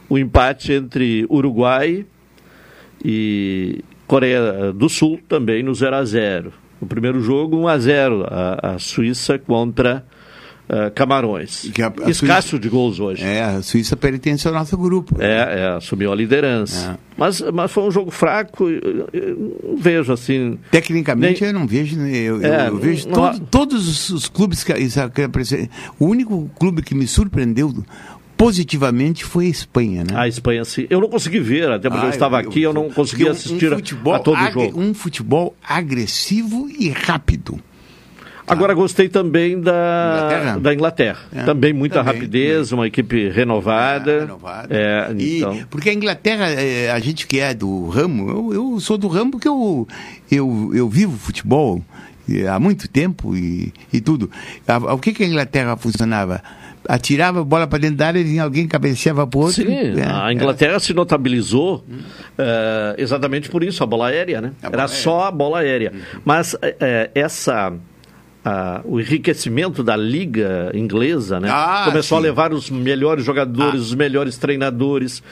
o 0.08 0.18
empate 0.18 0.72
entre 0.72 1.24
Uruguai 1.30 2.04
e 3.04 3.84
Coreia 4.06 4.72
do 4.72 4.88
Sul, 4.88 5.20
também 5.28 5.62
no 5.62 5.74
0 5.74 5.96
a 5.96 6.04
0. 6.04 6.52
O 6.80 6.86
primeiro 6.86 7.20
jogo, 7.20 7.56
1 7.58 7.68
a 7.68 7.78
0, 7.78 8.26
a, 8.28 8.74
a 8.74 8.78
Suíça 8.78 9.38
contra 9.38 10.04
Uh, 10.72 10.90
Camarões. 10.94 11.70
A, 11.82 12.06
a 12.06 12.10
Escasso 12.10 12.48
Suíça, 12.48 12.58
de 12.58 12.68
gols 12.70 12.98
hoje. 12.98 13.22
É, 13.22 13.42
a 13.42 13.60
Suíça 13.60 13.94
pertence 13.94 14.48
ao 14.48 14.54
nosso 14.54 14.74
grupo. 14.78 15.16
É, 15.20 15.60
é 15.60 15.68
assumiu 15.76 16.10
a 16.10 16.14
liderança. 16.14 16.98
É. 16.98 17.12
Mas, 17.14 17.42
mas 17.52 17.70
foi 17.70 17.84
um 17.84 17.90
jogo 17.90 18.10
fraco, 18.10 18.70
eu, 18.70 19.06
eu 19.12 19.58
não 19.62 19.76
vejo 19.76 20.10
assim. 20.14 20.58
Tecnicamente 20.70 21.42
nem... 21.42 21.52
eu 21.52 21.58
não 21.58 21.66
vejo, 21.66 22.00
eu, 22.00 22.42
é, 22.42 22.68
eu, 22.68 22.78
vejo 22.78 23.06
não, 23.06 23.14
todo, 23.14 23.38
não... 23.38 23.46
todos 23.46 23.86
os, 23.86 24.08
os, 24.08 24.28
clubes 24.28 24.64
que, 24.64 24.72
que 24.72 25.70
O 26.00 26.06
único 26.06 26.50
clube 26.58 26.80
que 26.80 26.94
me 26.94 27.06
surpreendeu 27.06 27.84
positivamente 28.34 29.26
foi 29.26 29.46
a 29.46 29.50
Espanha, 29.50 30.04
né? 30.04 30.14
A 30.14 30.26
Espanha, 30.26 30.64
sim. 30.64 30.86
Eu 30.88 31.02
não 31.02 31.08
consegui 31.10 31.38
ver, 31.38 31.70
até 31.70 31.90
porque 31.90 32.06
ah, 32.06 32.08
eu 32.08 32.12
estava 32.12 32.42
eu, 32.42 32.48
aqui, 32.48 32.62
eu 32.62 32.72
não 32.72 32.88
consegui 32.88 33.28
assistir 33.28 33.70
um 33.70 34.10
a, 34.10 34.16
a 34.16 34.18
todo 34.18 34.38
o 34.38 34.50
jogo. 34.50 34.80
Um 34.80 34.94
futebol 34.94 35.54
agressivo 35.62 36.66
e 36.68 36.88
rápido. 36.88 37.60
Agora 38.46 38.74
gostei 38.74 39.08
também 39.08 39.60
da 39.60 39.72
Inglaterra. 39.72 40.58
Da 40.58 40.74
Inglaterra. 40.74 41.18
É. 41.34 41.42
Também 41.44 41.72
muita 41.72 41.96
também, 41.96 42.14
rapidez, 42.14 42.68
também. 42.68 42.80
uma 42.80 42.86
equipe 42.86 43.28
renovada. 43.28 44.12
É, 44.12 44.20
renovada. 44.20 44.68
É, 44.70 45.14
e, 45.18 45.38
então... 45.38 45.58
Porque 45.70 45.90
a 45.90 45.94
Inglaterra, 45.94 46.48
é, 46.48 46.90
a 46.90 46.98
gente 46.98 47.26
que 47.26 47.38
é 47.38 47.54
do 47.54 47.88
ramo, 47.88 48.28
eu, 48.28 48.54
eu 48.54 48.80
sou 48.80 48.98
do 48.98 49.08
ramo 49.08 49.32
porque 49.32 49.48
eu, 49.48 49.86
eu, 50.30 50.70
eu 50.74 50.88
vivo 50.88 51.16
futebol 51.16 51.82
há 52.50 52.58
muito 52.58 52.88
tempo 52.88 53.36
e, 53.36 53.72
e 53.92 54.00
tudo. 54.00 54.30
O 54.92 54.98
que, 54.98 55.12
que 55.12 55.22
a 55.22 55.26
Inglaterra 55.26 55.76
funcionava? 55.76 56.42
atirava 56.88 57.40
a 57.40 57.44
bola 57.44 57.66
para 57.66 57.78
dentro 57.78 57.96
da 57.98 58.08
área 58.08 58.20
e 58.20 58.38
alguém 58.38 58.66
cabeceava 58.66 59.26
para 59.26 59.38
outro. 59.38 59.54
Sim, 59.54 60.00
é, 60.00 60.04
a 60.04 60.32
Inglaterra 60.32 60.80
se 60.80 60.92
notabilizou 60.92 61.84
hum. 61.88 61.98
uh, 61.98 62.94
exatamente 62.98 63.48
por 63.48 63.62
isso, 63.62 63.82
a 63.82 63.86
bola 63.86 64.08
aérea, 64.08 64.40
né? 64.40 64.52
A 64.62 64.68
bola 64.68 64.82
Era 64.82 64.82
aérea. 64.82 65.02
só 65.02 65.24
a 65.24 65.30
bola 65.30 65.58
aérea. 65.60 65.92
Hum. 65.94 66.20
Mas 66.24 66.54
uh, 66.54 66.58
essa 67.14 67.72
a, 68.44 68.80
o 68.84 68.98
enriquecimento 69.00 69.82
da 69.84 69.96
liga 69.96 70.70
inglesa, 70.74 71.38
né? 71.38 71.48
Ah, 71.50 71.82
Começou 71.86 72.18
sim. 72.18 72.24
a 72.24 72.28
levar 72.28 72.52
os 72.52 72.68
melhores 72.70 73.24
jogadores, 73.24 73.80
Ah. 73.80 73.84
os 73.84 73.94
melhores 73.94 74.36
treinadores. 74.36 75.22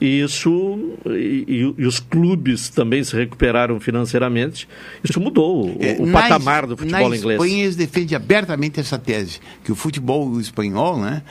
E 0.00 0.20
isso 0.20 0.94
e, 1.06 1.72
e- 1.78 1.86
os 1.86 2.00
clubes 2.00 2.68
também 2.68 3.02
se 3.04 3.14
recuperaram 3.16 3.78
financeiramente. 3.78 4.68
Isso 5.02 5.20
mudou 5.20 5.66
o, 5.66 5.76
É, 5.80 5.96
o 5.98 6.06
na 6.06 6.20
patamar 6.22 6.66
do 6.66 6.76
futebol 6.76 7.08
na 7.08 7.16
inglês. 7.16 7.40
Espanha 7.40 7.62
eles 7.64 7.76
defendem 7.76 8.16
abertamente 8.16 8.80
essa 8.80 8.98
tese, 8.98 9.38
que 9.64 9.70
o 9.70 9.74
futebol 9.76 10.38
espanhol 10.40 11.00
né, 11.00 11.22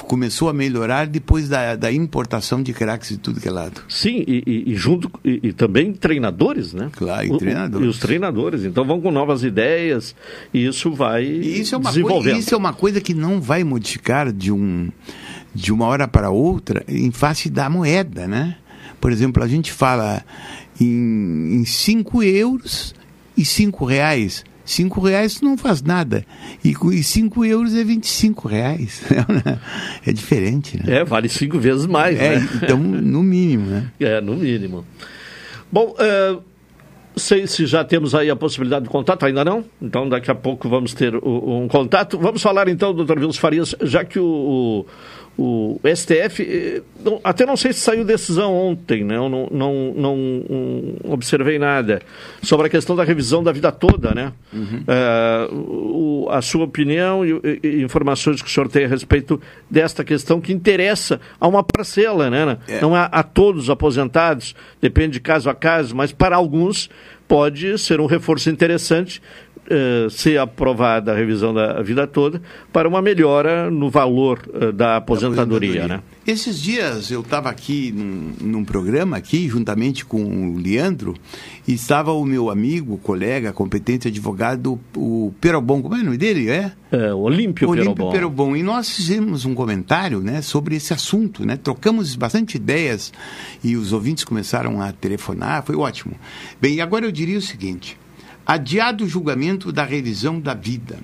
começou 0.00 0.48
a 0.48 0.52
melhorar 0.52 1.06
depois 1.06 1.48
da, 1.48 1.74
da 1.74 1.90
importação 1.90 2.62
de 2.62 2.72
craques 2.72 3.08
de 3.08 3.16
tudo 3.18 3.40
que 3.40 3.48
é 3.48 3.50
lado. 3.50 3.80
Sim, 3.88 4.24
e, 4.26 4.64
e- 4.66 4.74
junto 4.74 5.10
e, 5.24 5.52
também 5.52 5.92
treinadores, 5.92 6.74
né? 6.74 6.90
Claro, 6.94 7.26
e 7.26 7.30
o- 7.30 7.38
treinadores. 7.38 7.86
e 7.86 7.88
os 7.90 7.98
treinadores. 7.98 8.64
Então 8.64 8.84
vão 8.84 9.00
com 9.00 9.10
novas 9.10 9.42
ideias 9.42 10.14
e 10.52 10.66
isso 10.66 10.81
vai 10.90 11.24
E 11.24 11.60
isso 11.60 11.74
é 11.74 11.78
uma 11.78 11.90
desenvolvendo. 11.90 12.22
coisa, 12.24 12.38
isso 12.38 12.54
é 12.54 12.58
uma 12.58 12.72
coisa 12.72 13.00
que 13.00 13.14
não 13.14 13.40
vai 13.40 13.62
modificar 13.64 14.32
de 14.32 14.50
um 14.50 14.90
de 15.54 15.70
uma 15.72 15.86
hora 15.86 16.08
para 16.08 16.30
outra 16.30 16.82
em 16.88 17.10
face 17.10 17.50
da 17.50 17.68
moeda, 17.68 18.26
né? 18.26 18.56
Por 19.00 19.12
exemplo, 19.12 19.42
a 19.42 19.46
gente 19.48 19.70
fala 19.72 20.24
em 20.80 21.62
5 21.64 22.22
euros 22.22 22.94
e 23.36 23.44
5 23.44 23.84
reais. 23.84 24.44
5 24.64 25.00
reais 25.00 25.40
não 25.40 25.58
faz 25.58 25.82
nada. 25.82 26.24
E 26.64 27.02
5 27.02 27.44
euros 27.44 27.74
é 27.74 27.84
25 27.84 28.48
reais. 28.48 29.02
É 30.06 30.12
diferente, 30.12 30.76
né? 30.78 30.98
É, 31.00 31.04
vale 31.04 31.28
cinco 31.28 31.58
vezes 31.60 31.86
mais, 31.86 32.18
É, 32.18 32.38
né? 32.38 32.48
então, 32.62 32.78
no 32.78 33.22
mínimo, 33.22 33.66
né? 33.66 33.90
É, 34.00 34.20
no 34.20 34.36
mínimo. 34.36 34.84
Bom, 35.70 35.94
é, 35.98 36.36
sei 37.16 37.46
se 37.46 37.66
já 37.66 37.84
temos 37.84 38.14
aí 38.14 38.30
a 38.30 38.36
possibilidade 38.36 38.84
de 38.84 38.90
contato, 38.90 39.24
ainda 39.26 39.44
não? 39.44 39.64
Então 39.80 40.08
daqui 40.08 40.30
a 40.30 40.34
pouco 40.34 40.68
vamos 40.68 40.94
ter 40.94 41.14
o- 41.16 41.58
um 41.62 41.68
contato. 41.68 42.18
Vamos 42.18 42.42
falar 42.42 42.68
então, 42.68 42.94
doutor 42.94 43.18
Vilso 43.20 43.38
Farias, 43.40 43.74
já 43.82 44.04
que 44.04 44.18
o, 44.18 44.24
o, 44.24 44.86
o 45.38 45.80
STF, 45.96 46.42
eh, 46.42 46.82
até 47.24 47.46
não 47.46 47.56
sei 47.56 47.72
se 47.72 47.80
saiu 47.80 48.04
decisão 48.04 48.52
ontem, 48.54 49.02
né? 49.02 49.16
Eu 49.16 49.28
não, 49.30 49.48
não, 49.50 49.74
não 49.96 50.94
observei 51.12 51.58
nada, 51.58 52.02
sobre 52.42 52.66
a 52.66 52.70
questão 52.70 52.94
da 52.94 53.02
revisão 53.02 53.42
da 53.42 53.50
vida 53.50 53.72
toda, 53.72 54.14
né? 54.14 54.32
É, 54.86 55.48
o- 55.50 56.28
a 56.30 56.42
sua 56.42 56.64
opinião 56.64 57.24
e, 57.24 57.40
e- 57.62 57.82
informações 57.82 58.42
que 58.42 58.48
o 58.48 58.50
senhor 58.50 58.68
tem 58.68 58.84
a 58.84 58.88
respeito 58.88 59.40
desta 59.70 60.04
questão 60.04 60.40
que 60.40 60.52
interessa 60.52 61.18
a 61.40 61.48
uma 61.48 61.62
parcela, 61.64 62.28
né? 62.28 62.58
Não 62.80 62.94
a, 62.94 63.04
a 63.06 63.22
todos 63.22 63.64
os 63.64 63.70
aposentados, 63.70 64.54
depende 64.82 65.14
de 65.14 65.20
caso 65.20 65.48
a 65.48 65.54
caso, 65.54 65.96
mas 65.96 66.12
para 66.12 66.36
alguns 66.36 66.90
pode 67.26 67.78
ser 67.78 68.00
um 68.00 68.06
reforço 68.06 68.50
interessante 68.50 69.22
eh, 69.74 70.06
ser 70.10 70.38
aprovada 70.38 71.12
a 71.12 71.16
revisão 71.16 71.54
da 71.54 71.80
vida 71.80 72.06
toda 72.06 72.42
para 72.70 72.86
uma 72.86 73.00
melhora 73.00 73.70
no 73.70 73.88
valor 73.88 74.40
eh, 74.52 74.70
da 74.70 74.96
aposentadoria, 74.96 75.88
né? 75.88 76.02
Esses 76.26 76.60
dias 76.60 77.10
eu 77.10 77.22
estava 77.22 77.48
aqui 77.48 77.90
num, 77.90 78.32
num 78.38 78.64
programa 78.66 79.16
aqui, 79.16 79.48
juntamente 79.48 80.04
com 80.04 80.22
o 80.52 80.58
Leandro, 80.58 81.14
e 81.66 81.72
estava 81.72 82.12
o 82.12 82.22
meu 82.24 82.50
amigo, 82.50 82.98
colega, 82.98 83.50
competente 83.50 84.08
advogado, 84.08 84.78
o 84.94 85.32
Perobon, 85.40 85.80
como 85.80 85.96
é 85.96 86.00
o 86.00 86.04
nome 86.04 86.18
dele? 86.18 86.50
É? 86.50 86.72
É, 86.92 87.14
Olímpio 87.14 87.70
Olímpio 87.70 87.94
Perobon. 87.94 88.12
Perobon. 88.12 88.56
E 88.56 88.62
nós 88.62 88.90
fizemos 88.90 89.46
um 89.46 89.54
comentário 89.54 90.20
né, 90.20 90.42
sobre 90.42 90.76
esse 90.76 90.92
assunto, 90.92 91.46
né? 91.46 91.56
trocamos 91.56 92.14
bastante 92.14 92.56
ideias 92.56 93.10
e 93.64 93.74
os 93.74 93.94
ouvintes 93.94 94.22
começaram 94.22 94.82
a 94.82 94.92
telefonar, 94.92 95.64
foi 95.64 95.76
ótimo. 95.76 96.14
Bem, 96.60 96.82
agora 96.82 97.06
eu 97.06 97.10
diria 97.10 97.38
o 97.38 97.42
seguinte: 97.42 97.96
adiado 98.46 99.04
o 99.04 99.08
julgamento 99.08 99.72
da 99.72 99.84
revisão 99.84 100.40
da 100.40 100.54
vida, 100.54 100.98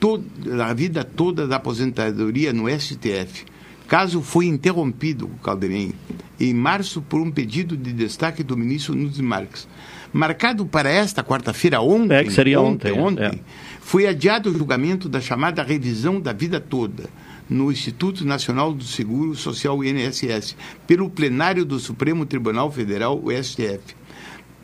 toda, 0.00 0.24
da 0.56 0.72
vida 0.74 1.04
toda 1.04 1.46
da 1.46 1.56
aposentadoria 1.56 2.52
no 2.52 2.68
STF. 2.68 3.44
Caso 3.86 4.22
foi 4.22 4.46
interrompido, 4.46 5.28
Caldeirem, 5.42 5.92
em 6.40 6.54
março 6.54 7.02
por 7.02 7.20
um 7.20 7.30
pedido 7.30 7.76
de 7.76 7.92
destaque 7.92 8.42
do 8.42 8.56
ministro 8.56 8.94
Nunes 8.94 9.20
Marques. 9.20 9.68
Marcado 10.12 10.66
para 10.66 10.90
esta 10.90 11.22
quarta-feira, 11.22 11.80
ontem, 11.80 12.16
É, 12.16 12.24
que 12.24 12.32
seria 12.32 12.60
ontem, 12.60 12.92
ontem, 12.92 13.26
ontem 13.26 13.38
é. 13.38 13.40
foi 13.80 14.06
adiado 14.06 14.50
o 14.50 14.56
julgamento 14.56 15.08
da 15.08 15.20
chamada 15.20 15.62
revisão 15.62 16.20
da 16.20 16.32
vida 16.32 16.60
toda 16.60 17.04
no 17.48 17.70
Instituto 17.70 18.24
Nacional 18.24 18.72
do 18.72 18.84
Seguro 18.84 19.34
Social 19.34 19.84
INSS, 19.84 20.56
pelo 20.86 21.10
plenário 21.10 21.64
do 21.64 21.78
Supremo 21.78 22.24
Tribunal 22.24 22.70
Federal, 22.70 23.20
o 23.22 23.30
STF. 23.30 23.94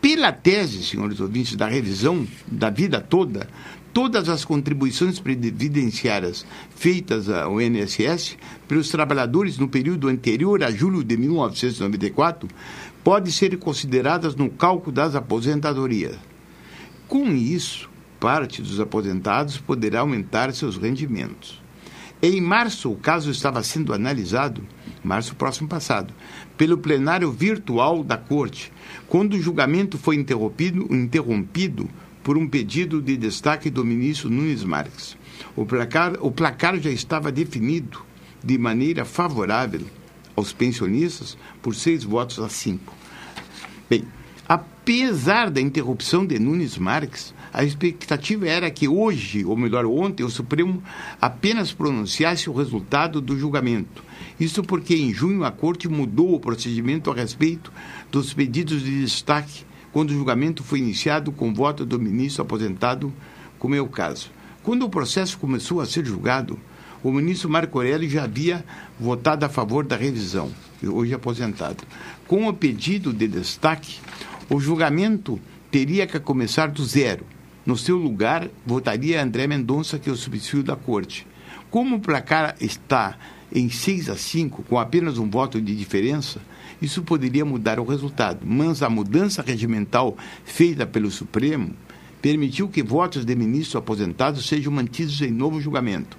Pela 0.00 0.30
tese, 0.30 0.84
senhores 0.84 1.18
ouvintes, 1.18 1.56
da 1.56 1.66
revisão 1.66 2.26
da 2.46 2.70
vida 2.70 3.00
toda, 3.00 3.48
todas 3.92 4.28
as 4.28 4.44
contribuições 4.44 5.18
previdenciárias 5.18 6.46
feitas 6.76 7.28
ao 7.28 7.60
INSS 7.60 8.36
pelos 8.68 8.90
trabalhadores 8.90 9.58
no 9.58 9.68
período 9.68 10.06
anterior 10.06 10.62
a 10.62 10.70
julho 10.70 11.02
de 11.02 11.16
1994 11.16 12.48
podem 13.02 13.32
ser 13.32 13.56
consideradas 13.58 14.36
no 14.36 14.48
cálculo 14.48 14.92
das 14.92 15.16
aposentadorias. 15.16 16.16
Com 17.08 17.32
isso, 17.32 17.90
parte 18.20 18.62
dos 18.62 18.78
aposentados 18.78 19.58
poderá 19.58 20.00
aumentar 20.00 20.52
seus 20.52 20.76
rendimentos. 20.76 21.60
Em 22.20 22.40
março, 22.40 22.90
o 22.90 22.96
caso 22.96 23.30
estava 23.30 23.62
sendo 23.62 23.94
analisado, 23.94 24.62
março 25.04 25.36
próximo 25.36 25.68
passado, 25.68 26.12
pelo 26.58 26.76
plenário 26.76 27.30
virtual 27.30 28.02
da 28.02 28.16
Corte, 28.16 28.72
quando 29.06 29.34
o 29.34 29.40
julgamento 29.40 29.96
foi 29.96 30.16
interrompido, 30.16 30.92
interrompido 30.92 31.88
por 32.22 32.36
um 32.36 32.48
pedido 32.48 33.00
de 33.00 33.16
destaque 33.16 33.70
do 33.70 33.84
ministro 33.84 34.28
Nunes 34.28 34.64
Marques. 34.64 35.16
O 35.54 35.64
placar, 35.64 36.14
o 36.20 36.30
placar 36.32 36.78
já 36.78 36.90
estava 36.90 37.30
definido 37.30 38.02
de 38.44 38.58
maneira 38.58 39.04
favorável 39.04 39.82
aos 40.34 40.52
pensionistas 40.52 41.38
por 41.62 41.74
seis 41.74 42.02
votos 42.02 42.40
a 42.40 42.48
cinco. 42.48 42.92
Bem, 43.88 44.04
apesar 44.48 45.50
da 45.50 45.60
interrupção 45.60 46.26
de 46.26 46.38
Nunes 46.40 46.76
Marques, 46.76 47.32
a 47.52 47.62
expectativa 47.64 48.46
era 48.48 48.70
que 48.70 48.88
hoje, 48.88 49.44
ou 49.44 49.56
melhor, 49.56 49.86
ontem, 49.86 50.24
o 50.24 50.30
Supremo 50.30 50.82
apenas 51.20 51.72
pronunciasse 51.72 52.50
o 52.50 52.52
resultado 52.52 53.20
do 53.20 53.38
julgamento. 53.38 54.07
Isso 54.38 54.62
porque 54.62 54.94
em 54.94 55.12
junho 55.12 55.44
a 55.44 55.50
Corte 55.50 55.88
mudou 55.88 56.34
o 56.34 56.40
procedimento 56.40 57.10
a 57.10 57.14
respeito 57.14 57.72
dos 58.10 58.32
pedidos 58.32 58.82
de 58.82 59.00
destaque 59.00 59.64
quando 59.92 60.10
o 60.10 60.14
julgamento 60.14 60.62
foi 60.62 60.78
iniciado 60.78 61.32
com 61.32 61.52
voto 61.52 61.84
do 61.84 61.98
ministro 61.98 62.42
aposentado, 62.42 63.12
como 63.58 63.74
é 63.74 63.80
o 63.80 63.88
caso. 63.88 64.30
Quando 64.62 64.84
o 64.84 64.90
processo 64.90 65.38
começou 65.38 65.80
a 65.80 65.86
ser 65.86 66.04
julgado, 66.04 66.58
o 67.02 67.10
ministro 67.10 67.48
Marco 67.48 67.78
Aurélio 67.78 68.08
já 68.08 68.24
havia 68.24 68.64
votado 68.98 69.44
a 69.44 69.48
favor 69.48 69.84
da 69.84 69.96
revisão, 69.96 70.50
hoje 70.84 71.14
aposentado. 71.14 71.84
Com 72.26 72.46
o 72.46 72.54
pedido 72.54 73.12
de 73.12 73.26
destaque, 73.26 73.98
o 74.50 74.60
julgamento 74.60 75.40
teria 75.70 76.06
que 76.06 76.18
começar 76.20 76.68
do 76.68 76.84
zero. 76.84 77.24
No 77.64 77.76
seu 77.76 77.96
lugar, 77.96 78.48
votaria 78.64 79.22
André 79.22 79.46
Mendonça, 79.46 79.98
que 79.98 80.08
é 80.08 80.12
o 80.12 80.16
substituto 80.16 80.66
da 80.66 80.76
corte. 80.76 81.26
Como 81.70 81.96
o 81.96 82.00
placar 82.00 82.56
está 82.60 83.16
em 83.52 83.70
6 83.70 84.10
a 84.10 84.16
5, 84.16 84.62
com 84.64 84.78
apenas 84.78 85.18
um 85.18 85.28
voto 85.28 85.60
de 85.60 85.74
diferença, 85.74 86.40
isso 86.80 87.02
poderia 87.02 87.44
mudar 87.44 87.80
o 87.80 87.84
resultado. 87.84 88.40
Mas 88.44 88.82
a 88.82 88.90
mudança 88.90 89.42
regimental 89.42 90.16
feita 90.44 90.86
pelo 90.86 91.10
Supremo 91.10 91.70
permitiu 92.20 92.68
que 92.68 92.82
votos 92.82 93.24
de 93.24 93.34
ministros 93.34 93.76
aposentados 93.76 94.46
sejam 94.46 94.72
mantidos 94.72 95.20
em 95.20 95.30
novo 95.30 95.60
julgamento. 95.60 96.16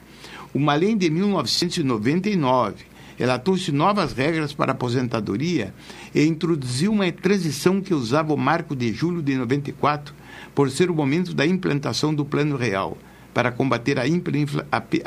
Uma 0.54 0.74
lei 0.74 0.96
de 0.96 1.10
1999 1.10 2.86
elatou-se 3.20 3.72
novas 3.72 4.14
regras 4.14 4.54
para 4.54 4.72
a 4.72 4.76
aposentadoria 4.76 5.74
e 6.16 6.24
introduziu 6.24 6.92
uma 6.92 7.12
transição 7.12 7.82
que 7.82 7.94
usava 7.94 8.34
o 8.34 8.38
marco 8.38 8.76
de 8.76 8.92
julho 8.94 9.22
de 9.22 9.36
94 9.36 10.16
por 10.56 10.72
ser 10.72 10.90
o 10.90 10.96
momento 10.96 11.34
da 11.34 11.46
implantação 11.46 12.16
do 12.16 12.26
Plano 12.26 12.56
Real 12.56 12.98
para 13.34 13.52
combater 13.52 14.00
a 14.00 14.08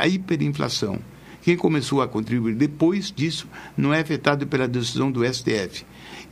hiperinflação. 0.09 1.01
Quem 1.43 1.56
começou 1.56 2.01
a 2.01 2.09
contribuir 2.09 2.55
depois 2.55 3.10
disso 3.10 3.48
não 3.77 3.93
é 3.93 4.01
afetado 4.01 4.47
pela 4.47 4.69
decisão 4.69 5.10
do 5.10 5.24
STF. 5.24 5.85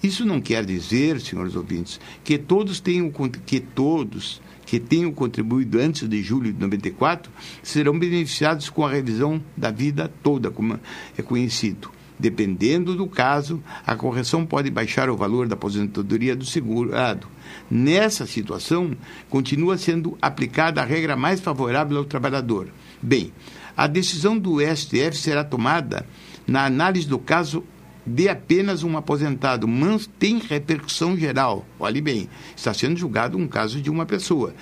Isso 0.03 0.24
não 0.24 0.41
quer 0.41 0.65
dizer, 0.65 1.20
senhores 1.20 1.55
ouvintes, 1.55 2.01
que 2.24 2.39
todos 2.39 2.81
tenham 2.81 3.12
que 3.45 3.61
todos 3.61 4.41
que 4.65 4.78
tenham 4.78 5.12
contribuído 5.12 5.81
antes 5.81 6.09
de 6.09 6.23
julho 6.23 6.53
de 6.53 6.61
94 6.61 7.31
serão 7.61 7.99
beneficiados 7.99 8.70
com 8.70 8.87
a 8.87 8.91
revisão 8.91 9.43
da 9.57 9.70
vida 9.70 10.09
toda, 10.23 10.49
como 10.49 10.78
é 11.19 11.23
conhecido. 11.23 11.91
Dependendo 12.20 12.95
do 12.95 13.07
caso, 13.07 13.62
a 13.85 13.97
correção 13.97 14.47
pode 14.47 14.70
baixar 14.70 15.11
o 15.11 15.16
valor 15.16 15.49
da 15.49 15.55
aposentadoria 15.55 16.37
do 16.37 16.45
segurado. 16.45 17.27
Nessa 17.70 18.27
situação, 18.27 18.97
continua 19.28 19.77
sendo 19.77 20.16
aplicada 20.23 20.82
a 20.82 20.85
regra 20.85 21.16
mais 21.16 21.41
favorável 21.41 21.97
ao 21.97 22.05
trabalhador. 22.05 22.69
Bem, 23.03 23.32
a 23.76 23.86
decisão 23.86 24.38
do 24.38 24.59
STF 24.60 25.16
será 25.16 25.44
tomada 25.44 26.06
na 26.47 26.64
análise 26.64 27.06
do 27.06 27.18
caso 27.18 27.64
de 28.06 28.28
apenas 28.28 28.82
um 28.82 28.97
aposentado, 28.97 29.68
mas 29.68 30.09
tem 30.18 30.38
repercussão 30.38 31.16
geral. 31.16 31.64
Olhe 31.78 32.01
bem, 32.01 32.28
está 32.56 32.72
sendo 32.74 32.98
julgado 32.98 33.38
um 33.38 33.47
caso 33.47 33.80
de 33.80 33.90
uma 33.90 34.06
pessoa. 34.06 34.55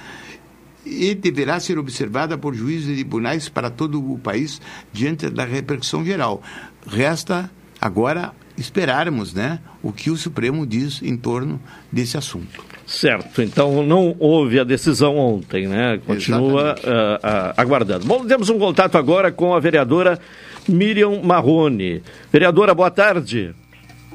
e 0.86 1.14
deverá 1.14 1.60
ser 1.60 1.78
observada 1.78 2.38
por 2.38 2.54
juízes 2.54 2.88
e 2.88 2.94
tribunais 2.94 3.48
para 3.48 3.68
todo 3.68 4.12
o 4.12 4.18
país 4.18 4.60
diante 4.90 5.28
da 5.28 5.44
repercussão 5.44 6.02
geral. 6.02 6.42
Resta 6.86 7.50
agora 7.80 8.32
esperarmos 8.56 9.34
né, 9.34 9.60
o 9.82 9.92
que 9.92 10.10
o 10.10 10.16
Supremo 10.16 10.66
diz 10.66 11.02
em 11.02 11.16
torno 11.16 11.60
desse 11.92 12.16
assunto. 12.16 12.67
Certo, 12.88 13.42
então 13.42 13.82
não 13.82 14.16
houve 14.18 14.58
a 14.58 14.64
decisão 14.64 15.18
ontem, 15.18 15.68
né? 15.68 16.00
Continua 16.06 16.74
uh, 16.74 17.16
uh, 17.16 17.54
aguardando. 17.54 18.06
Bom, 18.06 18.26
temos 18.26 18.48
um 18.48 18.58
contato 18.58 18.96
agora 18.96 19.30
com 19.30 19.54
a 19.54 19.60
vereadora 19.60 20.18
Miriam 20.66 21.20
Marrone. 21.22 22.02
Vereadora, 22.32 22.74
boa 22.74 22.90
tarde. 22.90 23.54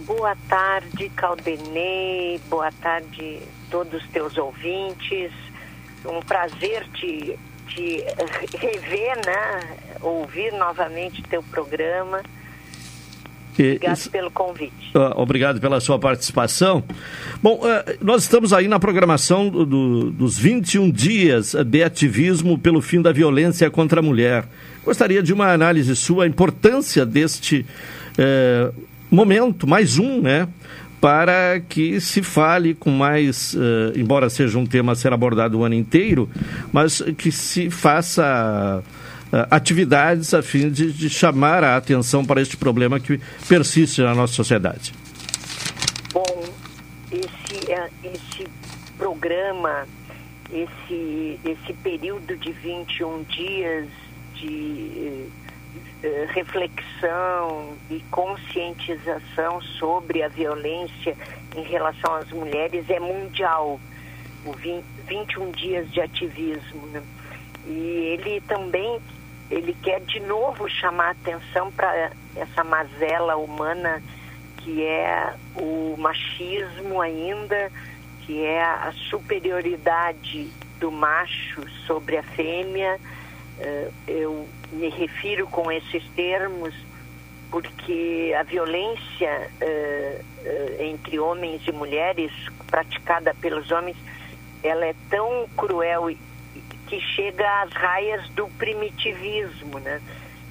Boa 0.08 0.36
tarde, 0.50 1.08
Caldenei. 1.10 2.42
Boa 2.50 2.72
tarde, 2.82 3.38
todos 3.70 4.02
os 4.02 4.10
teus 4.10 4.36
ouvintes. 4.40 5.32
Um 6.04 6.20
prazer 6.22 6.84
te, 6.96 7.38
te 7.68 8.04
rever, 8.58 9.18
né? 9.24 9.78
Ouvir 10.02 10.52
novamente 10.54 11.22
teu 11.30 11.44
programa. 11.44 12.24
Obrigado 13.54 14.10
pelo 14.10 14.32
convite. 14.32 14.92
Uh, 14.96 15.22
obrigado 15.22 15.60
pela 15.60 15.80
sua 15.80 16.00
participação. 16.00 16.84
Bom, 17.42 17.56
uh, 17.56 17.98
nós 18.02 18.24
estamos 18.24 18.52
aí 18.52 18.68
na 18.68 18.80
programação 18.80 19.50
do, 19.50 19.66
do, 19.66 20.12
dos 20.12 20.38
21 20.38 20.90
dias 20.90 21.54
de 21.54 21.84
ativismo 21.84 22.58
pelo 22.58 22.82
fim 22.82 23.02
da 23.02 23.12
violência 23.12 23.70
contra 23.70 24.00
a 24.00 24.04
mulher. 24.04 24.46
Gostaria 24.84 25.22
de 25.22 25.32
uma 25.32 25.52
análise 25.54 25.96
sua, 25.96 26.26
a 26.26 26.28
importância 26.28 27.06
deste 27.06 27.66
uh, 28.18 28.74
momento, 29.10 29.68
mais 29.68 30.00
um, 30.00 30.22
né? 30.22 30.48
Para 31.00 31.60
que 31.60 32.00
se 32.00 32.24
fale 32.24 32.74
com 32.74 32.90
mais, 32.90 33.54
embora 33.94 34.30
seja 34.30 34.58
um 34.58 34.66
tema 34.66 34.94
a 34.94 34.96
ser 34.96 35.12
abordado 35.12 35.60
o 35.60 35.66
ano 35.66 35.76
inteiro, 35.76 36.30
mas 36.72 37.02
que 37.18 37.30
se 37.30 37.70
faça 37.70 38.82
uh, 38.82 39.03
atividades 39.50 40.34
a 40.34 40.44
fim 40.44 40.70
de, 40.70 40.92
de 40.92 41.10
chamar 41.10 41.64
a 41.64 41.78
atenção 41.78 42.24
para 42.24 42.42
este 42.42 42.56
problema 42.56 43.00
que 43.00 43.20
persiste 43.48 44.02
na 44.02 44.14
nossa 44.14 44.34
sociedade. 44.34 44.94
Bom, 46.14 46.44
esse, 47.12 47.72
uh, 47.72 47.90
esse 48.04 48.48
programa, 48.98 49.88
esse, 50.52 51.40
esse 51.44 51.74
período 51.82 52.38
de 52.38 52.52
21 52.52 53.24
dias 53.24 53.88
de 54.36 55.26
uh, 56.04 56.28
reflexão 56.34 57.74
e 57.90 58.00
conscientização 58.12 59.60
sobre 59.80 60.22
a 60.22 60.28
violência 60.28 61.18
em 61.56 61.64
relação 61.64 62.14
às 62.16 62.30
mulheres 62.32 62.88
é 62.90 63.00
mundial. 63.00 63.80
O 64.46 64.52
20, 64.52 64.84
21 65.08 65.52
dias 65.52 65.92
de 65.92 66.02
ativismo. 66.02 66.86
Né? 66.92 67.02
E 67.66 68.18
ele 68.20 68.42
também 68.42 69.00
ele 69.54 69.76
quer 69.84 70.02
de 70.02 70.20
novo 70.20 70.68
chamar 70.68 71.12
atenção 71.12 71.72
para 71.72 72.12
essa 72.36 72.64
mazela 72.64 73.36
humana 73.36 74.02
que 74.58 74.84
é 74.84 75.34
o 75.56 75.96
machismo 75.98 77.02
ainda, 77.02 77.72
que 78.22 78.44
é 78.44 78.64
a 78.64 78.94
superioridade 79.10 80.50
do 80.80 80.90
macho 80.90 81.68
sobre 81.86 82.18
a 82.18 82.24
fêmea. 82.24 82.98
Eh, 83.60 83.90
eu 84.08 84.48
me 84.72 84.90
refiro 84.90 85.46
com 85.48 85.70
esses 85.72 86.04
termos 86.16 86.74
porque 87.52 88.34
a 88.40 88.44
violência 88.44 89.52
eh, 89.62 90.22
eh, 90.46 90.78
entre 90.80 91.20
homens 91.20 91.62
e 91.68 91.72
mulheres 91.72 92.32
praticada 92.68 93.36
pelos 93.36 93.70
homens 93.70 93.98
ela 94.64 94.86
é 94.86 94.96
tão 95.10 95.48
cruel 95.58 96.10
que 96.94 97.02
chega 97.02 97.64
às 97.64 97.74
raias 97.74 98.30
do 98.30 98.48
primitivismo, 98.50 99.80
né? 99.80 100.00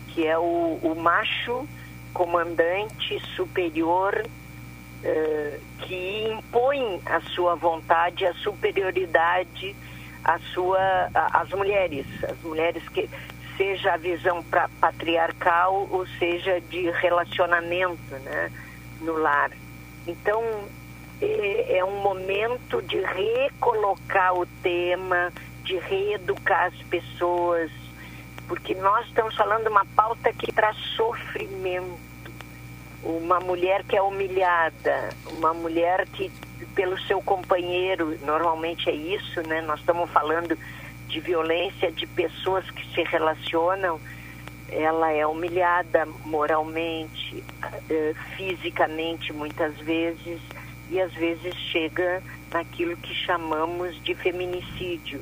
que 0.09 0.27
é 0.27 0.36
o, 0.36 0.81
o 0.82 0.94
macho 0.97 1.69
comandante 2.12 3.20
superior 3.36 4.27
uh, 4.27 5.60
que 5.78 6.24
impõe 6.32 7.01
a 7.06 7.20
sua 7.20 7.55
vontade, 7.55 8.27
a 8.27 8.35
superioridade 8.35 9.77
à 10.24 10.39
sua, 10.52 11.10
às 11.14 11.48
mulheres, 11.51 12.06
as 12.24 12.39
mulheres 12.43 12.89
que 12.89 13.09
seja 13.56 13.94
a 13.94 13.97
visão 13.97 14.43
pra, 14.43 14.69
patriarcal 14.81 15.86
ou 15.93 16.05
seja 16.19 16.60
de 16.60 16.90
relacionamento 16.90 18.14
né, 18.24 18.51
no 19.01 19.16
lar. 19.16 19.52
Então 20.09 20.43
é, 21.20 21.78
é 21.78 21.85
um 21.85 22.01
momento 22.01 22.82
de 22.82 23.01
recolocar 23.01 24.35
o 24.35 24.44
tema, 24.60 25.32
de 25.63 25.79
reeducar 25.79 26.67
as 26.67 26.83
pessoas, 26.89 27.71
porque 28.47 28.75
nós 28.75 29.07
estamos 29.07 29.35
falando 29.35 29.69
uma 29.69 29.85
pauta 29.97 30.33
que 30.33 30.53
traz 30.53 30.77
sofrimento. 30.97 32.13
Uma 33.03 33.41
mulher 33.41 33.83
que 33.83 33.97
é 33.97 34.03
humilhada, 34.03 35.09
uma 35.33 35.53
mulher 35.53 36.07
que, 36.07 36.31
pelo 36.73 36.97
seu 37.01 37.21
companheiro, 37.21 38.17
normalmente 38.25 38.89
é 38.89 38.95
isso, 38.95 39.43
né? 39.43 39.61
Nós 39.61 39.81
estamos 39.81 40.09
falando 40.11 40.57
de 41.09 41.19
violência 41.19 41.91
de 41.91 42.07
pessoas 42.07 42.69
que 42.71 42.87
se 42.95 43.03
relacionam, 43.03 44.01
ela 44.69 45.11
é 45.11 45.27
humilhada 45.27 46.07
moralmente, 46.25 47.43
eh, 47.91 48.15
fisicamente, 48.37 49.33
muitas 49.33 49.77
vezes, 49.79 50.41
e 50.89 51.01
às 51.01 51.13
vezes 51.13 51.55
chega 51.73 52.23
naquilo 52.53 52.97
que 52.97 53.15
chamamos 53.15 54.01
de 54.03 54.15
feminicídio 54.15 55.21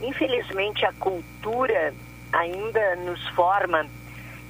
Infelizmente, 0.00 0.84
a 0.84 0.92
cultura 0.94 1.94
ainda 2.32 2.96
nos 2.96 3.26
forma 3.30 3.86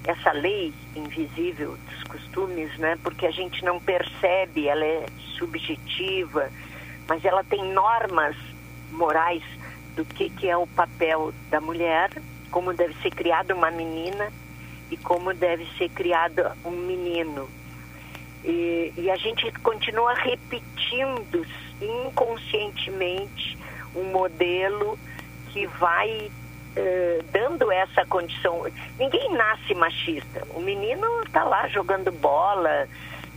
essa 0.04 0.32
lei 0.32 0.72
invisível 0.94 1.76
dos 1.88 2.02
costumes, 2.04 2.76
né? 2.78 2.98
Porque 3.02 3.26
a 3.26 3.30
gente 3.30 3.64
não 3.64 3.78
percebe, 3.80 4.68
ela 4.68 4.84
é 4.84 5.06
subjetiva, 5.38 6.50
mas 7.08 7.24
ela 7.24 7.44
tem 7.44 7.72
normas 7.72 8.36
morais 8.92 9.42
do 9.96 10.04
que, 10.04 10.30
que 10.30 10.48
é 10.48 10.56
o 10.56 10.66
papel 10.66 11.32
da 11.50 11.60
mulher, 11.60 12.10
como 12.50 12.72
deve 12.72 12.94
ser 13.02 13.10
criada 13.10 13.54
uma 13.54 13.70
menina 13.70 14.32
e 14.90 14.96
como 14.96 15.34
deve 15.34 15.66
ser 15.76 15.88
criado 15.90 16.42
um 16.64 16.70
menino. 16.70 17.48
E, 18.44 18.92
e 18.96 19.10
a 19.10 19.16
gente 19.16 19.50
continua 19.60 20.14
repetindo 20.14 21.46
inconscientemente 21.80 23.58
um 23.94 24.04
modelo 24.04 24.98
que 25.52 25.66
vai 25.66 26.30
uh, 26.76 27.24
dando 27.32 27.70
essa 27.70 28.04
condição. 28.06 28.66
Ninguém 28.98 29.32
nasce 29.34 29.74
machista. 29.74 30.46
O 30.54 30.60
menino 30.60 31.22
está 31.22 31.44
lá 31.44 31.68
jogando 31.68 32.10
bola, 32.12 32.88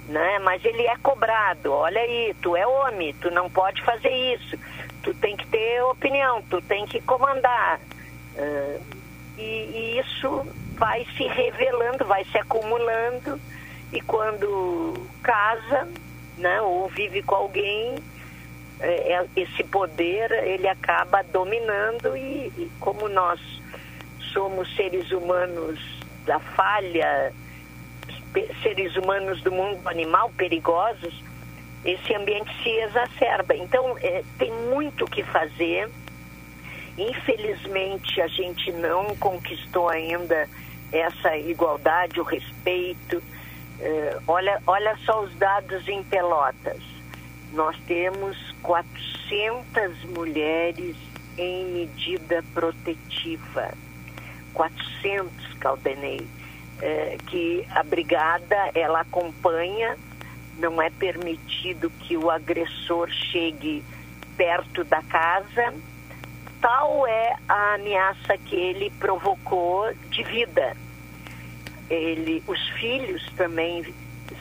né? 0.08 0.40
Mas 0.40 0.64
ele 0.66 0.84
é 0.84 0.96
cobrado. 0.98 1.72
Olha 1.72 2.02
aí, 2.02 2.36
tu 2.42 2.56
é 2.56 2.66
homem, 2.66 3.14
tu 3.16 3.30
não 3.32 3.50
pode 3.50 3.82
fazer 3.84 4.12
isso. 4.34 4.58
Tu 5.02 5.14
tem 5.16 5.36
que 5.36 5.48
ter 5.48 5.82
opinião, 5.84 6.42
tu 6.50 6.62
tem 6.62 6.86
que 6.86 7.02
comandar. 7.02 7.80
Uh, 8.36 8.82
e, 9.38 9.42
e 9.42 10.00
isso 10.00 10.46
vai 10.76 11.06
se 11.18 11.24
revelando, 11.24 12.06
vai 12.06 12.24
se 12.26 12.38
acumulando 12.38 13.40
e 13.92 14.02
quando 14.02 15.08
casa, 15.22 15.88
né, 16.38 16.60
ou 16.62 16.88
vive 16.90 17.22
com 17.22 17.36
alguém, 17.36 17.96
é, 18.80 19.14
é, 19.14 19.26
esse 19.36 19.64
poder 19.64 20.32
ele 20.32 20.68
acaba 20.68 21.24
dominando 21.24 22.18
e, 22.18 22.48
e, 22.58 22.72
como 22.80 23.08
nós 23.08 23.40
somos 24.34 24.74
seres 24.76 25.12
humanos 25.12 25.80
da 26.26 26.40
falha, 26.40 27.34
seres 28.62 28.96
humanos 28.96 29.42
do 29.42 29.52
mundo 29.52 29.88
animal 29.88 30.32
perigosos, 30.32 31.14
esse 31.86 32.14
ambiente 32.16 32.52
se 32.64 32.70
exacerba. 32.70 33.56
Então 33.56 33.98
é, 34.00 34.24
tem 34.38 34.52
muito 34.52 35.06
o 35.06 35.10
que 35.10 35.24
fazer. 35.24 35.90
Infelizmente 36.98 38.22
a 38.22 38.28
gente 38.28 38.72
não 38.74 39.16
conquistou 39.18 39.90
ainda 39.90 40.48
essa 40.92 41.38
igualdade, 41.38 42.20
o 42.20 42.24
respeito. 42.24 43.22
É, 43.80 44.18
olha, 44.28 44.62
olha 44.66 44.98
só 45.06 45.22
os 45.22 45.34
dados 45.36 45.88
em 45.88 46.04
Pelotas 46.04 46.93
nós 47.54 47.78
temos 47.88 48.38
400 48.64 50.04
mulheres 50.06 50.96
em 51.38 51.66
medida 51.66 52.44
protetiva. 52.54 53.74
400, 54.54 55.54
Caldenei, 55.60 56.28
é, 56.82 57.18
que 57.28 57.66
a 57.72 57.84
brigada 57.84 58.72
ela 58.74 59.02
acompanha, 59.02 59.98
não 60.58 60.82
é 60.82 60.90
permitido 60.90 61.90
que 61.90 62.18
o 62.18 62.30
agressor 62.30 63.10
chegue 63.10 63.84
perto 64.36 64.84
da 64.84 65.02
casa. 65.04 65.74
Tal 66.62 67.08
é 67.08 67.36
a 67.48 67.76
ameaça 67.76 68.38
que 68.38 68.56
ele 68.56 68.92
provocou 69.00 69.94
de 70.10 70.24
vida. 70.24 70.76
Ele, 71.90 72.44
os 72.48 72.70
filhos 72.70 73.26
também 73.36 73.84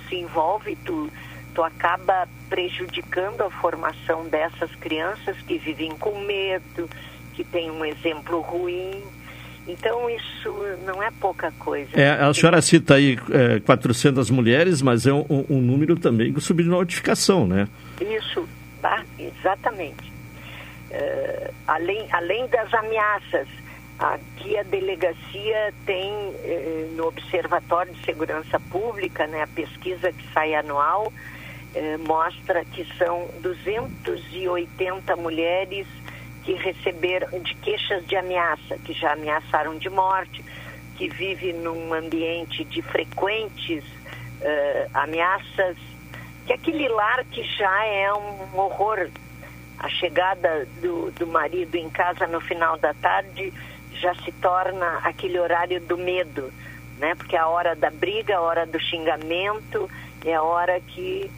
se 0.08 0.16
envolvem, 0.16 0.76
tu 0.84 1.10
tu 1.54 1.62
acaba 1.62 2.28
prejudicando 2.48 3.42
a 3.42 3.50
formação 3.50 4.26
dessas 4.28 4.74
crianças 4.76 5.36
que 5.46 5.58
vivem 5.58 5.90
com 5.92 6.18
medo, 6.20 6.88
que 7.34 7.44
tem 7.44 7.70
um 7.70 7.84
exemplo 7.84 8.40
ruim. 8.40 9.02
Então, 9.66 10.10
isso 10.10 10.52
não 10.84 11.02
é 11.02 11.10
pouca 11.20 11.52
coisa. 11.58 11.88
É, 11.94 12.10
a 12.10 12.34
senhora 12.34 12.60
cita 12.60 12.94
aí 12.94 13.16
é, 13.30 13.60
400 13.60 14.28
mulheres, 14.30 14.82
mas 14.82 15.06
é 15.06 15.12
um, 15.12 15.24
um 15.48 15.60
número 15.60 15.96
também 15.96 16.32
com 16.32 16.40
subnotificação, 16.40 17.46
né? 17.46 17.68
Isso, 18.00 18.48
tá? 18.80 19.04
exatamente. 19.18 20.12
Uh, 20.90 21.54
além, 21.66 22.06
além 22.12 22.46
das 22.48 22.74
ameaças, 22.74 23.48
aqui 23.98 24.58
a 24.58 24.62
delegacia 24.62 25.72
tem 25.86 26.12
eh, 26.44 26.88
no 26.96 27.06
Observatório 27.06 27.92
de 27.94 28.04
Segurança 28.04 28.58
Pública, 28.70 29.26
né, 29.26 29.42
a 29.42 29.46
pesquisa 29.46 30.12
que 30.12 30.32
sai 30.32 30.54
anual, 30.54 31.12
eh, 31.74 31.96
mostra 31.98 32.64
que 32.66 32.84
são 32.96 33.28
280 33.40 35.16
mulheres 35.16 35.86
que 36.44 36.54
receberam 36.54 37.38
de 37.40 37.54
queixas 37.56 38.06
de 38.06 38.16
ameaça, 38.16 38.76
que 38.84 38.92
já 38.92 39.12
ameaçaram 39.12 39.78
de 39.78 39.88
morte, 39.88 40.44
que 40.96 41.08
vivem 41.08 41.54
num 41.54 41.94
ambiente 41.94 42.64
de 42.64 42.82
frequentes 42.82 43.84
uh, 43.84 44.90
ameaças, 44.92 45.76
que 46.46 46.52
aquele 46.52 46.88
lar 46.88 47.24
que 47.26 47.42
já 47.42 47.84
é 47.86 48.12
um 48.12 48.58
horror. 48.58 49.08
A 49.78 49.88
chegada 49.88 50.66
do, 50.80 51.10
do 51.12 51.26
marido 51.26 51.74
em 51.74 51.88
casa 51.90 52.26
no 52.26 52.40
final 52.40 52.76
da 52.78 52.92
tarde 52.94 53.52
já 53.94 54.14
se 54.16 54.30
torna 54.32 54.98
aquele 54.98 55.38
horário 55.38 55.80
do 55.80 55.96
medo, 55.96 56.52
né? 56.98 57.14
Porque 57.14 57.34
é 57.34 57.38
a 57.38 57.48
hora 57.48 57.74
da 57.74 57.90
briga, 57.90 58.36
a 58.36 58.40
hora 58.40 58.66
do 58.66 58.78
xingamento, 58.78 59.90
é 60.24 60.34
a 60.34 60.42
hora 60.42 60.80
que 60.80 61.30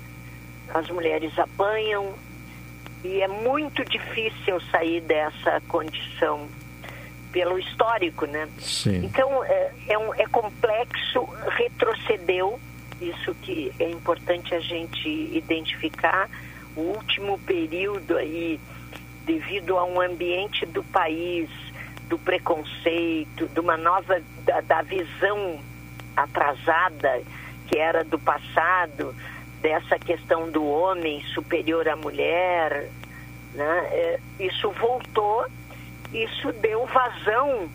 as 0.72 0.88
mulheres 0.88 1.36
apanham, 1.38 2.14
e 3.04 3.20
é 3.20 3.28
muito 3.28 3.84
difícil 3.84 4.60
sair 4.70 5.00
dessa 5.02 5.60
condição 5.68 6.48
pelo 7.30 7.58
histórico, 7.58 8.26
né? 8.26 8.48
Sim. 8.58 9.04
Então 9.04 9.44
é, 9.44 9.72
é, 9.88 9.98
um, 9.98 10.14
é 10.14 10.26
complexo, 10.26 11.28
retrocedeu, 11.50 12.58
isso 13.00 13.34
que 13.42 13.72
é 13.78 13.90
importante 13.90 14.54
a 14.54 14.60
gente 14.60 15.08
identificar. 15.08 16.30
O 16.76 16.80
último 16.80 17.38
período 17.40 18.16
aí, 18.16 18.58
devido 19.26 19.76
a 19.76 19.84
um 19.84 20.00
ambiente 20.00 20.64
do 20.64 20.82
país, 20.84 21.50
do 22.08 22.18
preconceito, 22.18 23.48
de 23.48 23.60
uma 23.60 23.76
nova 23.76 24.20
da, 24.44 24.60
da 24.60 24.82
visão 24.82 25.58
atrasada 26.16 27.20
que 27.66 27.76
era 27.78 28.04
do 28.04 28.18
passado, 28.18 29.14
dessa 29.64 29.98
questão 29.98 30.50
do 30.50 30.62
homem 30.62 31.24
superior 31.32 31.88
à 31.88 31.96
mulher, 31.96 32.86
né? 33.54 33.88
É, 33.92 34.20
isso 34.38 34.70
voltou, 34.72 35.46
isso 36.12 36.52
deu 36.52 36.84
vazão 36.84 37.70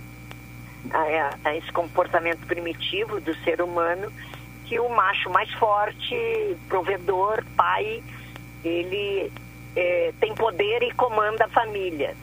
a, 0.94 1.50
a, 1.50 1.56
esse 1.56 1.72
comportamento 1.72 2.46
primitivo 2.46 3.20
do 3.20 3.34
ser 3.38 3.60
humano, 3.60 4.14
que 4.66 4.80
o 4.80 4.88
macho 4.88 5.32
mais 5.32 5.52
forte, 5.54 6.16
provedor, 6.68 7.44
pai, 7.58 8.04
ele 8.64 9.32
é, 9.76 10.14
tem 10.20 10.36
poder 10.36 10.84
e 10.84 10.92
comanda 10.92 11.46
a 11.46 11.50
família. 11.50 12.16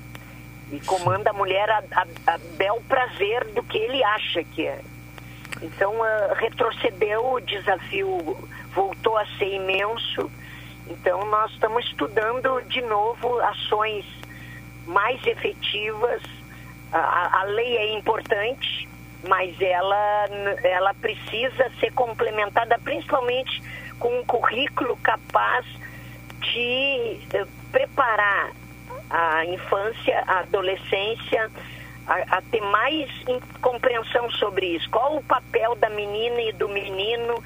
E 0.71 0.79
comanda 0.79 1.31
a 1.31 1.33
mulher 1.33 1.69
a, 1.71 1.83
a, 1.91 2.35
a 2.35 2.39
bel 2.57 2.81
prazer 2.89 3.45
do 3.47 3.65
que 3.65 3.79
ele 3.79 4.05
acha 4.05 4.45
que 4.45 4.65
é. 4.65 4.81
Então, 5.61 5.93
uh, 5.95 6.35
retrocedeu 6.35 7.33
o 7.33 7.41
desafio 7.41 8.37
voltou 8.77 9.17
a 9.17 9.27
ser 9.39 9.55
imenso. 9.55 10.31
Então, 10.87 11.25
nós 11.27 11.51
estamos 11.53 11.85
estudando 11.87 12.63
de 12.69 12.83
novo 12.83 13.41
ações 13.41 14.05
mais 14.87 15.27
efetivas. 15.27 16.23
A, 16.93 17.41
a 17.41 17.45
lei 17.45 17.77
é 17.79 17.95
importante, 17.97 18.89
mas 19.27 19.61
ela, 19.61 20.29
ela 20.63 20.95
precisa 20.95 21.73
ser 21.81 21.93
complementada 21.93 22.79
principalmente 22.79 23.61
com 23.99 24.21
um 24.21 24.25
currículo 24.25 24.97
capaz 24.99 25.67
de 26.41 27.19
uh, 27.35 27.49
preparar 27.73 28.53
a 29.09 29.45
infância, 29.47 30.23
a 30.27 30.41
adolescência 30.41 31.51
a, 32.07 32.37
a, 32.37 32.43
ter 32.43 32.61
mais 32.61 33.11
compreensão 33.61 34.31
sobre 34.33 34.67
isso. 34.77 34.89
Qual 34.91 35.17
o 35.17 35.23
papel 35.25 35.75
da 35.77 35.91
menina 35.91 36.41
e 36.43 36.53
do 36.53 36.69
menino 36.69 37.43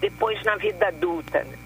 depois 0.00 0.42
na 0.44 0.56
vida 0.56 0.88
adulta. 0.88 1.40
Né? 1.44 1.56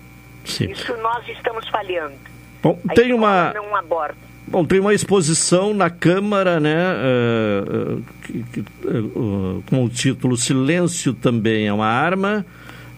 Isso 0.71 0.97
nós 0.99 1.29
estamos 1.29 1.69
falhando. 1.69 2.15
Bom, 2.63 2.79
a 2.89 2.95
tem 2.95 3.13
uma 3.13 3.53
não 3.55 3.75
aborda. 3.75 4.31
Bom, 4.51 4.65
tem 4.65 4.81
uma 4.81 4.93
exposição 4.93 5.73
na 5.73 5.89
Câmara, 5.89 6.59
né, 6.59 6.77
uh, 6.77 7.99
uh, 7.99 8.05
que, 8.23 8.43
que, 8.43 8.61
uh, 8.85 9.63
com 9.71 9.85
o 9.85 9.89
título 9.89 10.37
Silêncio 10.37 11.15
também 11.15 11.69
é 11.69 11.73
uma 11.73 11.87
arma, 11.87 12.45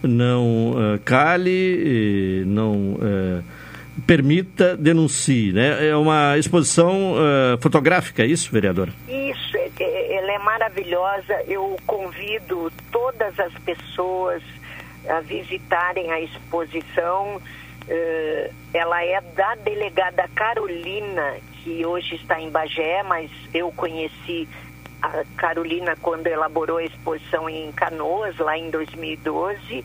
não 0.01 0.73
cale, 1.05 2.43
não 2.45 2.97
permita, 4.05 4.75
denuncie, 4.75 5.53
né? 5.53 5.87
É 5.87 5.95
uma 5.95 6.37
exposição 6.37 7.15
fotográfica, 7.61 8.21
é 8.21 8.25
isso, 8.25 8.51
vereadora? 8.51 8.91
Isso, 9.07 9.55
é, 9.55 9.69
é, 9.79 10.17
ela 10.17 10.33
é 10.33 10.39
maravilhosa. 10.39 11.41
Eu 11.47 11.77
convido 11.87 12.69
todas 12.91 13.39
as 13.39 13.53
pessoas 13.59 14.43
a 15.07 15.19
visitarem 15.21 16.11
a 16.11 16.19
exposição. 16.19 17.37
Uh, 17.37 18.53
ela 18.73 19.03
é 19.03 19.19
da 19.21 19.55
delegada 19.55 20.29
Carolina, 20.33 21.37
que 21.63 21.85
hoje 21.85 22.15
está 22.15 22.39
em 22.39 22.49
Bagé, 22.49 23.03
mas 23.03 23.29
eu 23.53 23.71
conheci 23.71 24.47
a 25.01 25.23
Carolina 25.35 25.97
quando 26.01 26.27
elaborou 26.27 26.77
a 26.77 26.83
exposição 26.83 27.49
em 27.49 27.71
Canoas, 27.73 28.37
lá 28.37 28.57
em 28.57 28.69
2012. 28.69 29.83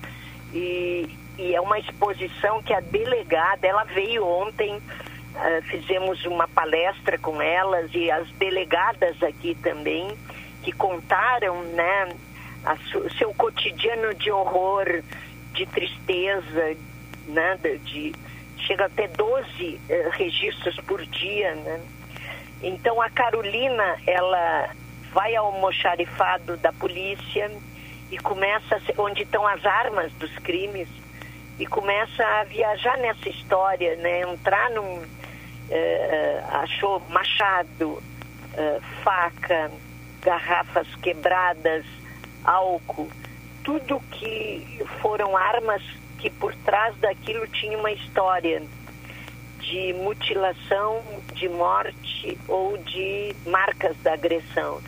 E, 0.54 1.08
e 1.36 1.54
é 1.54 1.60
uma 1.60 1.78
exposição 1.78 2.62
que 2.62 2.72
a 2.72 2.80
delegada, 2.80 3.66
ela 3.66 3.84
veio 3.84 4.24
ontem, 4.24 4.76
uh, 4.76 5.62
fizemos 5.64 6.24
uma 6.24 6.46
palestra 6.46 7.18
com 7.18 7.42
elas 7.42 7.90
e 7.92 8.10
as 8.10 8.30
delegadas 8.32 9.20
aqui 9.22 9.56
também, 9.56 10.16
que 10.62 10.70
contaram, 10.70 11.62
né, 11.64 12.08
seu 13.18 13.32
cotidiano 13.34 14.14
de 14.14 14.30
horror, 14.30 15.02
de 15.52 15.66
tristeza, 15.66 16.76
né, 17.26 17.58
de, 17.84 18.12
chega 18.58 18.86
até 18.86 19.08
12 19.08 19.80
eh, 19.88 20.08
registros 20.12 20.76
por 20.80 21.04
dia, 21.06 21.54
né? 21.54 21.80
Então 22.62 23.00
a 23.00 23.08
Carolina, 23.10 23.96
ela 24.06 24.70
vai 25.12 25.34
ao 25.36 25.52
moxarifado 25.52 26.56
da 26.56 26.72
polícia 26.72 27.50
e 28.10 28.18
começa, 28.18 28.80
onde 28.96 29.22
estão 29.22 29.46
as 29.46 29.64
armas 29.64 30.12
dos 30.14 30.34
crimes, 30.38 30.88
e 31.58 31.66
começa 31.66 32.24
a 32.24 32.44
viajar 32.44 32.96
nessa 32.98 33.28
história, 33.28 33.96
né? 33.96 34.22
Entrar 34.22 34.70
num... 34.70 35.02
Eh, 35.70 36.42
achou 36.50 37.02
machado, 37.10 38.02
eh, 38.54 38.80
faca, 39.04 39.70
garrafas 40.22 40.86
quebradas, 40.96 41.84
álcool, 42.44 43.08
tudo 43.64 44.00
que 44.10 44.84
foram 45.00 45.36
armas 45.36 45.82
que 46.18 46.30
por 46.30 46.54
trás 46.56 46.96
daquilo 46.96 47.46
tinha 47.48 47.78
uma 47.78 47.92
história 47.92 48.62
de 49.60 49.92
mutilação, 49.94 51.02
de 51.34 51.48
morte 51.48 52.38
ou 52.48 52.78
de 52.78 53.34
marcas 53.46 53.96
da 54.02 54.14
agressão. 54.14 54.80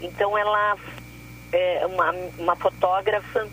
Então 0.00 0.36
ela 0.36 0.76
é 1.52 1.86
uma, 1.86 2.10
uma 2.38 2.56
fotógrafa 2.56 3.46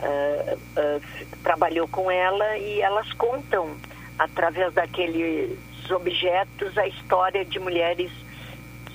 uh, 0.00 0.56
uh, 0.56 1.26
trabalhou 1.42 1.86
com 1.88 2.10
ela 2.10 2.56
e 2.58 2.80
elas 2.80 3.12
contam 3.14 3.76
através 4.18 4.72
daqueles 4.72 5.58
objetos 5.90 6.76
a 6.78 6.86
história 6.86 7.44
de 7.44 7.58
mulheres 7.58 8.10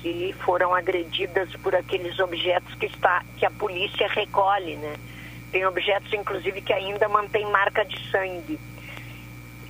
que 0.01 0.33
foram 0.39 0.73
agredidas 0.73 1.55
por 1.57 1.75
aqueles 1.75 2.19
objetos 2.19 2.73
que, 2.75 2.87
está, 2.87 3.23
que 3.37 3.45
a 3.45 3.51
polícia 3.51 4.07
recolhe, 4.07 4.75
né? 4.75 4.95
Tem 5.51 5.65
objetos, 5.65 6.11
inclusive, 6.13 6.61
que 6.61 6.73
ainda 6.73 7.07
mantém 7.07 7.45
marca 7.45 7.85
de 7.85 7.99
sangue. 8.09 8.59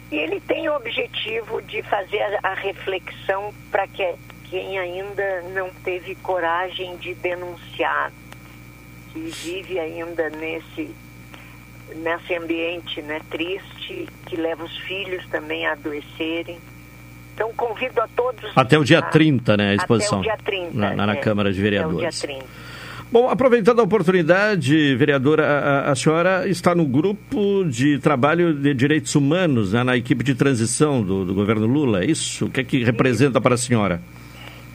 E 0.09 0.15
ele 0.15 0.39
tem 0.39 0.69
o 0.69 0.75
objetivo 0.75 1.61
de 1.61 1.81
fazer 1.83 2.21
a, 2.43 2.53
reflexão 2.53 3.53
para 3.69 3.87
que 3.87 4.15
quem 4.49 4.79
ainda 4.79 5.41
não 5.53 5.69
teve 5.83 6.15
coragem 6.15 6.95
de 6.97 7.13
denunciar, 7.15 8.11
que 9.11 9.19
vive 9.19 9.79
ainda 9.79 10.29
nesse, 10.29 10.93
nesse 11.95 12.35
ambiente 12.35 13.01
né, 13.01 13.19
triste, 13.29 14.07
que 14.27 14.35
leva 14.35 14.63
os 14.63 14.77
filhos 14.79 15.25
também 15.27 15.65
a 15.65 15.73
adoecerem 15.73 16.59
então 17.41 17.51
convido 17.53 17.99
a 17.99 18.07
todos. 18.07 18.51
Até 18.55 18.77
o 18.77 18.83
dia 18.83 19.01
30, 19.01 19.57
né? 19.57 19.71
A 19.71 19.75
exposição. 19.75 20.19
Até 20.19 20.33
o 20.33 20.35
dia 20.35 20.43
30. 20.45 20.77
Na, 20.77 21.07
na 21.07 21.13
é, 21.13 21.15
Câmara 21.15 21.51
de 21.51 21.59
Vereadores. 21.59 22.23
Até 22.23 22.27
o 22.27 22.29
dia 22.29 22.39
30. 22.39 22.61
Bom, 23.11 23.29
aproveitando 23.29 23.81
a 23.81 23.83
oportunidade, 23.83 24.95
vereadora, 24.95 25.45
a, 25.45 25.91
a, 25.91 25.95
senhora 25.95 26.47
está 26.47 26.73
no 26.73 26.85
grupo 26.85 27.65
de 27.65 27.99
trabalho 27.99 28.53
de 28.53 28.73
direitos 28.73 29.15
humanos, 29.15 29.73
né, 29.73 29.83
na 29.83 29.97
equipe 29.97 30.23
de 30.23 30.33
transição 30.33 31.03
do, 31.03 31.25
do 31.25 31.33
governo 31.33 31.65
Lula, 31.65 32.03
é 32.03 32.05
isso? 32.05 32.45
O 32.45 32.49
que 32.49 32.61
é 32.61 32.63
que 32.63 32.83
representa 32.85 33.41
para 33.41 33.55
a 33.55 33.57
senhora? 33.57 34.01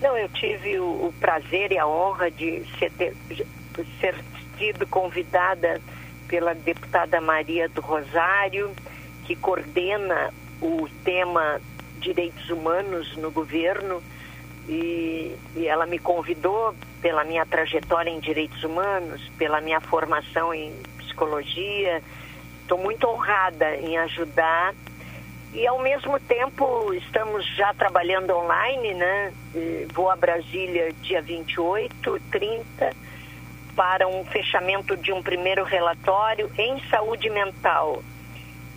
Não, 0.02 0.18
eu 0.18 0.28
tive 0.28 0.78
o, 0.78 0.84
o 0.84 1.14
prazer 1.18 1.72
e 1.72 1.78
a 1.78 1.86
honra 1.86 2.30
de 2.30 2.62
ser, 2.78 2.93
ser 3.98 4.14
sido 4.59 4.86
convidada 4.86 5.80
pela 6.28 6.55
deputada 6.55 7.18
Maria 7.22 7.70
do 7.70 7.80
Rosário, 7.80 8.70
que 9.24 9.34
coordena 9.34 10.30
o 10.60 10.86
tema 11.05 11.59
direitos 12.06 12.48
humanos 12.50 13.16
no 13.16 13.32
governo, 13.32 14.00
e, 14.68 15.34
e, 15.56 15.66
ela 15.66 15.86
me 15.86 15.98
convidou 15.98 16.74
pela 17.00 17.24
minha 17.24 17.44
trajetória 17.44 18.10
em 18.10 18.20
direitos 18.20 18.62
humanos, 18.62 19.20
pela 19.36 19.60
minha 19.60 19.80
formação 19.80 20.54
em 20.54 20.72
psicologia. 20.98 22.02
Estou 22.62 22.78
muito 22.78 23.06
honrada 23.06 23.76
em 23.76 23.96
ajudar 23.98 24.74
e 25.52 25.66
ao 25.66 25.78
mesmo 25.78 26.18
tempo 26.20 26.92
estamos 26.94 27.46
já 27.56 27.72
trabalhando 27.74 28.30
online, 28.30 28.94
né? 28.94 29.32
Vou 29.94 30.10
a 30.10 30.16
Brasília 30.16 30.92
dia 31.00 31.22
28, 31.22 32.20
30 32.30 32.90
para 33.76 34.08
um 34.08 34.24
fechamento 34.24 34.96
de 34.96 35.12
um 35.12 35.22
primeiro 35.22 35.62
relatório 35.64 36.50
em 36.58 36.80
saúde 36.88 37.30
mental. 37.30 38.02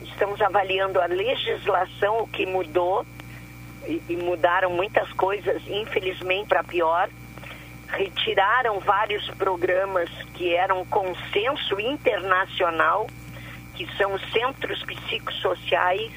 Estamos 0.03 0.41
avaliando 0.41 1.01
a 1.01 1.05
legislação, 1.05 2.21
o 2.21 2.27
que 2.27 2.45
mudou, 2.45 3.05
e, 3.89 4.01
e 4.07 4.15
mudaram 4.15 4.69
muitas 4.69 5.11
coisas, 5.13 5.61
infelizmente, 5.67 6.47
para 6.47 6.63
pior. 6.63 7.09
Retiraram 7.87 8.79
vários 8.79 9.27
programas 9.31 10.09
que 10.35 10.53
eram 10.53 10.85
consenso 10.85 11.79
internacional, 11.79 13.07
que 13.73 13.87
são 13.97 14.13
os 14.13 14.21
centros 14.31 14.83
psicossociais, 14.83 16.11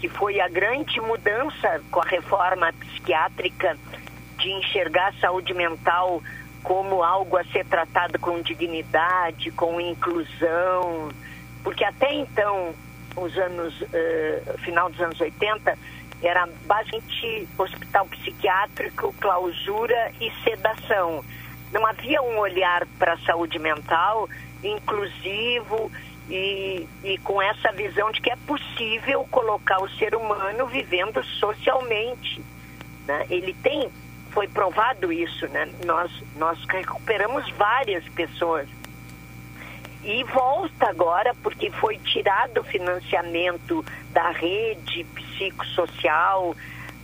que 0.00 0.08
foi 0.08 0.40
a 0.40 0.48
grande 0.48 1.00
mudança 1.00 1.80
com 1.90 2.00
a 2.00 2.04
reforma 2.04 2.72
psiquiátrica 2.72 3.78
de 4.38 4.50
enxergar 4.50 5.08
a 5.08 5.20
saúde 5.20 5.54
mental 5.54 6.20
como 6.62 7.02
algo 7.02 7.36
a 7.36 7.44
ser 7.44 7.64
tratado 7.66 8.18
com 8.18 8.42
dignidade, 8.42 9.52
com 9.52 9.80
inclusão, 9.80 11.10
porque 11.62 11.84
até 11.84 12.12
então, 12.12 12.74
os 13.16 13.36
anos, 13.38 13.80
uh, 13.82 14.58
final 14.58 14.90
dos 14.90 15.00
anos 15.00 15.20
80, 15.20 15.78
era 16.22 16.48
basicamente 16.66 17.48
hospital 17.58 18.06
psiquiátrico, 18.06 19.14
clausura 19.20 20.12
e 20.20 20.30
sedação. 20.42 21.24
Não 21.72 21.86
havia 21.86 22.22
um 22.22 22.38
olhar 22.38 22.86
para 22.98 23.14
a 23.14 23.18
saúde 23.18 23.58
mental 23.58 24.28
inclusivo 24.62 25.90
e, 26.28 26.86
e 27.04 27.18
com 27.18 27.40
essa 27.40 27.70
visão 27.72 28.10
de 28.10 28.20
que 28.20 28.30
é 28.30 28.36
possível 28.36 29.26
colocar 29.30 29.80
o 29.82 29.88
ser 29.90 30.14
humano 30.14 30.66
vivendo 30.66 31.22
socialmente. 31.24 32.42
Né? 33.06 33.26
Ele 33.30 33.54
tem 33.54 33.90
foi 34.36 34.46
provado 34.48 35.10
isso, 35.10 35.48
né? 35.48 35.66
Nós, 35.86 36.12
nós 36.36 36.62
recuperamos 36.68 37.48
várias 37.52 38.06
pessoas. 38.10 38.68
E 40.06 40.22
volta 40.22 40.88
agora 40.88 41.34
porque 41.42 41.68
foi 41.68 41.98
tirado 41.98 42.60
o 42.60 42.64
financiamento 42.64 43.84
da 44.12 44.30
rede 44.30 45.02
psicossocial, 45.02 46.54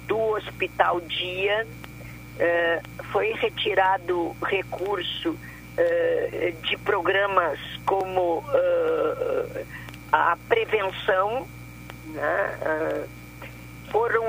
do 0.06 0.20
Hospital 0.20 1.00
Dia, 1.00 1.66
uh, 1.66 3.04
foi 3.06 3.32
retirado 3.32 4.36
recurso 4.40 5.30
uh, 5.30 6.62
de 6.62 6.76
programas 6.78 7.58
como 7.84 8.38
uh, 8.38 9.66
a 10.12 10.38
prevenção, 10.48 11.48
né? 12.06 13.08
foram, 13.90 14.22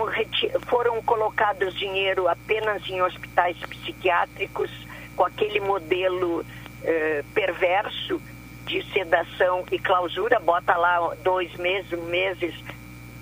foram 0.68 1.00
colocados 1.04 1.76
dinheiro 1.76 2.28
apenas 2.28 2.82
em 2.90 3.04
hospitais 3.04 3.56
psiquiátricos 3.58 4.72
com 5.16 5.26
aquele 5.26 5.60
modelo 5.60 6.44
eh, 6.86 7.24
perverso 7.34 8.22
de 8.66 8.84
sedação 8.92 9.66
e 9.72 9.80
clausura, 9.80 10.40
bota 10.40 10.76
lá 10.76 11.16
dois 11.24 11.54
meses, 11.56 12.00
meses 12.04 12.56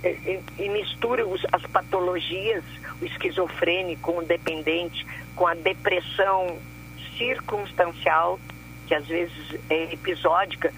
e, 0.03 0.39
e 0.57 0.69
mistura 0.69 1.25
os, 1.25 1.45
as 1.51 1.61
patologias, 1.63 2.63
o 3.01 3.05
esquizofrênico, 3.05 4.19
o 4.19 4.23
dependente, 4.23 5.05
com 5.35 5.47
a 5.47 5.53
depressão 5.53 6.57
circunstancial, 7.17 8.39
que 8.87 8.95
às 8.95 9.07
vezes 9.07 9.59
é 9.69 9.93
episódica, 9.93 10.73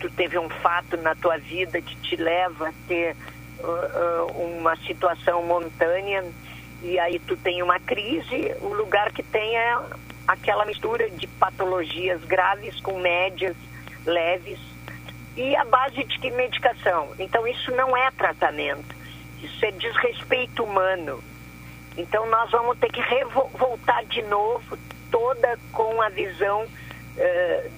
tu 0.00 0.10
teve 0.10 0.38
um 0.38 0.48
fato 0.48 0.96
na 0.98 1.14
tua 1.14 1.38
vida 1.38 1.80
que 1.80 1.96
te 1.96 2.16
leva 2.16 2.68
a 2.68 2.72
ter 2.86 3.16
uh, 3.60 4.58
uma 4.58 4.76
situação 4.76 5.42
momentânea 5.44 6.24
e 6.82 6.98
aí 6.98 7.18
tu 7.18 7.36
tem 7.36 7.62
uma 7.62 7.80
crise, 7.80 8.54
o 8.60 8.68
lugar 8.68 9.10
que 9.12 9.22
tem 9.22 9.56
é 9.56 9.78
aquela 10.28 10.64
mistura 10.66 11.08
de 11.10 11.26
patologias 11.26 12.22
graves 12.24 12.78
com 12.80 12.98
médias, 12.98 13.56
leves 14.06 14.58
e 15.36 15.54
a 15.54 15.64
base 15.64 16.02
de 16.04 16.18
que 16.18 16.30
medicação. 16.30 17.14
Então 17.18 17.46
isso 17.46 17.70
não 17.72 17.96
é 17.96 18.10
tratamento, 18.12 18.94
isso 19.42 19.64
é 19.64 19.70
desrespeito 19.72 20.64
humano. 20.64 21.22
Então 21.96 22.26
nós 22.28 22.50
vamos 22.50 22.78
ter 22.78 22.90
que 22.90 23.02
voltar 23.58 24.04
de 24.04 24.22
novo 24.22 24.78
toda 25.10 25.58
com 25.72 26.00
a 26.00 26.08
visão 26.08 26.64
uh, 26.64 27.70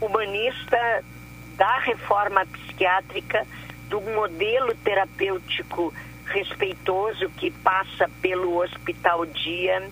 humanista 0.00 1.04
da 1.56 1.78
reforma 1.78 2.44
psiquiátrica 2.46 3.46
do 3.88 4.00
modelo 4.00 4.74
terapêutico 4.76 5.92
respeitoso 6.26 7.28
que 7.30 7.50
passa 7.50 8.10
pelo 8.20 8.62
hospital 8.62 9.26
dia, 9.26 9.86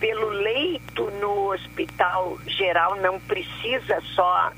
pelo 0.00 0.28
leito 0.28 1.10
no 1.12 1.52
hospital 1.52 2.38
geral, 2.46 2.96
não 2.96 3.20
precisa 3.20 4.00
só 4.14 4.52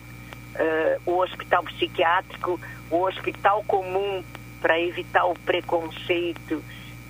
uh, 0.59 1.01
o 1.11 1.19
hospital 1.21 1.63
psiquiátrico, 1.65 2.61
o 2.91 3.03
hospital 3.03 3.63
comum 3.65 4.23
para 4.61 4.79
evitar 4.81 5.25
o 5.27 5.35
preconceito. 5.35 6.63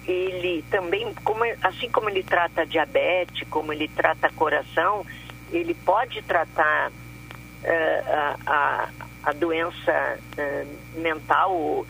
Ele 0.07 0.65
também, 0.71 1.13
como, 1.25 1.45
assim 1.63 1.91
como 1.91 2.09
ele 2.09 2.23
trata 2.23 2.67
diabetes, 2.67 3.47
como 3.49 3.73
ele 3.73 3.89
trata 3.89 4.31
coração, 4.33 5.05
ele 5.51 5.75
pode 5.75 6.23
tratar 6.23 6.91
uh, 6.91 8.41
a, 8.47 8.89
a 9.25 9.33
doença 9.33 10.19
uh, 10.39 11.01
mental 11.01 11.87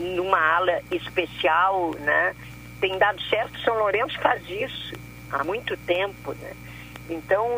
numa 0.00 0.38
ala 0.38 0.80
especial, 0.90 1.92
né? 2.00 2.34
Tem 2.80 2.98
dado 2.98 3.20
certo, 3.22 3.58
São 3.60 3.78
Lourenço 3.78 4.18
faz 4.20 4.42
isso 4.50 4.94
há 5.30 5.42
muito 5.44 5.76
tempo, 5.78 6.32
né? 6.34 6.52
Então, 7.08 7.48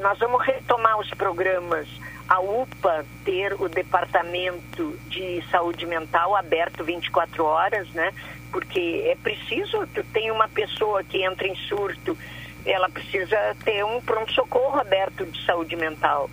nós 0.00 0.18
vamos 0.18 0.42
retomar 0.42 0.98
os 0.98 1.10
programas, 1.10 1.86
a 2.30 2.38
UPA 2.38 3.04
ter 3.24 3.60
o 3.60 3.68
departamento 3.68 4.96
de 5.08 5.42
saúde 5.50 5.84
mental 5.84 6.36
aberto 6.36 6.84
24 6.84 7.44
horas, 7.44 7.88
né? 7.90 8.14
Porque 8.52 9.02
é 9.04 9.16
preciso, 9.20 9.84
tu 9.88 10.04
tem 10.12 10.30
uma 10.30 10.48
pessoa 10.48 11.02
que 11.02 11.24
entra 11.24 11.48
em 11.48 11.56
surto, 11.56 12.16
ela 12.64 12.88
precisa 12.88 13.36
ter 13.64 13.84
um 13.84 14.00
pronto-socorro 14.00 14.78
aberto 14.78 15.26
de 15.26 15.44
saúde 15.44 15.74
mental. 15.74 16.30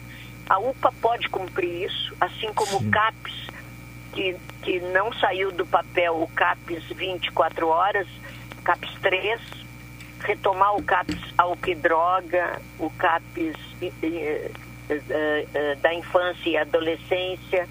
A 0.48 0.60
UPA 0.60 0.94
pode 1.02 1.30
cumprir 1.30 1.88
isso, 1.88 2.16
assim 2.22 2.54
como 2.54 2.80
Sim. 2.80 2.88
o 2.88 2.92
CAPES, 2.92 3.48
que, 4.14 4.36
que 4.62 4.80
não 4.80 5.12
saiu 5.14 5.52
do 5.52 5.66
papel 5.66 6.22
o 6.22 6.28
CAPES 6.28 6.84
24 6.96 7.68
horas, 7.68 8.08
CAPES 8.64 8.92
3, 9.02 9.42
retomar 10.20 10.76
o 10.76 10.84
CAPES 10.84 11.34
álcool 11.36 11.70
e 11.72 11.76
droga, 11.76 12.62
o 12.78 12.88
CAPES 12.92 13.56
da 15.82 15.94
infância 15.94 16.50
e 16.50 16.58
adolescência. 16.58 17.68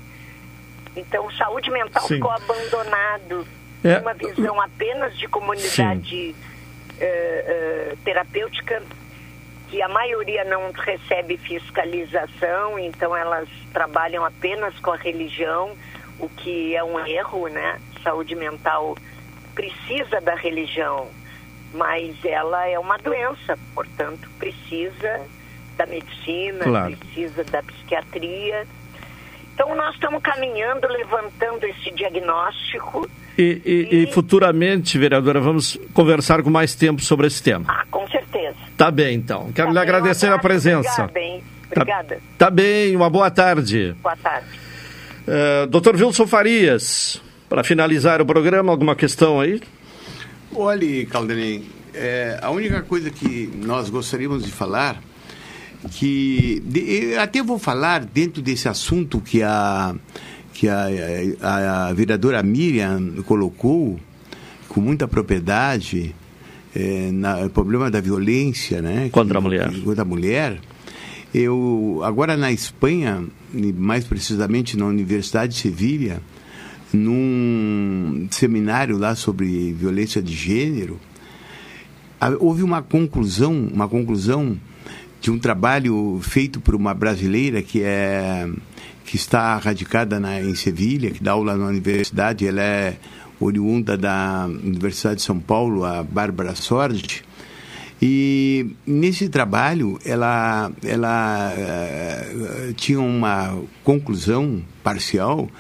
Então, 0.95 1.31
saúde 1.33 1.71
mental 1.71 2.03
Sim. 2.03 2.15
ficou 2.15 2.31
abandonado. 2.31 3.47
É. 3.85 3.99
Uma 3.99 4.15
visão 4.15 4.61
apenas 4.61 5.17
de 5.17 5.29
comunidade 5.29 6.35
terapêutica 8.05 8.83
que 9.69 9.83
a 9.83 9.89
maioria 9.89 10.45
não 10.45 10.71
recebe 10.73 11.37
fiscalização, 11.37 12.79
então 12.79 13.17
elas 13.17 13.49
trabalham 13.73 14.25
apenas 14.25 14.79
com 14.79 14.93
a 14.93 14.97
religião, 14.97 15.77
o 16.19 16.29
que 16.29 16.75
é 16.75 16.83
um 16.83 17.05
erro, 17.05 17.49
né? 17.49 17.81
Saúde 18.03 18.35
mental 18.35 18.97
precisa 19.55 20.21
da 20.21 20.35
religião, 20.37 21.09
mas 21.75 22.17
ela 22.25 22.67
é 22.69 22.79
uma 22.79 22.97
doença, 22.97 23.59
portanto 23.75 24.31
precisa 24.39 25.27
da 25.77 25.87
medicina, 25.87 26.65
claro. 26.65 26.97
precisa 26.97 27.45
da 27.45 27.63
psiquiatria. 27.63 28.67
Então 29.55 29.75
nós 29.75 29.95
estamos 29.95 30.23
caminhando, 30.23 30.87
levantando 30.89 31.65
esse 31.65 31.91
diagnóstico. 31.93 33.09
E, 33.39 33.63
e, 33.65 33.89
e... 33.91 34.03
e 34.05 34.13
futuramente, 34.13 34.99
vereadora, 34.99 35.41
vamos 35.41 35.79
conversar 35.93 36.43
com 36.43 36.51
mais 36.51 36.75
tempo 36.75 37.03
sobre 37.03 37.27
esse 37.27 37.43
tema. 37.43 37.65
Ah, 37.69 37.85
com 37.91 38.07
certeza. 38.09 38.57
Tá 38.77 38.91
bem, 38.91 39.17
então. 39.17 39.53
Quero 39.53 39.69
tá 39.69 39.73
lhe 39.73 39.79
agradecer 39.79 40.33
a 40.33 40.39
presença. 40.39 41.05
Obrigada, 41.05 41.21
hein? 41.21 41.45
Obrigada. 41.71 42.15
Tá, 42.17 42.47
tá, 42.47 42.51
bem, 42.51 42.95
uma 42.95 43.11
boa 43.11 43.31
tarde. 43.31 43.95
Boa 44.03 44.17
tarde. 44.17 44.47
Uh, 45.27 45.67
Doutor 45.67 45.97
Wilson 45.97 46.27
Farias, 46.27 47.21
para 47.49 47.65
finalizar 47.65 48.21
o 48.21 48.27
programa, 48.27 48.71
alguma 48.71 48.95
questão 48.95 49.41
aí? 49.41 49.61
Olhe, 50.55 51.05
Caldenei, 51.07 51.67
é, 51.93 52.39
a 52.41 52.51
única 52.51 52.83
coisa 52.83 53.11
que 53.11 53.51
nós 53.57 53.91
gostaríamos 53.91 54.45
de 54.45 54.53
falar, 54.53 55.01
que 55.91 56.63
de, 56.65 57.17
até 57.17 57.43
vou 57.43 57.59
falar 57.59 58.05
dentro 58.05 58.43
desse 58.43 58.69
assunto 58.69 59.21
que 59.21 59.43
a, 59.43 59.95
que 60.53 60.69
a, 60.69 60.87
a, 61.41 61.89
a 61.89 61.93
vereadora 61.93 62.43
Miriam 62.43 63.23
colocou 63.27 63.99
com 64.69 64.81
muita 64.81 65.09
propriedade, 65.09 66.15
é, 66.75 67.11
na, 67.11 67.47
o 67.47 67.51
problema 67.51 67.91
da 67.91 68.01
violência, 68.01 68.83
né? 68.83 69.09
Contra 69.11 69.39
a 69.39 69.41
mulher. 69.41 69.73
Contra 69.83 70.03
a 70.03 70.05
mulher. 70.05 70.61
Eu, 71.35 72.01
agora 72.05 72.37
na 72.37 72.53
Espanha, 72.53 73.25
mais 73.53 74.05
precisamente 74.05 74.77
na 74.77 74.87
Universidade 74.87 75.55
de 75.55 75.59
Sevilha, 75.61 76.21
num 76.93 78.29
seminário 78.31 78.97
lá 78.97 79.15
sobre 79.15 79.73
violência 79.73 80.23
de 80.23 80.35
gênero, 80.35 81.01
houve 82.39 82.63
uma 82.63 82.83
conclusão, 82.83 83.69
uma 83.73 83.89
conclusão 83.89 84.57
de 85.27 85.31
um 85.33 85.41
trabalho 85.41 86.21
feito 86.23 86.61
por 86.61 86.77
uma 86.77 86.95
brasileira 86.95 87.61
que 87.61 87.83
é 87.83 88.49
que 89.05 89.17
está 89.17 89.57
radicada 89.59 90.21
na, 90.21 90.41
em 90.41 90.55
Sevilha, 90.55 91.11
que 91.11 91.21
dá 91.21 91.33
aula 91.33 91.57
na 91.57 91.67
universidade, 91.67 92.47
ela 92.47 92.63
é 92.63 92.97
oriunda 93.41 93.99
da 93.99 94.47
Universidade 94.47 95.17
de 95.17 95.23
São 95.23 95.41
Paulo, 95.41 95.85
a 95.85 96.05
Bárbara 96.05 96.55
Sordi. 96.55 97.25
E 98.01 98.71
nesse 98.87 99.29
trabalho 99.29 99.99
ela, 100.05 100.71
ela 100.85 101.53
uh, 101.57 102.73
tinha 102.75 103.01
uma 103.01 103.59
conclusão 103.83 104.63
parcial 104.85 105.51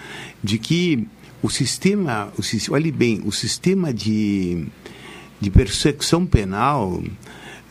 de 0.44 0.58
que 0.58 1.08
o 1.42 1.50
sistema, 1.50 2.32
o, 2.38 2.72
olhe 2.72 2.92
bem, 2.92 3.20
o 3.24 3.32
sistema 3.32 3.92
de, 3.92 4.64
de 5.40 5.50
persecução 5.50 6.24
penal, 6.24 7.02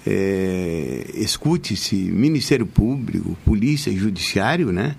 é, 0.05 1.11
escute-se 1.15 1.95
Ministério 1.95 2.65
Público, 2.65 3.37
Polícia 3.43 3.89
e 3.89 3.97
Judiciário, 3.97 4.71
né? 4.71 4.95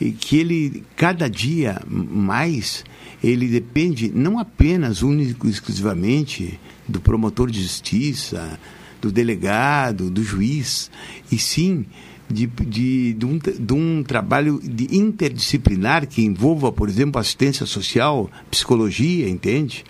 E 0.00 0.10
que 0.10 0.36
ele, 0.36 0.82
cada 0.96 1.28
dia 1.28 1.80
mais, 1.86 2.84
ele 3.22 3.46
depende 3.46 4.10
não 4.14 4.38
apenas, 4.38 5.02
único 5.02 5.46
e 5.46 5.50
exclusivamente, 5.50 6.58
do 6.86 7.00
promotor 7.00 7.50
de 7.50 7.62
justiça, 7.62 8.58
do 9.00 9.12
delegado, 9.12 10.10
do 10.10 10.24
juiz, 10.24 10.90
e 11.30 11.38
sim 11.38 11.86
de, 12.28 12.46
de, 12.46 13.14
de, 13.14 13.26
um, 13.26 13.38
de 13.38 13.72
um 13.72 14.02
trabalho 14.02 14.60
de 14.62 14.96
interdisciplinar 14.96 16.06
que 16.06 16.22
envolva, 16.22 16.70
por 16.70 16.88
exemplo, 16.88 17.20
assistência 17.20 17.64
social, 17.64 18.30
psicologia, 18.50 19.28
entende? 19.28 19.84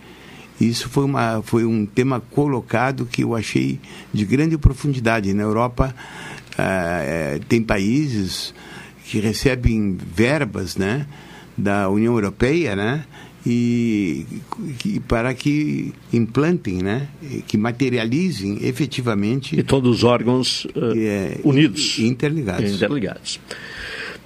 Isso 0.60 0.88
foi, 0.88 1.04
uma, 1.04 1.42
foi 1.42 1.64
um 1.64 1.86
tema 1.86 2.20
colocado 2.20 3.06
que 3.06 3.22
eu 3.22 3.34
achei 3.34 3.78
de 4.12 4.24
grande 4.24 4.58
profundidade. 4.58 5.32
Na 5.32 5.42
Europa, 5.42 5.94
uh, 6.54 7.44
tem 7.48 7.62
países 7.62 8.52
que 9.04 9.20
recebem 9.20 9.96
verbas 10.14 10.76
né, 10.76 11.06
da 11.56 11.88
União 11.88 12.14
Europeia, 12.14 12.76
né, 12.76 13.04
e, 13.46 14.26
e, 14.84 15.00
para 15.00 15.32
que 15.32 15.94
implantem, 16.12 16.82
né, 16.82 17.08
que 17.46 17.56
materializem 17.56 18.58
efetivamente 18.62 19.58
e 19.58 19.62
todos 19.62 19.98
os 19.98 20.04
órgãos 20.04 20.64
uh, 20.66 20.92
é, 20.96 21.38
unidos, 21.44 21.98
interligados. 21.98 22.72
interligados. 22.72 23.40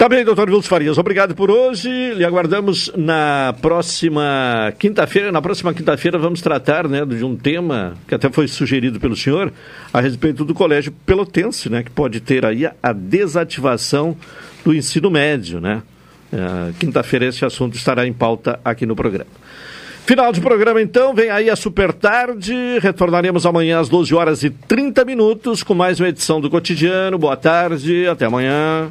Tá 0.03 0.09
bem, 0.09 0.25
doutor 0.25 0.51
Vilso 0.51 0.69
Farias, 0.69 0.99
obrigado 0.99 1.33
por 1.33 1.49
hoje. 1.49 1.89
Lhe 2.15 2.25
aguardamos 2.25 2.91
na 2.97 3.55
próxima 3.63 4.75
quinta-feira. 4.77 5.31
Na 5.31 5.41
próxima 5.41 5.73
quinta-feira 5.73 6.19
vamos 6.19 6.43
tratar 6.43 6.89
né, 6.89 7.07
de 7.07 7.25
um 7.25 7.37
tema 7.37 7.95
que 8.09 8.13
até 8.13 8.29
foi 8.29 8.49
sugerido 8.49 8.99
pelo 8.99 9.15
senhor 9.15 9.53
a 9.93 10.01
respeito 10.01 10.45
do 10.45 10.55
Colégio 10.55 10.91
Pelotense, 11.07 11.71
né, 11.71 11.85
que 11.85 11.91
pode 11.93 12.19
ter 12.19 12.45
aí 12.45 12.69
a 12.83 12.93
desativação 12.93 14.17
do 14.65 14.75
ensino 14.75 15.09
médio, 15.09 15.61
né? 15.61 15.85
Uh, 16.33 16.73
Quinta-feira 16.81 17.27
esse 17.27 17.45
assunto 17.45 17.77
estará 17.77 18.05
em 18.05 18.13
pauta 18.13 18.59
aqui 18.65 18.85
no 18.85 18.97
programa. 18.97 19.31
Final 20.05 20.33
de 20.33 20.41
programa 20.41 20.83
então, 20.83 21.15
vem 21.15 21.31
aí 21.31 21.49
a 21.49 21.55
super 21.55 21.93
tarde. 21.93 22.53
Retornaremos 22.81 23.47
amanhã 23.47 23.79
às 23.79 23.89
12 23.89 24.13
horas 24.17 24.43
e 24.43 24.51
30 24.51 25.05
minutos 25.05 25.63
com 25.63 25.75
mais 25.75 26.01
uma 26.01 26.09
edição 26.09 26.41
do 26.41 26.51
Cotidiano. 26.51 27.17
Boa 27.19 27.37
tarde, 27.37 28.09
até 28.09 28.25
amanhã. 28.25 28.91